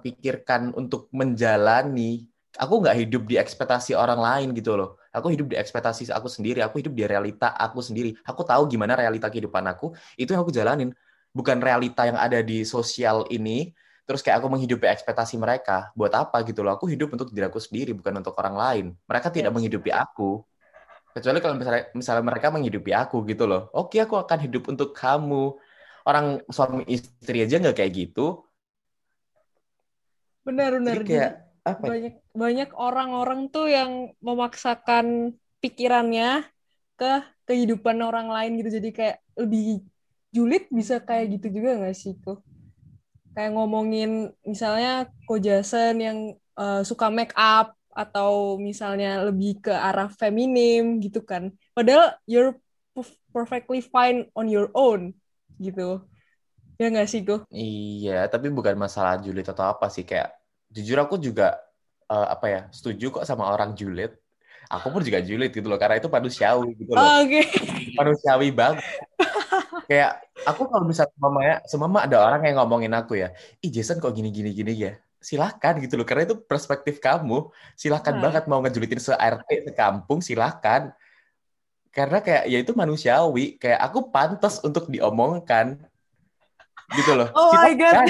pikirkan 0.00 0.72
untuk 0.76 1.08
menjalani 1.12 2.24
aku 2.56 2.74
nggak 2.82 2.96
hidup 3.06 3.22
di 3.28 3.36
ekspektasi 3.36 3.92
orang 3.96 4.18
lain 4.18 4.48
gitu 4.56 4.74
loh. 4.74 4.96
Aku 5.12 5.32
hidup 5.32 5.48
di 5.52 5.56
ekspektasi 5.56 6.12
aku 6.12 6.28
sendiri. 6.28 6.60
Aku 6.64 6.80
hidup 6.80 6.92
di 6.92 7.04
realita 7.04 7.52
aku 7.56 7.80
sendiri. 7.80 8.16
Aku 8.24 8.44
tahu 8.44 8.68
gimana 8.68 8.96
realita 8.96 9.28
kehidupan 9.32 9.64
aku. 9.68 9.92
Itu 10.16 10.36
yang 10.36 10.44
aku 10.44 10.52
jalanin. 10.52 10.92
Bukan 11.32 11.60
realita 11.60 12.08
yang 12.08 12.16
ada 12.20 12.40
di 12.40 12.64
sosial 12.64 13.24
ini. 13.32 13.72
Terus 14.08 14.20
kayak 14.24 14.44
aku 14.44 14.48
menghidupi 14.52 14.84
ekspektasi 14.88 15.36
mereka. 15.40 15.92
Buat 15.96 16.16
apa 16.16 16.44
gitu 16.44 16.60
loh. 16.64 16.76
Aku 16.76 16.88
hidup 16.88 17.12
untuk 17.12 17.32
diri 17.32 17.48
aku 17.48 17.60
sendiri, 17.60 17.96
bukan 17.96 18.20
untuk 18.20 18.36
orang 18.36 18.56
lain. 18.56 18.86
Mereka 19.08 19.28
tidak 19.32 19.52
Yes. 19.52 19.56
menghidupi 19.56 19.90
aku. 19.92 20.44
Kecuali 21.16 21.40
kalau 21.40 21.56
misalnya, 21.56 21.84
misalnya 21.96 22.24
mereka 22.28 22.52
menghidupi 22.52 22.92
aku 22.92 23.24
gitu 23.24 23.48
loh. 23.48 23.72
Oke, 23.72 23.96
aku 23.96 24.20
akan 24.20 24.38
hidup 24.44 24.68
untuk 24.68 24.92
kamu. 24.92 25.56
Orang 26.04 26.44
suami 26.52 26.84
istri 26.84 27.40
aja 27.40 27.56
nggak 27.56 27.80
kayak 27.80 27.92
gitu. 27.96 28.44
benar-benar. 30.46 31.02
Jadi 31.02 31.08
kayak 31.10 31.32
apa 31.66 31.82
ya? 31.82 31.88
banyak 31.90 32.14
banyak 32.30 32.70
orang-orang 32.78 33.40
tuh 33.50 33.66
yang 33.66 34.14
memaksakan 34.22 35.34
pikirannya 35.58 36.46
ke 36.94 37.12
kehidupan 37.44 37.98
orang 38.00 38.30
lain 38.30 38.56
gitu 38.62 38.78
jadi 38.78 38.90
kayak 38.94 39.18
lebih 39.36 39.82
julid 40.30 40.64
bisa 40.72 41.02
kayak 41.02 41.36
gitu 41.36 41.60
juga 41.60 41.82
nggak 41.82 41.96
sih 41.98 42.14
kok 42.22 42.40
kayak 43.36 43.52
ngomongin 43.52 44.32
misalnya 44.48 45.10
Ko 45.28 45.36
Jason 45.36 46.00
yang 46.00 46.18
eh, 46.56 46.82
suka 46.86 47.12
make 47.12 47.36
up 47.36 47.75
atau 47.96 48.60
misalnya 48.60 49.24
lebih 49.26 49.50
ke 49.64 49.72
arah 49.72 50.08
feminim 50.20 51.00
gitu 51.04 51.24
kan 51.24 51.48
padahal 51.76 52.12
you're 52.28 52.52
perf- 52.94 53.18
perfectly 53.34 53.80
fine 53.80 54.28
on 54.38 54.46
your 54.52 54.68
own 54.76 55.16
gitu 55.64 56.04
ya 56.80 56.86
nggak 56.92 57.08
sih 57.08 57.20
kok 57.24 57.40
Iya, 57.56 58.12
tapi 58.32 58.46
bukan 58.56 58.74
masalah 58.84 59.14
julid 59.24 59.46
atau 59.52 59.64
apa 59.72 59.86
sih 59.94 60.04
kayak 60.10 60.28
jujur 60.74 60.98
aku 61.04 61.14
juga 61.26 61.44
eh, 62.12 62.26
apa 62.34 62.46
ya 62.54 62.60
setuju 62.76 63.04
kok 63.14 63.24
sama 63.28 63.44
orang 63.54 63.70
julid. 63.78 64.10
Aku 64.74 64.86
pun 64.92 65.00
juga 65.06 65.22
julid 65.22 65.50
gitu 65.54 65.66
loh 65.70 65.78
karena 65.78 65.96
itu 66.02 66.10
manusiawi 66.10 66.68
gitu 66.80 66.92
loh, 66.98 67.10
oke 67.22 67.40
manusiawi 67.98 68.48
banget. 68.60 68.84
kayak 69.88 70.10
aku 70.48 70.62
kalau 70.70 70.84
misalnya 70.90 71.16
mama 71.24 71.40
ya, 71.50 71.54
semama 71.70 71.98
ada 72.06 72.16
orang 72.26 72.40
yang 72.46 72.56
ngomongin 72.62 72.92
aku 72.98 73.12
ya, 73.22 73.28
ih 73.64 73.70
Jason 73.74 73.98
kok 74.02 74.12
gini 74.16 74.28
gini 74.34 74.50
gini 74.58 74.72
ya. 74.86 74.92
Silahkan 75.18 75.74
gitu 75.82 75.96
loh, 75.98 76.06
karena 76.06 76.28
itu 76.28 76.36
perspektif 76.38 77.00
kamu. 77.02 77.50
Silahkan 77.74 78.14
Nah. 78.14 78.30
banget 78.30 78.44
mau 78.46 78.60
ngejulitin 78.62 79.00
se 79.02 79.12
RT, 79.12 79.70
sekampung, 79.72 80.20
silahkan. 80.22 80.92
Karena 81.90 82.20
kayak 82.20 82.44
ya 82.52 82.58
itu 82.60 82.72
manusiawi, 82.76 83.56
kayak 83.56 83.80
aku 83.80 84.12
pantas 84.12 84.60
untuk 84.60 84.86
diomongkan. 84.92 85.80
Gitu 86.92 87.12
loh. 87.16 87.32
Oh 87.32 87.52
my 87.56 87.72
God. 87.74 87.92
Silahkan. 87.92 88.08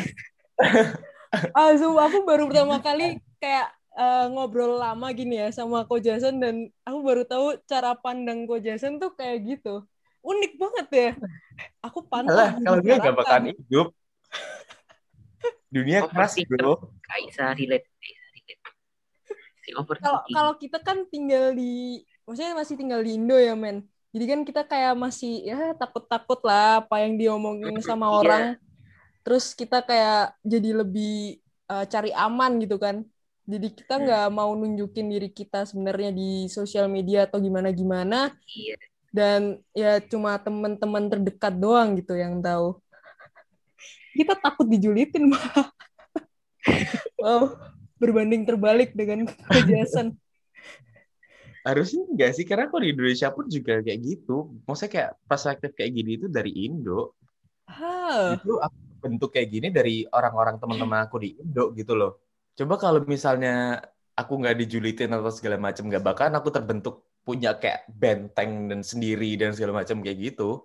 Ah, 1.53 1.75
aku 1.77 2.25
baru 2.25 2.49
pertama 2.49 2.81
kali 2.81 3.21
kayak 3.43 3.69
eh, 3.93 4.27
ngobrol 4.33 4.81
lama 4.81 5.13
gini 5.13 5.37
ya 5.37 5.49
sama 5.53 5.85
Ko 5.85 6.01
Jason 6.01 6.41
dan 6.41 6.71
aku 6.87 6.99
baru 7.05 7.23
tahu 7.29 7.61
cara 7.69 7.93
pandang 7.93 8.49
Ko 8.49 8.57
Jason 8.57 8.97
tuh 8.97 9.13
kayak 9.13 9.45
gitu. 9.45 9.85
Unik 10.25 10.53
banget 10.57 10.89
ya. 10.91 11.11
Aku 11.85 12.05
pantas 12.09 12.35
Alah, 12.35 12.51
kalau 12.61 12.79
dia 12.81 12.97
gak 12.99 13.17
bakalan 13.17 13.53
hidup. 13.53 13.93
Dunia 15.71 16.07
keras, 16.07 16.39
Overthinker. 16.39 16.59
bro. 16.59 16.73
Kaisa 17.03 17.53
relate, 17.55 17.87
Kalau 20.31 20.55
kita 20.55 20.79
kan 20.79 21.03
tinggal 21.11 21.51
di 21.59 22.03
maksudnya 22.23 22.55
masih 22.55 22.75
tinggal 22.79 23.03
di 23.03 23.19
Indo 23.19 23.35
ya, 23.35 23.59
men. 23.59 23.83
Jadi 24.15 24.25
kan 24.31 24.41
kita 24.47 24.63
kayak 24.65 24.95
masih 24.97 25.43
ya 25.45 25.75
takut-takut 25.75 26.41
lah 26.47 26.81
apa 26.87 27.03
yang 27.03 27.19
diomongin 27.19 27.75
sama 27.83 28.07
Iya. 28.09 28.15
orang. 28.23 28.43
Terus 29.27 29.53
kita 29.59 29.83
kayak 29.83 30.39
jadi 30.47 30.71
lebih 30.87 31.43
eh, 31.67 31.85
cari 31.91 32.15
aman 32.15 32.63
gitu 32.63 32.79
kan. 32.79 33.03
Jadi 33.47 33.75
kita 33.75 33.99
nggak 33.99 34.27
mau 34.31 34.55
nunjukin 34.55 35.07
diri 35.11 35.31
kita 35.31 35.67
sebenarnya 35.67 36.11
di 36.15 36.47
sosial 36.47 36.87
media 36.87 37.27
atau 37.27 37.43
gimana-gimana. 37.43 38.35
Iya. 38.47 38.77
dan 39.17 39.65
ya 39.73 39.97
cuma 40.13 40.37
teman-teman 40.37 41.09
terdekat 41.09 41.57
doang 41.57 41.97
gitu 41.97 42.13
yang 42.21 42.37
tahu. 42.45 42.77
Kita 44.17 44.35
takut 44.41 44.65
dijulitin 44.65 45.29
mah. 45.31 45.69
wow, 47.21 47.53
berbanding 48.01 48.49
terbalik 48.49 48.97
dengan 48.97 49.29
kejelasan. 49.53 50.17
Harusnya 51.67 52.07
enggak 52.07 52.31
sih, 52.39 52.47
karena 52.47 52.71
kalau 52.71 52.83
di 52.83 52.95
Indonesia 52.95 53.29
pun 53.35 53.51
juga 53.51 53.83
kayak 53.83 54.01
gitu. 54.01 54.55
Maksudnya 54.65 54.91
kayak 54.91 55.11
perspektif 55.27 55.71
kayak 55.75 55.93
gini 55.93 56.11
itu 56.17 56.27
dari 56.31 56.55
Indo. 56.65 57.19
Ah, 57.67 58.39
Itu 58.39 58.63
aku 58.63 58.79
bentuk 59.03 59.35
kayak 59.35 59.49
gini 59.51 59.69
dari 59.75 60.07
orang-orang 60.07 60.63
teman-teman 60.63 61.11
aku 61.11 61.19
di 61.19 61.35
Indo 61.39 61.75
gitu 61.75 61.99
loh. 61.99 62.23
Coba 62.55 62.79
kalau 62.79 63.03
misalnya 63.05 63.83
aku 64.15 64.33
nggak 64.41 64.57
dijulitin 64.63 65.11
atau 65.13 65.29
segala 65.35 65.59
macam, 65.59 65.91
nggak 65.91 66.05
bakalan 66.07 66.39
aku 66.39 66.49
terbentuk 66.55 67.05
punya 67.27 67.59
kayak 67.59 67.91
benteng 67.91 68.71
dan 68.71 68.81
sendiri 68.87 69.35
dan 69.35 69.51
segala 69.51 69.83
macam 69.83 69.99
kayak 69.99 70.31
gitu. 70.31 70.63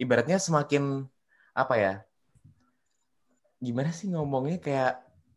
Ibaratnya 0.00 0.40
semakin 0.40 1.04
apa 1.52 1.74
ya? 1.76 1.94
Gimana 3.62 3.90
sih 3.94 4.10
ngomongnya 4.10 4.58
kayak 4.66 4.92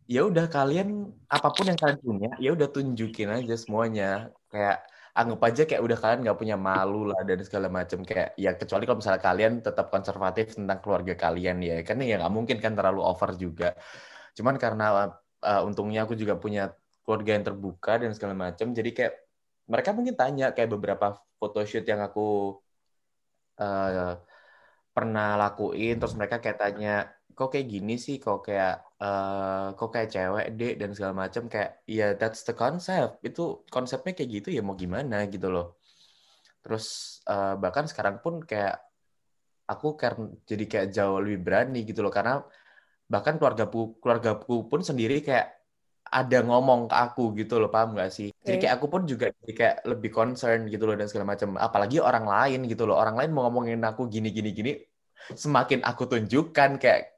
ya 0.06 0.22
udah 0.30 0.46
kalian 0.50 1.10
apa 1.30 1.48
pun 1.56 1.66
yang 1.70 1.80
kalian 1.82 2.00
punya 2.02 2.30
ya 2.42 2.50
udah 2.58 2.68
tunjukin 2.74 3.30
aja 3.38 3.56
semuanya. 3.64 4.34
Kayak 4.50 4.78
anggap 5.16 5.42
aja 5.48 5.62
kayak 5.70 5.84
udah 5.86 5.98
kalian 6.02 6.20
nggak 6.28 6.40
punya 6.42 6.58
malu 6.60 7.08
lah 7.08 7.22
dan 7.24 7.40
segala 7.48 7.68
macam 7.72 8.04
kayak 8.04 8.36
ya 8.36 8.52
kecuali 8.60 8.84
kalau 8.84 9.00
misalnya 9.00 9.24
kalian 9.24 9.54
tetap 9.64 9.88
konservatif 9.94 10.46
tentang 10.60 10.80
keluarga 10.84 11.14
kalian 11.16 11.58
ya 11.64 11.80
kan 11.88 11.96
ya 12.04 12.20
nggak 12.20 12.34
mungkin 12.34 12.58
kan 12.64 12.74
terlalu 12.78 13.02
over 13.06 13.32
juga. 13.38 13.70
Cuman 14.36 14.56
karena 14.60 14.86
uh, 15.46 15.62
untungnya 15.68 16.04
aku 16.04 16.14
juga 16.20 16.36
punya 16.36 16.74
keluarga 17.06 17.32
yang 17.38 17.46
terbuka 17.46 18.02
dan 18.02 18.12
segala 18.18 18.34
macam 18.34 18.74
jadi 18.74 18.90
kayak 18.98 19.14
mereka 19.70 19.90
mungkin 19.94 20.16
tanya 20.18 20.46
kayak 20.54 20.70
beberapa 20.74 21.18
photoshoot 21.38 21.86
yang 21.86 22.02
aku 22.02 22.58
uh, 23.62 24.18
pernah 24.96 25.30
lakuin 25.38 26.02
terus 26.02 26.16
mereka 26.18 26.42
kayak 26.42 26.58
tanya 26.58 27.14
kok 27.38 27.50
kayak 27.54 27.68
gini 27.68 27.96
sih? 28.00 28.16
Kok 28.24 28.40
kayak 28.48 28.74
uh, 29.04 29.76
kok 29.78 29.90
kayak 29.94 30.10
cewek 30.10 30.46
deh 30.58 30.74
dan 30.80 30.90
segala 30.96 31.14
macam 31.28 31.44
kayak 31.52 31.84
ya 31.86 31.98
yeah, 32.00 32.10
that's 32.16 32.42
the 32.48 32.56
concept. 32.56 33.20
Itu 33.22 33.68
konsepnya 33.68 34.14
kayak 34.18 34.30
gitu 34.42 34.48
ya 34.56 34.62
mau 34.64 34.76
gimana 34.80 35.28
gitu 35.28 35.48
loh. 35.52 35.78
Terus 36.64 37.20
uh, 37.28 37.54
bahkan 37.62 37.86
sekarang 37.92 38.24
pun 38.24 38.42
kayak 38.42 38.80
aku 39.68 39.88
kan 40.02 40.16
jadi 40.50 40.64
kayak 40.72 40.88
jauh 40.96 41.20
lebih 41.22 41.40
berani 41.46 41.80
gitu 41.84 42.00
loh. 42.02 42.14
Karena 42.16 42.42
bahkan 43.06 43.38
keluarga 43.38 43.70
keluarga 44.02 44.32
pun 44.42 44.82
sendiri 44.82 45.22
kayak 45.22 45.48
ada 46.06 46.40
ngomong 46.48 46.88
ke 46.90 46.96
aku 46.96 47.24
gitu 47.36 47.60
loh. 47.62 47.70
Paham 47.70 48.00
gak 48.00 48.10
sih? 48.16 48.30
Okay. 48.32 48.44
jadi 48.48 48.58
kayak 48.64 48.74
aku 48.80 48.88
pun 48.94 49.02
juga 49.04 49.26
jadi 49.44 49.54
kayak 49.60 49.76
lebih 49.92 50.10
concern 50.16 50.60
gitu 50.72 50.84
loh 50.88 50.96
dan 50.96 51.08
segala 51.12 51.36
macam 51.36 51.60
apalagi 51.60 51.98
orang 52.00 52.26
lain 52.26 52.60
gitu 52.72 52.88
loh. 52.88 52.96
Orang 52.96 53.20
lain 53.20 53.30
mau 53.36 53.44
ngomongin 53.46 53.84
aku 53.84 54.08
gini 54.08 54.32
gini 54.32 54.52
gini 54.56 54.74
semakin 55.34 55.82
aku 55.82 56.06
tunjukkan 56.06 56.78
kayak 56.78 57.15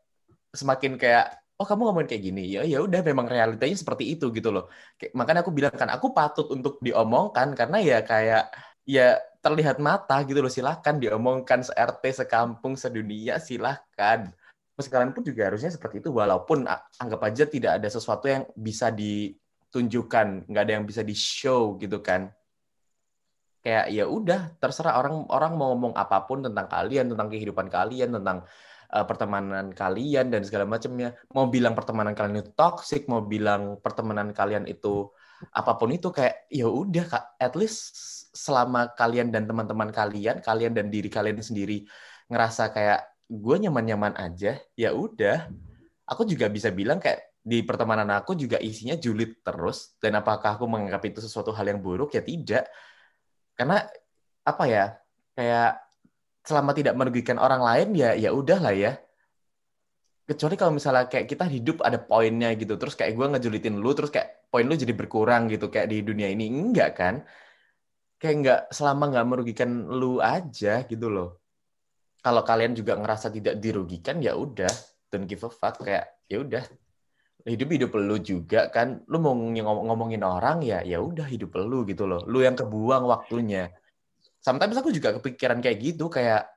semakin 0.58 0.98
kayak 0.98 1.26
oh 1.62 1.66
kamu 1.66 1.82
ngomongin 1.90 2.10
kayak 2.10 2.24
gini. 2.28 2.44
Ya 2.58 2.62
ya 2.66 2.82
udah 2.82 3.02
memang 3.06 3.26
realitanya 3.30 3.78
seperti 3.78 4.18
itu 4.18 4.30
gitu 4.34 4.50
loh. 4.50 4.70
Makanya 5.14 5.46
aku 5.46 5.54
bilang 5.54 5.74
kan 5.74 5.90
aku 5.94 6.14
patut 6.18 6.48
untuk 6.54 6.82
diomongkan 6.82 7.54
karena 7.54 7.78
ya 7.82 7.98
kayak 8.02 8.50
ya 8.84 9.22
terlihat 9.46 9.78
mata 9.78 10.22
gitu 10.26 10.40
loh. 10.42 10.52
Silahkan 10.52 10.98
diomongkan 10.98 11.62
se 11.66 11.74
RT 11.74 12.26
sekampung 12.26 12.74
sedunia 12.74 13.38
silahkan 13.42 14.34
sekarang 14.78 15.10
pun 15.10 15.26
juga 15.26 15.50
harusnya 15.50 15.74
seperti 15.74 16.06
itu 16.06 16.14
walaupun 16.14 16.70
anggap 17.02 17.22
aja 17.26 17.50
tidak 17.50 17.82
ada 17.82 17.90
sesuatu 17.90 18.30
yang 18.30 18.46
bisa 18.54 18.94
ditunjukkan 18.94 20.46
nggak 20.46 20.64
ada 20.64 20.74
yang 20.78 20.86
bisa 20.86 21.02
di 21.02 21.18
show 21.18 21.82
gitu 21.82 21.98
kan. 22.06 22.30
Kayak 23.66 23.86
ya 23.90 24.06
udah 24.06 24.54
terserah 24.62 25.02
orang 25.02 25.26
orang 25.34 25.52
mau 25.58 25.74
ngomong 25.74 25.98
apa 25.98 26.24
pun 26.30 26.46
tentang 26.46 26.70
kalian 26.70 27.10
tentang 27.10 27.28
kehidupan 27.28 27.68
kalian 27.74 28.14
tentang 28.22 28.46
uh, 28.92 29.06
pertemanan 29.08 29.72
kalian 29.72 30.32
dan 30.32 30.42
segala 30.44 30.68
macamnya. 30.68 31.16
Mau 31.32 31.48
bilang 31.48 31.74
pertemanan 31.76 32.16
kalian 32.16 32.44
itu 32.44 32.52
toxic, 32.56 33.08
mau 33.12 33.24
bilang 33.24 33.80
pertemanan 33.80 34.32
kalian 34.32 34.68
itu 34.68 35.12
apa 35.54 35.78
pun 35.78 35.94
itu 35.94 36.10
kayak 36.10 36.50
ya 36.50 36.66
udah 36.66 37.06
kak, 37.06 37.26
at 37.38 37.54
least 37.54 37.94
selama 38.34 38.90
kalian 38.98 39.30
dan 39.30 39.46
teman-teman 39.46 39.94
kalian, 39.94 40.42
kalian 40.42 40.74
dan 40.74 40.90
diri 40.90 41.10
kalian 41.10 41.38
sendiri 41.38 41.86
ngerasa 42.28 42.74
kayak 42.74 43.06
gue 43.28 43.56
nyaman-nyaman 43.68 44.18
aja, 44.18 44.58
ya 44.74 44.90
udah. 44.96 45.52
Aku 46.08 46.24
juga 46.24 46.48
bisa 46.48 46.72
bilang 46.72 47.04
kayak 47.04 47.28
di 47.48 47.64
pertemanan 47.64 48.12
aku 48.12 48.36
juga 48.36 48.60
isinya 48.60 49.00
julid 49.00 49.40
terus 49.40 49.96
dan 50.04 50.20
apakah 50.20 50.60
aku 50.60 50.68
menganggap 50.68 51.00
itu 51.08 51.24
sesuatu 51.24 51.56
hal 51.56 51.64
yang 51.64 51.80
buruk 51.80 52.12
ya 52.12 52.20
tidak 52.20 52.68
karena 53.56 53.88
apa 54.44 54.64
ya 54.68 54.86
kayak 55.32 55.87
selama 56.48 56.72
tidak 56.72 56.96
merugikan 56.96 57.36
orang 57.36 57.60
lain 57.60 57.88
ya 57.92 58.16
ya 58.16 58.32
udah 58.32 58.60
lah 58.64 58.72
ya. 58.72 58.96
Kecuali 60.28 60.56
kalau 60.56 60.72
misalnya 60.76 61.12
kayak 61.12 61.28
kita 61.28 61.44
hidup 61.48 61.84
ada 61.84 62.00
poinnya 62.00 62.56
gitu 62.56 62.80
terus 62.80 62.96
kayak 62.96 63.16
gue 63.16 63.28
ngejulitin 63.36 63.76
lu 63.80 63.92
terus 63.92 64.12
kayak 64.12 64.48
poin 64.48 64.64
lu 64.64 64.76
jadi 64.76 64.96
berkurang 64.96 65.52
gitu 65.52 65.68
kayak 65.68 65.92
di 65.92 66.00
dunia 66.04 66.32
ini. 66.32 66.48
Enggak 66.48 66.96
kan? 66.96 67.16
Kayak 68.16 68.36
enggak 68.40 68.60
selama 68.72 69.04
nggak 69.12 69.28
merugikan 69.28 69.72
lu 69.92 70.24
aja 70.24 70.88
gitu 70.88 71.08
loh. 71.12 71.44
Kalau 72.24 72.44
kalian 72.44 72.76
juga 72.76 72.96
ngerasa 72.96 73.28
tidak 73.32 73.60
dirugikan 73.60 74.24
ya 74.24 74.36
udah. 74.36 74.72
Don't 75.12 75.28
give 75.28 75.44
a 75.44 75.52
fuck 75.52 75.84
kayak 75.84 76.28
ya 76.32 76.44
udah. 76.44 76.64
Hidup 77.48 77.70
hidup 77.72 77.92
lu 77.96 78.20
juga 78.20 78.68
kan. 78.68 79.04
Lu 79.08 79.20
mau 79.24 79.36
ngomongin 79.36 80.24
orang 80.24 80.60
ya 80.64 80.84
ya 80.84 81.00
udah 81.00 81.28
hidup 81.28 81.56
lu 81.60 81.88
gitu 81.88 82.04
loh. 82.04 82.24
Lu 82.28 82.44
yang 82.44 82.56
kebuang 82.56 83.04
waktunya 83.08 83.72
sometimes 84.48 84.80
aku 84.80 84.96
juga 84.96 85.20
kepikiran 85.20 85.60
kayak 85.60 85.78
gitu 85.84 86.08
kayak 86.08 86.48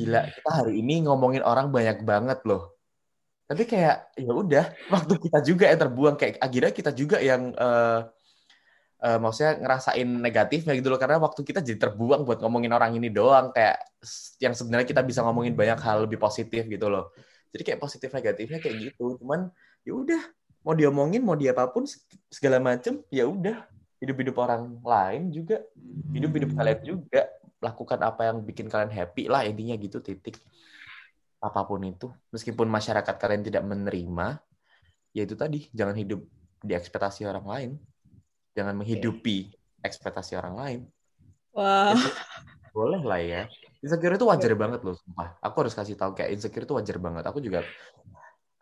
gila 0.00 0.26
kita 0.32 0.50
hari 0.50 0.80
ini 0.80 1.04
ngomongin 1.04 1.44
orang 1.44 1.68
banyak 1.68 2.00
banget 2.02 2.40
loh. 2.48 2.72
Tapi 3.44 3.68
kayak 3.68 4.16
ya 4.16 4.32
udah 4.32 4.64
waktu 4.94 5.14
kita 5.20 5.38
juga 5.44 5.68
yang 5.68 5.80
terbuang 5.84 6.16
kayak 6.16 6.40
akhirnya 6.40 6.72
kita 6.72 6.90
juga 6.96 7.20
yang 7.20 7.52
uh, 7.52 8.08
uh, 9.04 9.18
maksudnya 9.20 9.60
ngerasain 9.60 10.08
negatifnya 10.08 10.72
gitu 10.72 10.88
loh 10.88 10.96
karena 10.96 11.20
waktu 11.20 11.44
kita 11.44 11.60
jadi 11.60 11.76
terbuang 11.76 12.24
buat 12.24 12.40
ngomongin 12.40 12.72
orang 12.72 12.96
ini 12.96 13.12
doang 13.12 13.52
kayak 13.52 13.84
yang 14.40 14.56
sebenarnya 14.56 14.88
kita 14.88 15.04
bisa 15.04 15.20
ngomongin 15.20 15.52
banyak 15.52 15.76
hal 15.84 16.08
lebih 16.08 16.16
positif 16.16 16.64
gitu 16.64 16.88
loh. 16.88 17.12
Jadi 17.52 17.62
kayak 17.62 17.80
positif 17.84 18.08
negatifnya 18.10 18.58
kayak 18.58 18.76
gitu 18.90 19.20
cuman 19.20 19.52
ya 19.84 19.92
udah 19.94 20.22
mau 20.64 20.72
diomongin 20.72 21.20
mau 21.20 21.36
diapapun 21.36 21.84
segala 22.32 22.56
macem 22.58 23.04
ya 23.12 23.28
udah 23.28 23.68
hidup-hidup 24.02 24.36
orang 24.38 24.78
lain 24.82 25.30
juga 25.30 25.62
hidup-hidup 26.10 26.50
hmm. 26.54 26.58
kalian 26.58 26.80
juga. 26.82 27.22
Lakukan 27.64 27.96
apa 28.04 28.28
yang 28.28 28.44
bikin 28.44 28.68
kalian 28.68 28.92
happy 28.92 29.24
lah 29.24 29.48
intinya 29.48 29.72
gitu 29.80 29.98
titik. 30.04 30.36
Apa 31.40 31.64
pun 31.64 31.80
itu. 31.84 32.12
Meskipun 32.28 32.68
masyarakat 32.68 33.14
kalian 33.16 33.42
tidak 33.44 33.64
menerima 33.64 34.40
ya 35.14 35.22
itu 35.22 35.38
tadi 35.38 35.70
jangan 35.72 35.96
hidup 35.96 36.20
di 36.60 36.72
ekspektasi 36.76 37.24
orang 37.24 37.46
lain. 37.46 37.70
Jangan 38.54 38.74
menghidupi 38.76 39.50
ekspektasi 39.80 40.36
orang 40.36 40.54
lain. 40.56 40.80
Wah. 41.56 41.94
Wow. 41.94 42.12
Boleh 42.74 43.02
lah 43.06 43.20
ya. 43.22 43.42
Insecure 43.78 44.18
itu 44.18 44.26
wajar 44.26 44.50
banget 44.58 44.80
loh 44.82 44.98
sumpah. 44.98 45.38
Aku 45.38 45.62
harus 45.62 45.78
kasih 45.78 45.94
tahu 45.94 46.18
kayak 46.18 46.34
insecure 46.34 46.66
itu 46.66 46.74
wajar 46.74 46.96
banget. 46.98 47.24
Aku 47.30 47.38
juga 47.38 47.62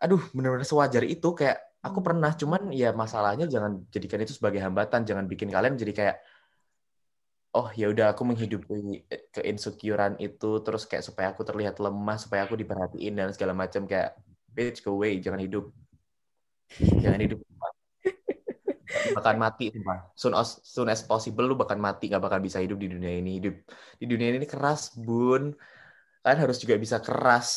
aduh 0.03 0.19
benar-benar 0.35 0.67
sewajar 0.67 1.07
itu 1.07 1.31
kayak 1.31 1.63
aku 1.83 1.99
hmm. 1.99 2.07
pernah 2.07 2.31
cuman 2.33 2.61
ya 2.71 2.95
masalahnya 2.95 3.45
jangan 3.45 3.83
jadikan 3.91 4.23
itu 4.23 4.33
sebagai 4.33 4.63
hambatan 4.63 5.03
jangan 5.03 5.27
bikin 5.27 5.51
kalian 5.51 5.75
jadi 5.75 5.93
kayak 5.93 6.17
oh 7.53 7.69
ya 7.77 7.93
udah 7.93 8.17
aku 8.17 8.25
menghidupi 8.25 9.05
keinsecurean 9.29 10.17
itu 10.17 10.63
terus 10.65 10.89
kayak 10.89 11.05
supaya 11.05 11.27
aku 11.35 11.45
terlihat 11.45 11.77
lemah 11.77 12.17
supaya 12.17 12.49
aku 12.49 12.57
diperhatiin 12.57 13.13
dan 13.13 13.29
segala 13.29 13.53
macam 13.53 13.85
kayak 13.85 14.17
bitch 14.53 14.85
go 14.85 14.97
away 14.97 15.17
jangan 15.21 15.41
hidup. 15.41 15.69
Jangan 16.77 17.21
hidup. 17.21 17.39
Bahkan 19.17 19.35
mati 19.37 19.73
sumpah. 19.73 19.99
Soon 20.13 20.33
as, 20.37 20.49
soon 20.65 20.87
as 20.89 21.01
possible 21.05 21.45
lu 21.45 21.57
bahkan 21.57 21.77
mati 21.77 22.09
gak 22.09 22.21
bakal 22.21 22.39
bisa 22.39 22.61
hidup 22.61 22.77
di 22.81 22.89
dunia 22.89 23.13
ini. 23.13 23.41
Hidup 23.41 23.55
di 23.97 24.05
dunia 24.05 24.33
ini 24.33 24.47
keras 24.47 24.93
bun. 24.97 25.53
Kalian 26.23 26.39
harus 26.39 26.57
juga 26.61 26.79
bisa 26.79 27.03
keras 27.03 27.49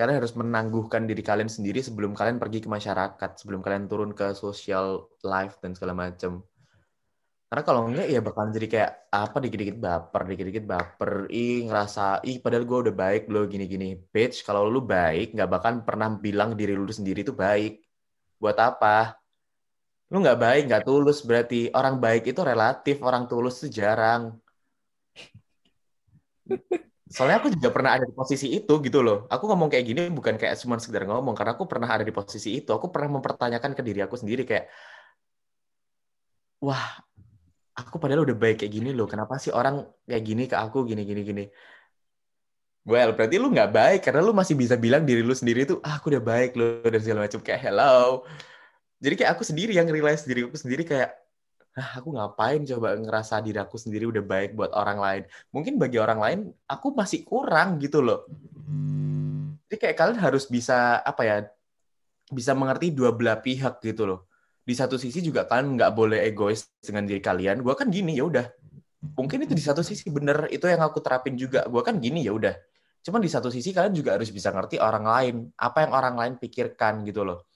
kalian 0.00 0.16
harus 0.20 0.32
menangguhkan 0.32 1.04
diri 1.04 1.20
kalian 1.20 1.52
sendiri 1.52 1.84
sebelum 1.84 2.16
kalian 2.16 2.40
pergi 2.40 2.64
ke 2.64 2.68
masyarakat 2.72 3.30
sebelum 3.36 3.60
kalian 3.60 3.84
turun 3.90 4.10
ke 4.16 4.32
social 4.32 5.12
life 5.20 5.60
dan 5.60 5.76
segala 5.76 5.92
macam 5.92 6.40
karena 7.50 7.62
kalau 7.66 7.82
enggak 7.90 8.06
ya 8.14 8.20
bakalan 8.22 8.54
jadi 8.54 8.68
kayak 8.70 8.90
apa 9.10 9.36
dikit-dikit 9.42 9.76
baper 9.82 10.22
dikit-dikit 10.30 10.64
baper. 10.70 11.10
Ih 11.34 11.66
ngerasa 11.66 12.22
ih 12.22 12.38
padahal 12.38 12.62
gue 12.70 12.78
udah 12.86 12.94
baik 12.94 13.22
lo 13.26 13.40
gini-gini. 13.50 13.98
Bitch 13.98 14.46
kalau 14.46 14.70
lu 14.70 14.78
baik 14.94 15.34
nggak 15.34 15.50
bahkan 15.50 15.74
pernah 15.82 16.08
bilang 16.14 16.54
diri 16.54 16.78
lu 16.78 16.86
sendiri 16.94 17.26
itu 17.26 17.34
baik. 17.34 17.82
Buat 18.38 18.54
apa? 18.68 19.18
Lu 20.14 20.22
nggak 20.22 20.38
baik 20.44 20.62
nggak 20.70 20.84
tulus 20.86 21.18
berarti 21.26 21.74
orang 21.74 21.98
baik 22.04 22.22
itu 22.30 22.40
relatif 22.50 22.96
orang 23.02 23.26
tulus 23.30 23.66
itu 23.66 23.74
soalnya 27.10 27.42
aku 27.42 27.50
juga 27.50 27.68
pernah 27.74 27.98
ada 27.98 28.04
di 28.06 28.14
posisi 28.14 28.46
itu 28.54 28.72
gitu 28.86 28.98
loh. 29.02 29.26
Aku 29.26 29.50
ngomong 29.50 29.68
kayak 29.72 29.84
gini 29.90 30.02
bukan 30.14 30.38
kayak 30.38 30.54
cuma 30.62 30.78
sekedar 30.78 31.04
ngomong, 31.10 31.34
karena 31.34 31.58
aku 31.58 31.66
pernah 31.66 31.90
ada 31.90 32.06
di 32.06 32.14
posisi 32.14 32.62
itu. 32.62 32.70
Aku 32.70 32.86
pernah 32.94 33.18
mempertanyakan 33.18 33.74
ke 33.74 33.82
diri 33.82 34.00
aku 34.06 34.14
sendiri 34.14 34.46
kayak, 34.46 34.70
wah, 36.62 37.02
aku 37.74 37.98
padahal 37.98 38.22
udah 38.22 38.36
baik 38.38 38.62
kayak 38.62 38.72
gini 38.78 38.90
loh. 38.94 39.10
Kenapa 39.10 39.42
sih 39.42 39.50
orang 39.50 39.82
kayak 40.06 40.22
gini 40.22 40.42
ke 40.46 40.54
aku 40.54 40.86
gini 40.86 41.02
gini 41.02 41.20
gini? 41.26 41.44
Well, 42.86 43.12
berarti 43.12 43.36
lu 43.42 43.52
nggak 43.52 43.70
baik 43.74 44.00
karena 44.06 44.20
lu 44.24 44.32
masih 44.32 44.54
bisa 44.56 44.78
bilang 44.78 45.02
diri 45.04 45.20
lu 45.20 45.34
sendiri 45.36 45.68
tuh, 45.68 45.82
ah, 45.84 45.98
aku 45.98 46.14
udah 46.14 46.22
baik 46.22 46.56
loh 46.56 46.86
dan 46.86 47.00
segala 47.02 47.26
macam 47.26 47.42
kayak 47.42 47.60
hello. 47.60 48.24
Jadi 49.02 49.14
kayak 49.18 49.30
aku 49.34 49.42
sendiri 49.44 49.72
yang 49.74 49.88
realize 49.90 50.22
diri 50.24 50.46
aku 50.46 50.56
sendiri 50.56 50.86
kayak 50.86 51.10
ah, 51.78 51.90
aku 51.98 52.14
ngapain 52.16 52.62
coba 52.66 52.98
ngerasa 52.98 53.38
diri 53.44 53.58
aku 53.62 53.76
sendiri 53.78 54.08
udah 54.08 54.24
baik 54.24 54.58
buat 54.58 54.74
orang 54.74 54.98
lain. 54.98 55.22
Mungkin 55.54 55.78
bagi 55.78 55.98
orang 56.02 56.20
lain 56.20 56.38
aku 56.66 56.94
masih 56.94 57.22
kurang 57.22 57.78
gitu 57.78 58.02
loh. 58.02 58.26
Jadi 59.70 59.76
kayak 59.78 59.96
kalian 59.98 60.18
harus 60.18 60.50
bisa 60.50 60.98
apa 61.02 61.22
ya? 61.22 61.36
Bisa 62.30 62.54
mengerti 62.54 62.94
dua 62.94 63.14
belah 63.14 63.38
pihak 63.38 63.82
gitu 63.82 64.06
loh. 64.06 64.20
Di 64.66 64.74
satu 64.74 64.98
sisi 64.98 65.22
juga 65.22 65.46
kalian 65.46 65.78
nggak 65.78 65.92
boleh 65.94 66.18
egois 66.26 66.66
dengan 66.82 67.06
diri 67.06 67.22
kalian. 67.22 67.62
Gua 67.62 67.78
kan 67.78 67.90
gini 67.90 68.18
ya 68.18 68.26
udah. 68.26 68.46
Mungkin 69.16 69.46
itu 69.48 69.54
di 69.56 69.64
satu 69.64 69.80
sisi 69.80 70.10
bener 70.12 70.50
itu 70.52 70.66
yang 70.66 70.82
aku 70.82 70.98
terapin 71.02 71.34
juga. 71.38 71.66
Gua 71.70 71.82
kan 71.86 71.98
gini 71.98 72.26
ya 72.26 72.34
udah. 72.34 72.54
Cuman 73.00 73.22
di 73.22 73.30
satu 73.32 73.48
sisi 73.48 73.72
kalian 73.72 73.96
juga 73.96 74.18
harus 74.18 74.28
bisa 74.28 74.52
ngerti 74.52 74.76
orang 74.76 75.06
lain, 75.08 75.34
apa 75.56 75.88
yang 75.88 75.92
orang 75.96 76.14
lain 76.20 76.34
pikirkan 76.36 77.00
gitu 77.08 77.24
loh 77.24 77.50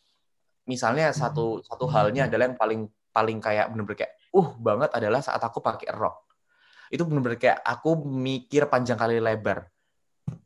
misalnya 0.65 1.13
satu 1.13 1.61
satu 1.61 1.85
halnya 1.93 2.27
adalah 2.29 2.49
yang 2.51 2.59
paling 2.59 2.81
paling 3.15 3.39
kayak 3.39 3.71
bener-bener 3.71 4.03
kayak 4.03 4.13
uh 4.35 4.49
banget 4.59 4.91
adalah 4.91 5.23
saat 5.23 5.39
aku 5.39 5.63
pakai 5.63 5.95
rok. 5.95 6.27
Itu 6.91 7.07
bener-bener 7.07 7.39
kayak 7.39 7.63
aku 7.63 8.03
mikir 8.03 8.67
panjang 8.67 8.99
kali 8.99 9.23
lebar. 9.23 9.71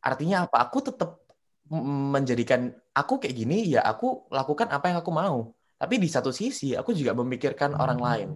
Artinya 0.04 0.44
apa? 0.44 0.68
Aku 0.68 0.84
tetap 0.84 1.24
menjadikan 2.12 2.72
aku 2.96 3.20
kayak 3.20 3.34
gini 3.36 3.76
ya 3.76 3.84
aku 3.84 4.28
lakukan 4.28 4.68
apa 4.68 4.92
yang 4.92 4.98
aku 5.00 5.12
mau. 5.12 5.56
Tapi 5.78 5.94
di 6.02 6.10
satu 6.10 6.34
sisi 6.34 6.74
aku 6.74 6.90
juga 6.90 7.14
memikirkan 7.14 7.72
orang 7.78 8.00
lain. 8.02 8.28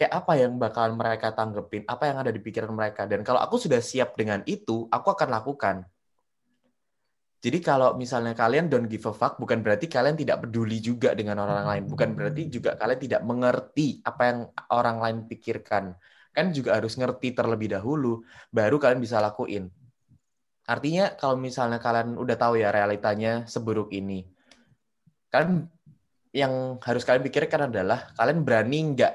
Kayak 0.00 0.12
apa 0.24 0.32
yang 0.40 0.56
bakalan 0.56 0.96
mereka 0.96 1.30
tanggepin 1.30 1.84
apa 1.86 2.08
yang 2.08 2.16
ada 2.24 2.30
di 2.34 2.40
pikiran 2.40 2.72
mereka. 2.72 3.06
Dan 3.06 3.22
kalau 3.22 3.38
aku 3.38 3.60
sudah 3.60 3.78
siap 3.78 4.16
dengan 4.16 4.42
itu 4.48 4.88
aku 4.90 5.12
akan 5.14 5.28
lakukan 5.30 5.76
jadi 7.36 7.58
kalau 7.60 7.92
misalnya 8.00 8.32
kalian 8.32 8.72
don't 8.72 8.88
give 8.88 9.04
a 9.04 9.12
fuck, 9.12 9.36
bukan 9.36 9.60
berarti 9.60 9.92
kalian 9.92 10.16
tidak 10.16 10.48
peduli 10.48 10.80
juga 10.80 11.12
dengan 11.12 11.44
orang 11.44 11.68
lain. 11.68 11.84
Bukan 11.84 12.16
berarti 12.16 12.48
juga 12.48 12.80
kalian 12.80 13.00
tidak 13.00 13.22
mengerti 13.28 14.00
apa 14.00 14.22
yang 14.24 14.38
orang 14.72 14.96
lain 15.04 15.16
pikirkan. 15.28 15.92
Kan 16.32 16.52
juga 16.56 16.80
harus 16.80 16.96
ngerti 16.96 17.36
terlebih 17.36 17.76
dahulu, 17.76 18.24
baru 18.48 18.80
kalian 18.80 19.00
bisa 19.04 19.20
lakuin. 19.20 19.68
Artinya 20.66 21.12
kalau 21.14 21.36
misalnya 21.36 21.78
kalian 21.78 22.16
udah 22.16 22.36
tahu 22.40 22.58
ya 22.58 22.72
realitanya 22.72 23.44
seburuk 23.46 23.92
ini, 23.92 24.26
kalian 25.30 25.68
yang 26.34 26.80
harus 26.82 27.04
kalian 27.04 27.24
pikirkan 27.24 27.70
adalah 27.70 28.10
kalian 28.16 28.42
berani 28.42 28.96
nggak 28.96 29.14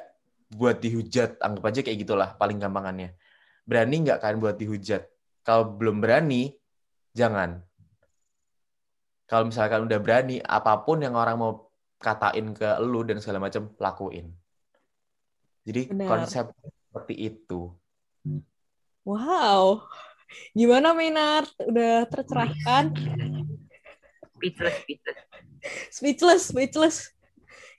buat 0.55 0.77
dihujat, 0.79 1.41
anggap 1.41 1.63
aja 1.73 1.79
kayak 1.83 1.99
gitulah 2.05 2.29
paling 2.37 2.61
gampangannya. 2.61 3.17
Berani 3.65 4.07
nggak 4.07 4.17
kalian 4.23 4.39
buat 4.39 4.55
dihujat? 4.55 5.03
Kalau 5.43 5.75
belum 5.75 5.99
berani, 5.99 6.53
jangan 7.11 7.70
kalau 9.31 9.47
misalkan 9.47 9.87
udah 9.87 9.95
berani 10.03 10.43
apa 10.43 10.83
pun 10.83 10.99
yang 10.99 11.15
orang 11.15 11.39
mau 11.39 11.71
katain 12.03 12.51
ke 12.51 12.67
lu 12.83 13.07
dan 13.07 13.23
segala 13.23 13.47
macam 13.47 13.71
lakuin. 13.79 14.27
Jadi 15.63 15.87
Benar. 15.87 16.27
konsep 16.27 16.51
seperti 16.91 17.15
itu. 17.31 17.71
Wow. 19.07 19.87
Gimana 20.51 20.91
Minar? 20.91 21.47
Udah 21.63 22.03
tercerahkan? 22.11 22.91
Speechless 24.35 24.75
speechless. 24.83 25.19
Speechless 25.87 26.43
speechless. 26.51 26.97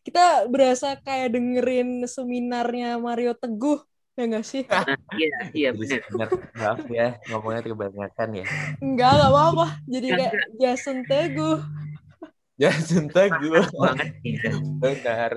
Kita 0.00 0.48
berasa 0.48 0.96
kayak 1.04 1.36
dengerin 1.36 2.08
seminarnya 2.08 2.96
Mario 2.96 3.36
Teguh 3.36 3.84
Ya 4.12 4.28
enggak 4.28 4.44
sih? 4.44 4.62
Iya, 5.16 5.32
iya 5.56 5.70
benar. 5.72 6.28
Maaf 6.52 6.84
ya, 6.92 7.16
ngomongnya 7.32 7.64
kebanyakan 7.64 8.28
ya. 8.44 8.46
Enggak, 8.84 9.10
enggak 9.16 9.30
apa-apa. 9.32 9.66
Jadi 9.88 10.08
kayak 10.12 10.34
Jason 10.60 10.98
Teguh. 11.08 11.60
Jason 12.60 13.08
Teguh. 13.08 13.64
Banget. 13.72 14.08
Benar. 14.84 15.32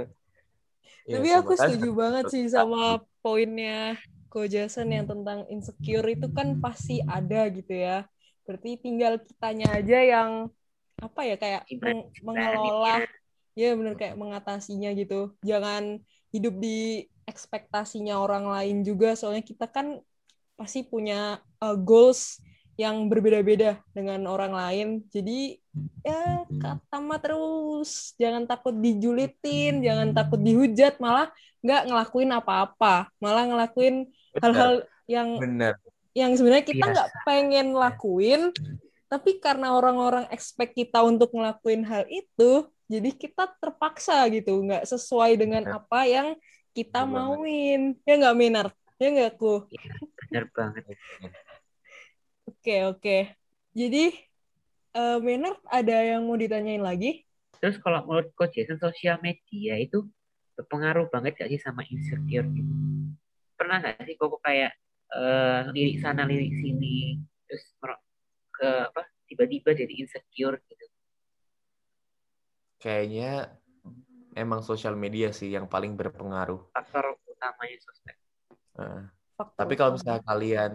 Ya, 1.07 1.21
Tapi 1.21 1.29
aku 1.37 1.53
setuju 1.55 1.89
banget 1.95 2.23
sih 2.33 2.43
sama 2.51 2.99
poinnya 3.23 3.95
Ko 4.27 4.43
Jason 4.43 4.91
yang 4.91 5.07
tentang 5.07 5.47
insecure 5.47 6.11
itu 6.11 6.27
kan 6.35 6.59
pasti 6.59 6.99
ada 7.07 7.47
gitu 7.47 7.71
ya. 7.71 8.03
Berarti 8.43 8.75
tinggal 8.75 9.23
kitanya 9.23 9.71
aja 9.71 9.99
yang 10.03 10.51
apa 10.99 11.21
ya 11.23 11.35
kayak 11.39 11.63
meng 11.79 12.11
mengelola 12.23 13.07
ya 13.55 13.71
benar 13.71 13.95
kayak 13.95 14.19
mengatasinya 14.19 14.91
gitu. 14.99 15.31
Jangan 15.39 16.03
hidup 16.35 16.59
di 16.59 17.07
ekspektasinya 17.25 18.17
orang 18.17 18.45
lain 18.47 18.85
juga. 18.85 19.17
Soalnya 19.17 19.43
kita 19.45 19.65
kan 19.69 19.99
pasti 20.55 20.87
punya 20.87 21.41
uh, 21.59 21.75
goals 21.75 22.39
yang 22.75 23.07
berbeda-beda 23.07 23.79
dengan 23.95 24.23
orang 24.27 24.51
lain. 24.51 24.87
Jadi 25.11 25.59
ya 26.03 26.43
kata 26.47 26.97
mah 26.99 27.19
terus. 27.19 28.15
Jangan 28.19 28.47
takut 28.47 28.75
dijulitin 28.75 29.83
jangan 29.83 30.11
takut 30.15 30.39
dihujat 30.39 30.99
malah 30.99 31.31
nggak 31.63 31.81
ngelakuin 31.91 32.31
apa-apa. 32.35 33.09
Malah 33.19 33.43
ngelakuin 33.47 34.11
hal-hal 34.39 34.83
yang 35.07 35.39
Bener. 35.39 35.73
yang 36.15 36.31
sebenarnya 36.35 36.65
kita 36.67 36.85
nggak 36.85 37.09
pengen 37.23 37.75
lakuin 37.75 38.51
tapi 39.05 39.37
karena 39.37 39.71
orang-orang 39.71 40.25
expect 40.33 40.75
kita 40.75 40.99
untuk 41.05 41.29
ngelakuin 41.31 41.85
hal 41.85 42.03
itu 42.09 42.67
jadi 42.91 43.09
kita 43.15 43.55
terpaksa 43.57 44.27
gitu. 44.29 44.61
Nggak 44.61 44.83
sesuai 44.85 45.31
dengan 45.39 45.63
apa 45.71 46.05
yang 46.05 46.35
kita 46.75 47.07
Bener 47.07 47.15
mauin. 47.15 47.81
Ya 48.03 48.13
nggak 48.19 48.35
Minar? 48.35 48.67
Ya 48.99 49.07
nggak 49.11 49.39
ku 49.39 49.63
ya, 49.71 49.95
benar 50.27 50.43
banget. 50.51 50.83
Oke 52.45 52.75
oke. 52.83 53.17
Jadi 53.71 54.11
uh, 54.95 55.19
Minar 55.23 55.55
ada 55.71 55.95
yang 56.03 56.27
mau 56.27 56.35
ditanyain 56.35 56.83
lagi? 56.83 57.23
Terus 57.63 57.79
kalau 57.79 58.03
menurut 58.03 58.35
coach 58.35 58.59
Jason 58.59 58.77
sosial 58.77 59.17
media 59.23 59.79
itu 59.79 60.03
berpengaruh 60.55 61.11
banget 61.11 61.35
gak 61.39 61.51
sih 61.51 61.59
sama 61.59 61.83
insecure 61.87 62.47
gitu? 62.51 62.71
Pernah 63.55 63.83
nggak 63.83 64.03
sih 64.03 64.15
kok 64.15 64.39
kayak 64.43 64.75
uh, 65.15 65.71
lirik 65.71 65.99
sana 66.03 66.27
lirik 66.27 66.51
sini 66.59 67.19
terus 67.47 67.63
ke 68.55 68.69
apa 68.91 69.03
tiba-tiba 69.27 69.75
jadi 69.75 69.93
insecure 69.99 70.59
gitu? 70.67 70.85
Kayaknya 72.79 73.55
emang 74.35 74.61
sosial 74.61 74.99
media 74.99 75.31
sih 75.31 75.55
yang 75.55 75.71
paling 75.71 75.95
berpengaruh. 75.95 76.75
Faktor 76.75 77.15
utamanya 77.23 77.77
sosmed. 77.79 78.17
Uh, 78.75 79.01
tapi 79.55 79.73
kalau 79.79 79.95
misalnya 79.95 80.21
kalian 80.27 80.73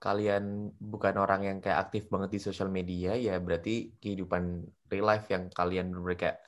kalian 0.00 0.72
bukan 0.80 1.14
orang 1.20 1.44
yang 1.44 1.58
kayak 1.60 1.90
aktif 1.90 2.08
banget 2.08 2.38
di 2.38 2.40
sosial 2.40 2.72
media, 2.72 3.12
ya 3.18 3.36
berarti 3.36 3.98
kehidupan 4.00 4.64
real 4.88 5.06
life 5.10 5.28
yang 5.28 5.52
kalian 5.52 5.92
mereka 5.92 6.40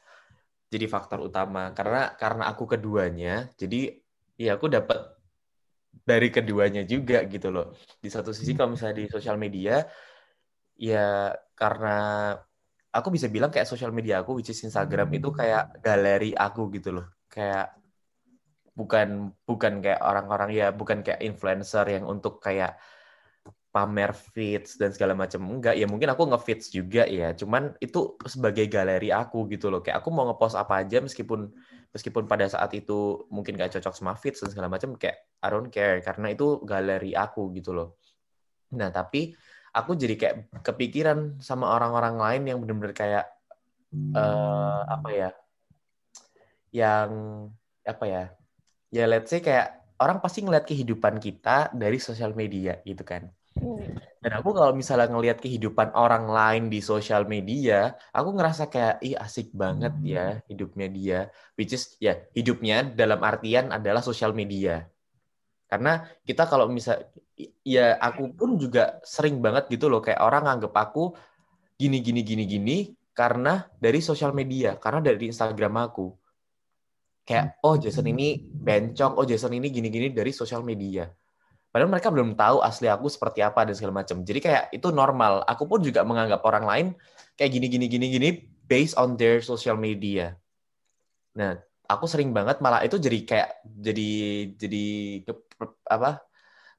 jadi 0.73 0.89
faktor 0.89 1.21
utama. 1.21 1.75
Karena 1.77 2.17
karena 2.17 2.49
aku 2.49 2.65
keduanya, 2.65 3.53
jadi 3.59 3.93
ya 4.41 4.57
aku 4.57 4.73
dapat 4.73 5.21
dari 6.07 6.33
keduanya 6.33 6.89
juga 6.89 7.27
gitu 7.29 7.53
loh. 7.53 7.77
Di 8.01 8.09
satu 8.09 8.33
sisi 8.33 8.57
kalau 8.57 8.73
misalnya 8.73 9.05
di 9.05 9.07
sosial 9.13 9.37
media, 9.37 9.85
ya 10.79 11.37
karena 11.53 12.33
aku 12.93 13.09
bisa 13.09 13.27
bilang 13.33 13.49
kayak 13.49 13.65
sosial 13.65 13.91
media 13.91 14.21
aku 14.21 14.37
which 14.37 14.53
is 14.53 14.61
Instagram 14.61 15.09
itu 15.17 15.33
kayak 15.33 15.81
galeri 15.81 16.37
aku 16.37 16.69
gitu 16.77 16.93
loh. 17.01 17.09
Kayak 17.33 17.73
bukan 18.73 19.33
bukan 19.49 19.81
kayak 19.81 20.01
orang-orang 20.01 20.53
ya 20.53 20.69
bukan 20.73 21.01
kayak 21.01 21.25
influencer 21.25 21.85
yang 21.89 22.05
untuk 22.05 22.41
kayak 22.41 22.77
pamer 23.73 24.13
feeds 24.13 24.77
dan 24.77 24.93
segala 24.93 25.17
macam 25.17 25.41
enggak. 25.49 25.81
Ya 25.81 25.89
mungkin 25.89 26.13
aku 26.13 26.29
ngefeeds 26.29 26.69
juga 26.69 27.09
ya 27.09 27.33
cuman 27.33 27.73
itu 27.81 28.21
sebagai 28.29 28.69
galeri 28.69 29.09
aku 29.09 29.49
gitu 29.49 29.73
loh. 29.73 29.81
Kayak 29.81 30.05
aku 30.05 30.13
mau 30.13 30.29
ngepost 30.29 30.61
apa 30.61 30.85
aja 30.85 31.01
meskipun 31.01 31.49
meskipun 31.97 32.29
pada 32.29 32.45
saat 32.53 32.73
itu 32.77 33.25
mungkin 33.33 33.57
gak 33.57 33.73
cocok 33.81 33.97
sama 33.97 34.13
feeds 34.17 34.45
dan 34.45 34.53
segala 34.53 34.69
macam 34.69 34.93
kayak 35.01 35.25
I 35.41 35.49
don't 35.49 35.73
care 35.73 36.05
karena 36.05 36.37
itu 36.37 36.61
galeri 36.69 37.17
aku 37.17 37.49
gitu 37.57 37.73
loh. 37.73 37.97
Nah 38.77 38.93
tapi 38.93 39.33
aku 39.73 39.97
jadi 39.97 40.15
kayak 40.21 40.37
kepikiran 40.61 41.41
sama 41.41 41.73
orang-orang 41.73 42.17
lain 42.21 42.43
yang 42.53 42.59
benar-benar 42.61 42.95
kayak 42.95 43.25
uh, 44.13 44.85
apa 44.89 45.09
ya 45.11 45.31
yang 46.73 47.11
apa 47.85 48.05
ya 48.09 48.25
ya 48.93 49.05
let's 49.09 49.33
say 49.33 49.41
kayak 49.41 49.83
orang 50.01 50.19
pasti 50.21 50.45
ngeliat 50.45 50.69
kehidupan 50.69 51.17
kita 51.23 51.73
dari 51.73 51.97
sosial 52.03 52.37
media 52.37 52.83
gitu 52.83 53.07
kan. 53.07 53.31
Dan 54.23 54.33
aku 54.39 54.55
kalau 54.57 54.73
misalnya 54.73 55.13
ngelihat 55.13 55.39
kehidupan 55.43 55.93
orang 55.93 56.25
lain 56.27 56.73
di 56.73 56.81
sosial 56.81 57.29
media, 57.29 57.93
aku 58.11 58.33
ngerasa 58.33 58.73
kayak 58.73 58.97
ih 59.05 59.15
asik 59.19 59.53
banget 59.53 59.93
ya 60.03 60.41
hidupnya 60.49 60.87
dia, 60.89 61.21
which 61.59 61.77
is 61.77 61.95
ya 62.01 62.17
hidupnya 62.33 62.87
dalam 62.87 63.21
artian 63.21 63.69
adalah 63.71 64.01
sosial 64.01 64.33
media. 64.33 64.89
Karena 65.73 66.05
kita 66.21 66.45
kalau 66.45 66.69
misal 66.69 67.01
ya 67.65 67.97
aku 67.97 68.37
pun 68.37 68.61
juga 68.61 69.01
sering 69.01 69.41
banget 69.41 69.73
gitu 69.73 69.89
loh 69.89 70.05
kayak 70.05 70.21
orang 70.21 70.45
nganggep 70.45 70.69
aku 70.77 71.17
gini 71.81 72.05
gini 72.05 72.21
gini 72.21 72.45
gini 72.45 72.77
karena 73.13 73.69
dari 73.77 74.01
sosial 74.01 74.33
media, 74.33 74.81
karena 74.81 75.05
dari 75.05 75.29
Instagram 75.29 75.75
aku. 75.85 76.07
Kayak 77.23 77.63
oh 77.63 77.79
Jason 77.79 78.09
ini 78.09 78.41
bencong, 78.51 79.15
oh 79.15 79.23
Jason 79.23 79.55
ini 79.55 79.71
gini-gini 79.71 80.11
dari 80.11 80.35
sosial 80.35 80.67
media. 80.67 81.07
Padahal 81.71 81.89
mereka 81.89 82.13
belum 82.13 82.35
tahu 82.37 82.61
asli 82.61 82.91
aku 82.91 83.09
seperti 83.09 83.41
apa 83.41 83.65
dan 83.65 83.73
segala 83.79 84.03
macam. 84.03 84.21
Jadi 84.27 84.41
kayak 84.43 84.65
itu 84.75 84.93
normal. 84.93 85.41
Aku 85.47 85.65
pun 85.65 85.81
juga 85.81 86.05
menganggap 86.05 86.45
orang 86.45 86.65
lain 86.67 86.87
kayak 87.39 87.51
gini 87.53 87.67
gini 87.71 87.87
gini 87.89 88.07
gini 88.13 88.29
based 88.67 88.99
on 88.99 89.17
their 89.17 89.41
social 89.41 89.79
media. 89.79 90.37
Nah, 91.33 91.57
aku 91.95 92.09
sering 92.11 92.31
banget 92.33 92.59
malah 92.65 92.81
itu 92.83 92.97
jadi 92.97 93.19
kayak 93.25 93.51
jadi 93.65 94.11
jadi 94.57 94.85
apa 95.89 96.25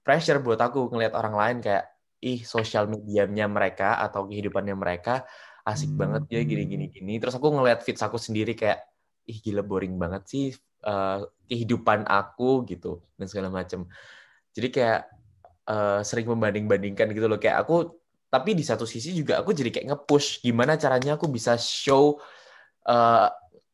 pressure 0.04 0.44
buat 0.44 0.60
aku 0.60 0.92
ngelihat 0.92 1.14
orang 1.16 1.36
lain 1.36 1.58
kayak 1.64 1.86
ih 2.24 2.40
sosial 2.44 2.88
medianya 2.88 3.48
mereka 3.48 4.00
atau 4.00 4.28
kehidupannya 4.28 4.76
mereka 4.76 5.28
asik 5.64 5.96
hmm. 5.96 6.00
banget 6.00 6.24
ya 6.32 6.42
gini 6.44 6.64
gini 6.68 6.86
gini. 6.92 7.14
Terus 7.20 7.36
aku 7.36 7.52
ngelihat 7.52 7.84
feeds 7.84 8.04
aku 8.04 8.20
sendiri 8.20 8.56
kayak 8.56 8.84
ih 9.28 9.40
gila 9.40 9.64
boring 9.64 9.96
banget 9.96 10.24
sih 10.28 10.46
uh, 10.84 11.24
kehidupan 11.48 12.04
aku 12.08 12.68
gitu 12.68 13.00
dan 13.16 13.28
segala 13.32 13.48
macam 13.48 13.88
jadi 14.52 14.68
kayak 14.68 15.02
uh, 15.72 16.00
sering 16.04 16.28
membanding 16.28 16.68
bandingkan 16.68 17.12
gitu 17.12 17.28
loh. 17.28 17.40
Kayak 17.40 17.64
aku 17.68 17.96
tapi 18.28 18.58
di 18.58 18.66
satu 18.66 18.84
sisi 18.90 19.14
juga 19.14 19.40
aku 19.40 19.54
jadi 19.54 19.70
kayak 19.70 19.88
nge-push 19.94 20.42
gimana 20.44 20.74
caranya 20.76 21.16
aku 21.16 21.30
bisa 21.30 21.54
show 21.60 22.18
uh, 22.88 23.30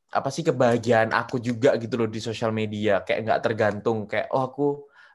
apa 0.10 0.30
sih 0.34 0.42
kebahagiaan 0.42 1.14
aku 1.14 1.38
juga 1.38 1.78
gitu 1.78 1.96
loh 2.02 2.10
di 2.10 2.18
sosial 2.22 2.50
media. 2.54 3.02
Kayak 3.06 3.20
nggak 3.30 3.42
tergantung 3.46 4.10
kayak 4.10 4.28
oh 4.34 4.44
aku 4.46 4.68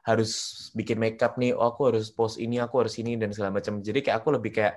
harus 0.05 0.31
bikin 0.77 1.01
makeup 1.01 1.35
nih 1.41 1.51
oh 1.57 1.65
aku 1.73 1.89
harus 1.89 2.13
post 2.13 2.37
ini 2.37 2.61
aku 2.61 2.85
harus 2.85 2.95
ini 3.01 3.19
dan 3.19 3.31
segala 3.35 3.59
macam. 3.59 3.81
Jadi 3.83 3.99
kayak 4.05 4.17
aku 4.23 4.29
lebih 4.35 4.51
kayak 4.55 4.75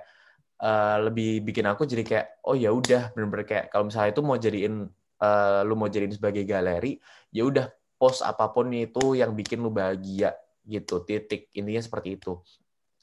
uh, 0.59 0.97
lebih 1.07 1.43
bikin 1.47 1.65
aku 1.69 1.87
jadi 1.87 2.03
kayak 2.03 2.25
oh 2.43 2.55
ya 2.57 2.69
udah 2.73 3.15
bener-bener 3.15 3.45
kayak 3.47 3.65
kalau 3.71 3.87
misalnya 3.87 4.11
itu 4.11 4.21
mau 4.25 4.37
jadiin 4.37 4.75
uh, 5.23 5.61
lu 5.63 5.73
mau 5.79 5.87
jadiin 5.87 6.13
sebagai 6.15 6.43
galeri 6.43 6.99
ya 7.31 7.47
udah 7.47 7.71
post 7.99 8.23
apa 8.23 8.47
pun 8.51 8.71
itu 8.71 9.19
yang 9.19 9.35
bikin 9.35 9.59
lu 9.63 9.71
bahagia 9.71 10.35
gitu 10.67 11.03
titik. 11.03 11.51
Intinya 11.55 11.81
seperti 11.83 12.19
itu. 12.19 12.39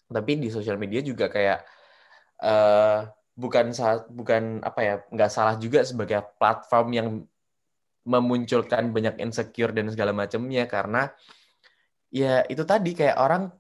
Tapi 0.07 0.39
di 0.39 0.49
sosial 0.53 0.79
media 0.79 1.03
juga 1.03 1.27
kayak 1.27 1.67
uh, 2.41 3.01
bukan 3.37 3.71
bukan 4.09 4.65
apa 4.65 4.81
ya 4.81 4.95
nggak 5.13 5.31
salah 5.31 5.61
juga 5.61 5.85
sebagai 5.85 6.25
platform 6.41 6.89
yang 6.97 7.09
memunculkan 8.09 8.91
banyak 8.91 9.21
insecure 9.21 9.77
dan 9.77 9.93
segala 9.93 10.17
macamnya 10.17 10.65
karena 10.65 11.13
ya 12.09 12.41
itu 12.49 12.65
tadi 12.65 12.97
kayak 12.97 13.19
orang 13.21 13.53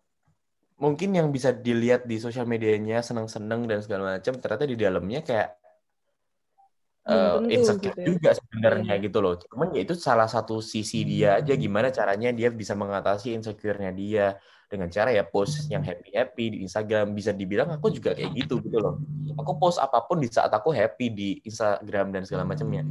mungkin 0.80 1.12
yang 1.12 1.28
bisa 1.28 1.52
dilihat 1.52 2.08
di 2.08 2.16
sosial 2.16 2.48
medianya 2.48 3.04
seneng-seneng 3.04 3.68
dan 3.68 3.84
segala 3.84 4.16
macam 4.16 4.36
ternyata 4.40 4.64
di 4.64 4.76
dalamnya 4.76 5.20
kayak 5.20 5.48
uh, 7.08 7.38
insecure 7.48 7.96
gitu 7.96 8.00
ya. 8.00 8.06
juga 8.12 8.30
sebenarnya 8.36 8.94
yeah. 8.96 9.04
gitu 9.04 9.18
loh. 9.24 9.34
Cuman 9.40 9.72
ya 9.72 9.80
itu 9.84 9.94
salah 9.96 10.28
satu 10.28 10.60
sisi 10.60 11.06
dia 11.06 11.40
aja 11.40 11.52
gimana 11.56 11.88
caranya 11.88 12.30
dia 12.32 12.52
bisa 12.52 12.76
mengatasi 12.76 13.36
insecure-nya 13.36 13.90
dia 13.92 14.36
dengan 14.66 14.90
cara 14.90 15.14
ya 15.14 15.22
post 15.22 15.70
yang 15.70 15.82
happy 15.82 16.10
happy 16.14 16.44
di 16.54 16.58
Instagram. 16.66 17.14
Bisa 17.14 17.30
dibilang 17.30 17.70
aku 17.74 17.94
juga 17.94 18.12
kayak 18.14 18.34
gitu 18.34 18.58
gitu 18.62 18.78
loh. 18.82 18.98
Aku 19.38 19.56
post 19.58 19.78
apa 19.78 20.02
pun 20.04 20.18
di 20.18 20.28
saat 20.28 20.50
aku 20.50 20.74
happy 20.74 21.06
di 21.10 21.28
Instagram 21.46 22.10
dan 22.10 22.22
segala 22.26 22.46
macamnya. 22.46 22.82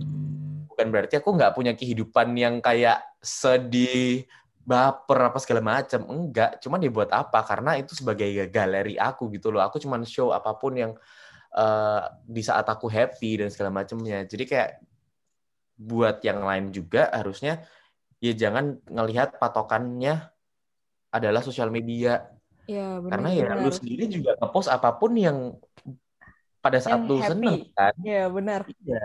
Bukan 0.71 0.87
berarti 0.91 1.19
aku 1.19 1.29
nggak 1.35 1.53
punya 1.55 1.71
kehidupan 1.75 2.35
yang 2.35 2.59
kayak 2.59 3.03
sedih 3.23 4.27
baper 4.65 5.31
apa 5.31 5.37
segala 5.39 5.61
macam. 5.61 6.03
Enggak. 6.09 6.59
Cuman 6.59 6.79
dibuat 6.81 7.13
apa? 7.13 7.45
Karena 7.45 7.77
itu 7.77 7.93
sebagai 7.93 8.27
galeri 8.49 8.97
aku 8.97 9.29
gitu 9.31 9.53
loh. 9.53 9.61
Aku 9.63 9.77
cuman 9.77 10.03
show 10.03 10.33
apa 10.33 10.57
pun 10.57 10.73
yang 10.75 10.91
uh, 11.55 12.01
di 12.25 12.41
saat 12.43 12.67
aku 12.67 12.91
happy 12.91 13.45
dan 13.45 13.49
segala 13.53 13.71
macamnya. 13.71 14.25
Jadi 14.25 14.43
kayak 14.43 14.83
buat 15.75 16.23
yang 16.23 16.43
lain 16.43 16.71
juga 16.71 17.11
harusnya 17.11 17.67
ya 18.23 18.31
jangan 18.31 18.79
ngelihat 18.87 19.37
patokannya 19.37 20.34
adalah 21.15 21.39
sosial 21.39 21.71
media. 21.71 22.27
Ya, 22.65 22.97
benar, 22.99 23.11
Karena 23.21 23.29
ya 23.31 23.45
benar. 23.47 23.63
lu 23.63 23.71
sendiri 23.71 24.03
juga 24.09 24.31
ngepost 24.41 24.69
apa 24.73 24.89
pun 24.97 25.13
yang 25.15 25.53
pada 26.65 26.81
saat 26.81 27.05
yang 27.05 27.09
lu 27.09 27.17
happy. 27.21 27.29
seneng 27.29 27.57
kan. 27.77 27.93
Iya, 28.01 28.23
benar. 28.27 28.61
Iya. 28.65 29.03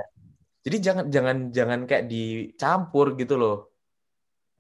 Jadi 0.61 0.77
jangan 0.81 1.05
jangan 1.09 1.37
jangan 1.53 1.81
kayak 1.85 2.09
dicampur 2.09 3.17
gitu 3.21 3.37
loh. 3.37 3.73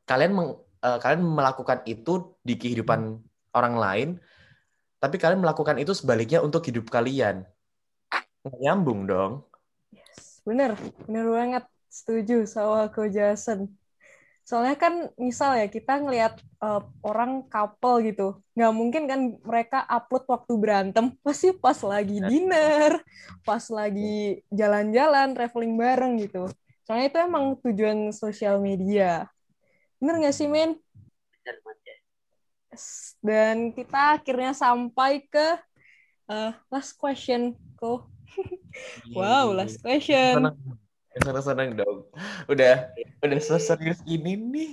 Kalian 0.04 0.32
meng, 0.36 0.50
uh, 0.84 0.98
kalian 1.00 1.22
melakukan 1.24 1.80
itu 1.88 2.36
di 2.44 2.60
kehidupan 2.60 3.20
hmm. 3.20 3.56
orang 3.56 3.74
lain, 3.76 4.08
tapi 5.00 5.16
kalian 5.16 5.40
melakukan 5.40 5.80
itu 5.80 5.96
sebaliknya 5.96 6.44
untuk 6.44 6.64
hidup 6.68 6.92
kalian. 6.92 7.48
Nyambung 8.44 9.08
dong. 9.08 9.32
Yes, 9.92 10.44
bener, 10.44 10.76
bener 11.08 11.24
banget. 11.28 11.64
Setuju 11.88 12.44
sama 12.46 12.88
Ko 12.92 13.08
Jason. 13.08 13.79
Soalnya 14.44 14.74
kan 14.74 14.94
misal 15.14 15.54
ya 15.54 15.70
kita 15.70 16.02
ngelihat 16.02 16.40
uh, 16.58 16.82
orang 17.06 17.46
couple 17.46 18.02
gitu, 18.02 18.28
nggak 18.58 18.72
mungkin 18.74 19.02
kan 19.06 19.20
mereka 19.46 19.86
upload 19.86 20.26
waktu 20.26 20.52
berantem, 20.58 21.14
pasti 21.24 21.54
pas 21.54 21.78
lagi 21.86 22.18
iya. 22.18 22.26
dinner, 22.26 22.92
pas 23.46 23.62
lagi 23.70 24.42
jalan-jalan, 24.50 25.36
traveling 25.36 25.74
bareng 25.78 26.12
gitu. 26.18 26.50
Soalnya 26.84 27.06
itu 27.06 27.18
emang 27.22 27.44
tujuan 27.62 28.10
sosial 28.10 28.58
media. 28.58 29.30
Bener 30.02 30.18
nggak 30.18 30.34
sih, 30.34 30.50
Men? 30.50 30.74
Dan 33.20 33.76
kita 33.76 34.18
akhirnya 34.18 34.56
sampai 34.56 35.22
ke 35.28 35.58
uh, 36.26 36.52
last 36.72 36.98
question, 36.98 37.54
kok. 37.78 38.08
wow, 39.18 39.50
last 39.54 39.78
question 39.82 40.50
seneng-seneng 41.18 41.74
dong. 41.74 42.06
Udah 42.46 42.94
udah 43.22 43.38
serius 43.42 43.98
ini 44.06 44.38
nih. 44.38 44.72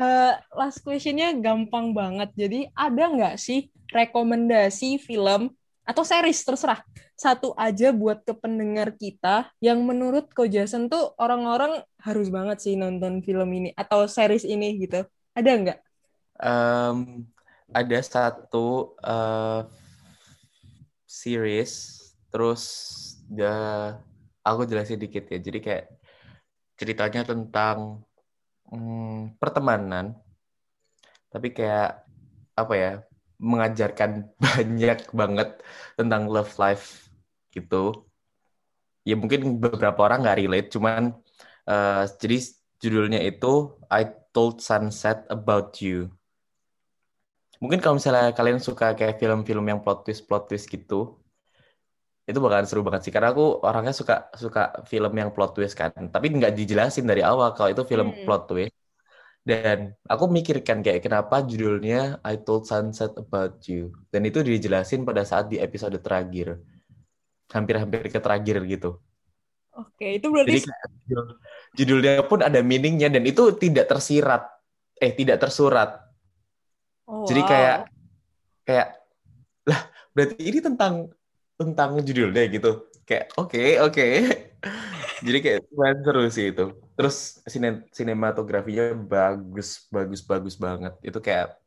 uh, 0.00 0.34
last 0.58 0.80
questionnya 0.80 1.36
gampang 1.36 1.92
banget. 1.92 2.32
Jadi 2.32 2.68
ada 2.72 3.04
nggak 3.12 3.36
sih 3.36 3.68
rekomendasi 3.92 5.00
film 5.00 5.52
atau 5.88 6.04
series 6.04 6.44
terserah 6.44 6.84
satu 7.18 7.50
aja 7.58 7.90
buat 7.90 8.22
ke 8.22 8.30
pendengar 8.36 8.94
kita 8.94 9.50
yang 9.58 9.82
menurut 9.82 10.30
Ko 10.30 10.46
Jason 10.46 10.86
tuh 10.86 11.16
orang-orang 11.18 11.82
harus 11.98 12.30
banget 12.30 12.62
sih 12.62 12.78
nonton 12.78 13.24
film 13.26 13.50
ini 13.50 13.74
atau 13.74 14.06
series 14.06 14.46
ini 14.46 14.78
gitu. 14.78 15.02
Ada 15.34 15.50
nggak? 15.50 15.78
Um, 16.38 17.26
ada 17.74 17.98
satu 17.98 18.94
uh, 19.02 19.66
series 21.10 21.98
terus 22.30 22.62
the 23.26 23.50
aku 24.48 24.64
jelasin 24.68 25.00
dikit 25.00 25.28
ya. 25.28 25.38
Jadi 25.38 25.58
kayak 25.60 25.84
ceritanya 26.78 27.22
tentang 27.26 28.06
hmm, 28.70 29.36
pertemanan, 29.40 30.16
tapi 31.28 31.52
kayak 31.52 32.06
apa 32.54 32.74
ya 32.74 32.92
mengajarkan 33.38 34.26
banyak 34.44 34.98
banget 35.14 35.48
tentang 35.94 36.26
love 36.26 36.52
life 36.58 37.10
gitu. 37.54 38.06
Ya 39.06 39.16
mungkin 39.16 39.56
beberapa 39.62 40.04
orang 40.04 40.24
nggak 40.24 40.38
relate, 40.38 40.68
cuman 40.74 41.16
uh, 41.64 42.04
jadi 42.20 42.44
judulnya 42.78 43.20
itu 43.24 43.78
I 43.88 44.04
Told 44.36 44.60
Sunset 44.60 45.24
About 45.32 45.80
You. 45.80 46.12
Mungkin 47.58 47.82
kalau 47.82 47.98
misalnya 47.98 48.30
kalian 48.30 48.62
suka 48.62 48.94
kayak 48.94 49.18
film-film 49.18 49.66
yang 49.66 49.82
plot 49.82 50.06
twist 50.06 50.30
plot 50.30 50.46
twist 50.46 50.70
gitu, 50.70 51.18
itu 52.28 52.38
bakalan 52.44 52.68
seru 52.68 52.84
banget 52.84 53.08
sih 53.08 53.12
karena 53.14 53.32
aku 53.32 53.64
orangnya 53.64 53.96
suka 53.96 54.28
suka 54.36 54.84
film 54.84 55.12
yang 55.16 55.32
plot 55.32 55.56
twist 55.56 55.72
kan. 55.72 55.90
Tapi 55.96 56.26
nggak 56.36 56.52
dijelasin 56.52 57.08
dari 57.08 57.24
awal 57.24 57.56
kalau 57.56 57.72
itu 57.72 57.82
film 57.88 58.12
hmm. 58.12 58.28
plot 58.28 58.44
twist. 58.52 58.76
Dan 59.40 59.96
aku 60.04 60.28
mikirkan 60.28 60.84
kayak 60.84 61.00
kenapa 61.00 61.40
judulnya 61.40 62.20
I 62.20 62.36
Told 62.44 62.68
Sunset 62.68 63.16
About 63.16 63.64
You? 63.64 63.96
Dan 64.12 64.28
itu 64.28 64.44
dijelasin 64.44 65.08
pada 65.08 65.24
saat 65.24 65.48
di 65.48 65.56
episode 65.56 65.96
terakhir. 66.04 66.60
Hampir-hampir 67.48 68.12
ke 68.12 68.20
terakhir 68.20 68.60
gitu. 68.68 69.00
Oke 69.72 70.20
itu 70.20 70.28
berarti 70.28 70.60
Jadi, 70.60 70.68
judul, 71.08 71.26
judulnya 71.80 72.12
pun 72.28 72.44
ada 72.44 72.60
meaningnya 72.60 73.08
dan 73.08 73.24
itu 73.24 73.56
tidak 73.56 73.88
tersirat. 73.88 74.52
Eh 75.00 75.16
tidak 75.16 75.40
tersurat. 75.40 75.96
Oh, 77.08 77.24
jadi 77.24 77.40
wow. 77.40 77.48
kayak 77.48 77.78
kayak 78.68 78.88
lah 79.64 79.80
berarti 80.12 80.44
ini 80.44 80.60
tentang 80.60 81.08
tentang 81.58 81.98
judulnya 81.98 82.46
gitu. 82.46 82.86
Kayak 83.02 83.34
oke 83.34 83.50
okay, 83.50 83.68
oke. 83.82 83.92
Okay. 83.92 84.12
jadi 85.26 85.38
kayak 85.42 85.60
seru 86.06 86.22
sih 86.30 86.46
itu. 86.54 86.66
Terus 86.94 87.42
sine 87.50 87.84
sinematografinya 87.90 88.94
bagus 88.94 89.90
bagus 89.90 90.22
bagus 90.22 90.54
banget. 90.54 90.94
Itu 91.02 91.18
kayak 91.18 91.58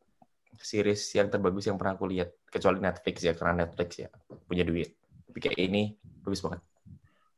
series 0.61 1.01
yang 1.17 1.27
terbagus 1.27 1.67
yang 1.67 1.75
pernah 1.75 1.99
aku 1.99 2.07
lihat. 2.07 2.31
Kecuali 2.47 2.79
Netflix 2.79 3.15
ya 3.23 3.35
karena 3.35 3.67
Netflix 3.67 3.89
ya 3.99 4.09
punya 4.47 4.63
duit. 4.63 4.95
Tapi 5.27 5.39
kayak 5.43 5.59
ini 5.59 5.99
bagus 6.23 6.39
banget. 6.39 6.63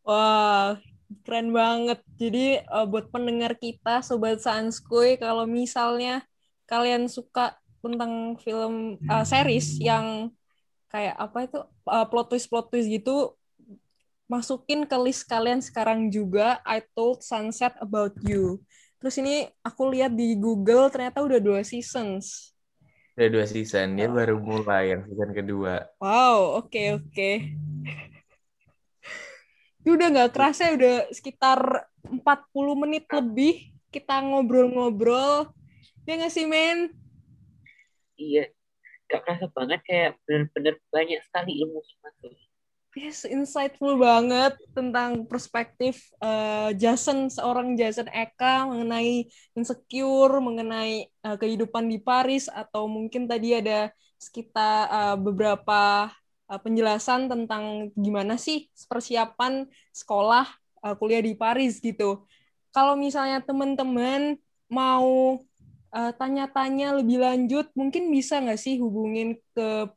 Wah 0.05 0.77
keren 1.25 1.49
banget. 1.53 1.99
Jadi 2.17 2.61
uh, 2.69 2.85
buat 2.85 3.09
pendengar 3.09 3.57
kita 3.57 4.05
sobat 4.05 4.41
Sanskuy 4.41 5.17
kalau 5.17 5.45
misalnya 5.45 6.25
kalian 6.65 7.05
suka 7.05 7.57
tentang 7.83 8.39
film 8.39 8.97
uh, 9.05 9.25
series 9.27 9.77
yang 9.77 10.31
kayak 10.93 11.17
apa 11.17 11.37
itu 11.49 11.59
uh, 11.89 12.05
plot 12.05 12.29
twist 12.29 12.45
plot 12.45 12.69
twist 12.69 12.85
gitu 12.85 13.33
masukin 14.29 14.85
ke 14.85 14.97
list 15.01 15.25
kalian 15.25 15.57
sekarang 15.59 16.13
juga 16.13 16.61
I 16.63 16.85
told 16.93 17.25
Sunset 17.25 17.73
about 17.81 18.13
you. 18.21 18.61
Terus 19.01 19.19
ini 19.19 19.49
aku 19.65 19.91
lihat 19.91 20.15
di 20.15 20.37
Google 20.37 20.87
ternyata 20.87 21.19
udah 21.19 21.41
dua 21.41 21.59
seasons. 21.65 22.55
Udah 23.13 23.29
dua 23.29 23.45
season, 23.45 23.99
ya 23.99 24.07
baru 24.07 24.39
mulai 24.39 24.95
yang 24.95 25.03
season 25.05 25.35
kedua. 25.35 25.85
Wow, 25.99 26.63
oke 26.63 26.71
okay, 26.71 26.87
oke. 26.95 27.09
Okay. 27.11 27.35
udah 29.83 30.07
nggak 30.15 30.31
kerasa 30.31 30.71
udah 30.71 31.11
sekitar 31.11 31.59
40 32.07 32.23
menit 32.79 33.03
lebih 33.11 33.75
kita 33.91 34.23
ngobrol-ngobrol. 34.23 35.51
Ya 36.07 36.15
nggak 36.15 36.31
sih, 36.31 36.47
men? 36.47 36.95
Iya, 38.15 38.47
gak 39.13 39.21
kerasa 39.29 39.45
banget 39.53 39.79
kayak 39.85 40.11
bener-bener 40.25 40.81
banyak 40.89 41.21
sekali 41.21 41.61
ilmu 41.61 41.77
masuk. 42.01 42.33
Yes, 42.93 43.25
insightful 43.25 43.97
banget 43.97 44.53
tentang 44.77 45.25
perspektif 45.25 46.13
uh, 46.21 46.69
Jason, 46.77 47.25
seorang 47.25 47.73
Jason 47.73 48.05
Eka 48.05 48.69
mengenai 48.69 49.25
insecure, 49.57 50.37
mengenai 50.37 51.09
uh, 51.25 51.33
kehidupan 51.33 51.89
di 51.89 51.97
Paris, 51.97 52.45
atau 52.53 52.85
mungkin 52.85 53.25
tadi 53.25 53.57
ada 53.57 53.89
sekitar 54.21 54.93
uh, 54.93 55.17
beberapa 55.17 56.13
uh, 56.45 56.59
penjelasan 56.61 57.33
tentang 57.33 57.89
gimana 57.97 58.37
sih 58.37 58.69
persiapan 58.85 59.65
sekolah 59.89 60.45
uh, 60.85 60.93
kuliah 60.93 61.25
di 61.25 61.33
Paris 61.33 61.81
gitu. 61.81 62.29
Kalau 62.69 62.93
misalnya 62.93 63.41
teman-teman 63.41 64.37
mau 64.69 65.41
uh, 65.93 66.11
tanya-tanya 66.17 66.97
lebih 66.97 67.21
lanjut, 67.21 67.69
mungkin 67.77 68.09
bisa 68.09 68.41
nggak 68.41 68.59
sih 68.59 68.81
hubungin 68.81 69.37
ke 69.53 69.87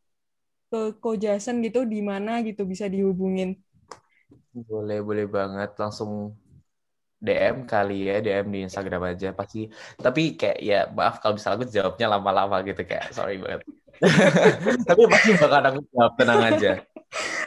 ke 0.67 0.81
Kojasen 1.01 1.63
gitu 1.65 1.87
di 1.89 2.05
mana 2.05 2.45
gitu 2.45 2.69
bisa 2.69 2.87
dihubungin? 2.87 3.57
Boleh, 4.53 5.01
boleh 5.01 5.27
banget. 5.27 5.73
Langsung 5.81 6.37
DM 7.17 7.65
kali 7.65 8.13
ya, 8.13 8.21
DM 8.21 8.47
di 8.53 8.59
Instagram 8.69 9.17
aja 9.17 9.33
pasti. 9.33 9.71
Tapi 9.97 10.37
kayak 10.37 10.59
ya 10.61 10.81
maaf 10.93 11.23
kalau 11.25 11.41
misalnya 11.41 11.57
aku 11.65 11.67
jawabnya 11.73 12.07
lama-lama 12.13 12.57
gitu 12.67 12.83
kayak 12.85 13.15
sorry 13.17 13.41
banget. 13.41 13.65
Tapi 14.89 15.03
pasti 15.09 15.31
bakal 15.41 15.63
aku 15.65 15.81
jawab 15.89 16.13
tenang 16.21 16.43
aja. 16.45 16.73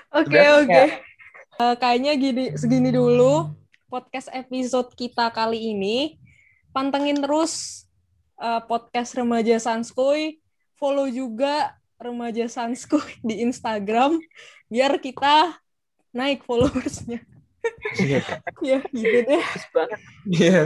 Oke 0.10 0.34
okay, 0.34 0.48
oke. 0.50 0.66
Okay. 0.66 0.86
Uh, 1.60 1.76
kayaknya 1.76 2.16
gini 2.16 2.46
segini 2.56 2.90
dulu 2.90 3.52
podcast 3.92 4.32
episode 4.34 4.90
kita 4.98 5.30
kali 5.30 5.76
ini. 5.76 6.18
Pantengin 6.70 7.22
terus 7.22 7.86
uh, 8.40 8.64
podcast 8.66 9.14
Remaja 9.14 9.60
Sanskoy. 9.60 10.40
Follow 10.80 11.12
juga 11.12 11.76
Remaja 12.00 12.48
Sanskoy 12.48 13.20
di 13.28 13.44
Instagram 13.44 14.16
biar 14.72 14.96
kita 14.98 15.60
naik 16.16 16.48
followersnya. 16.48 17.20
Iya. 18.00 18.24
ya 18.70 18.80
gitu 18.96 19.18
deh. 19.28 19.46
Iya. 20.26 20.62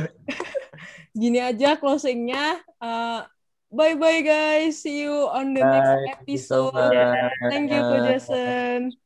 Gini 1.13 1.39
aja 1.41 1.76
closingnya. 1.82 2.61
Uh, 2.78 3.26
bye 3.74 3.97
bye 3.97 4.21
guys. 4.21 4.86
See 4.86 5.05
you 5.09 5.26
on 5.34 5.57
the 5.57 5.65
next 5.65 6.21
episode. 6.21 6.78
Thank 7.49 7.74
you, 7.74 7.82
Ko 7.82 7.97
Jason. 8.05 9.03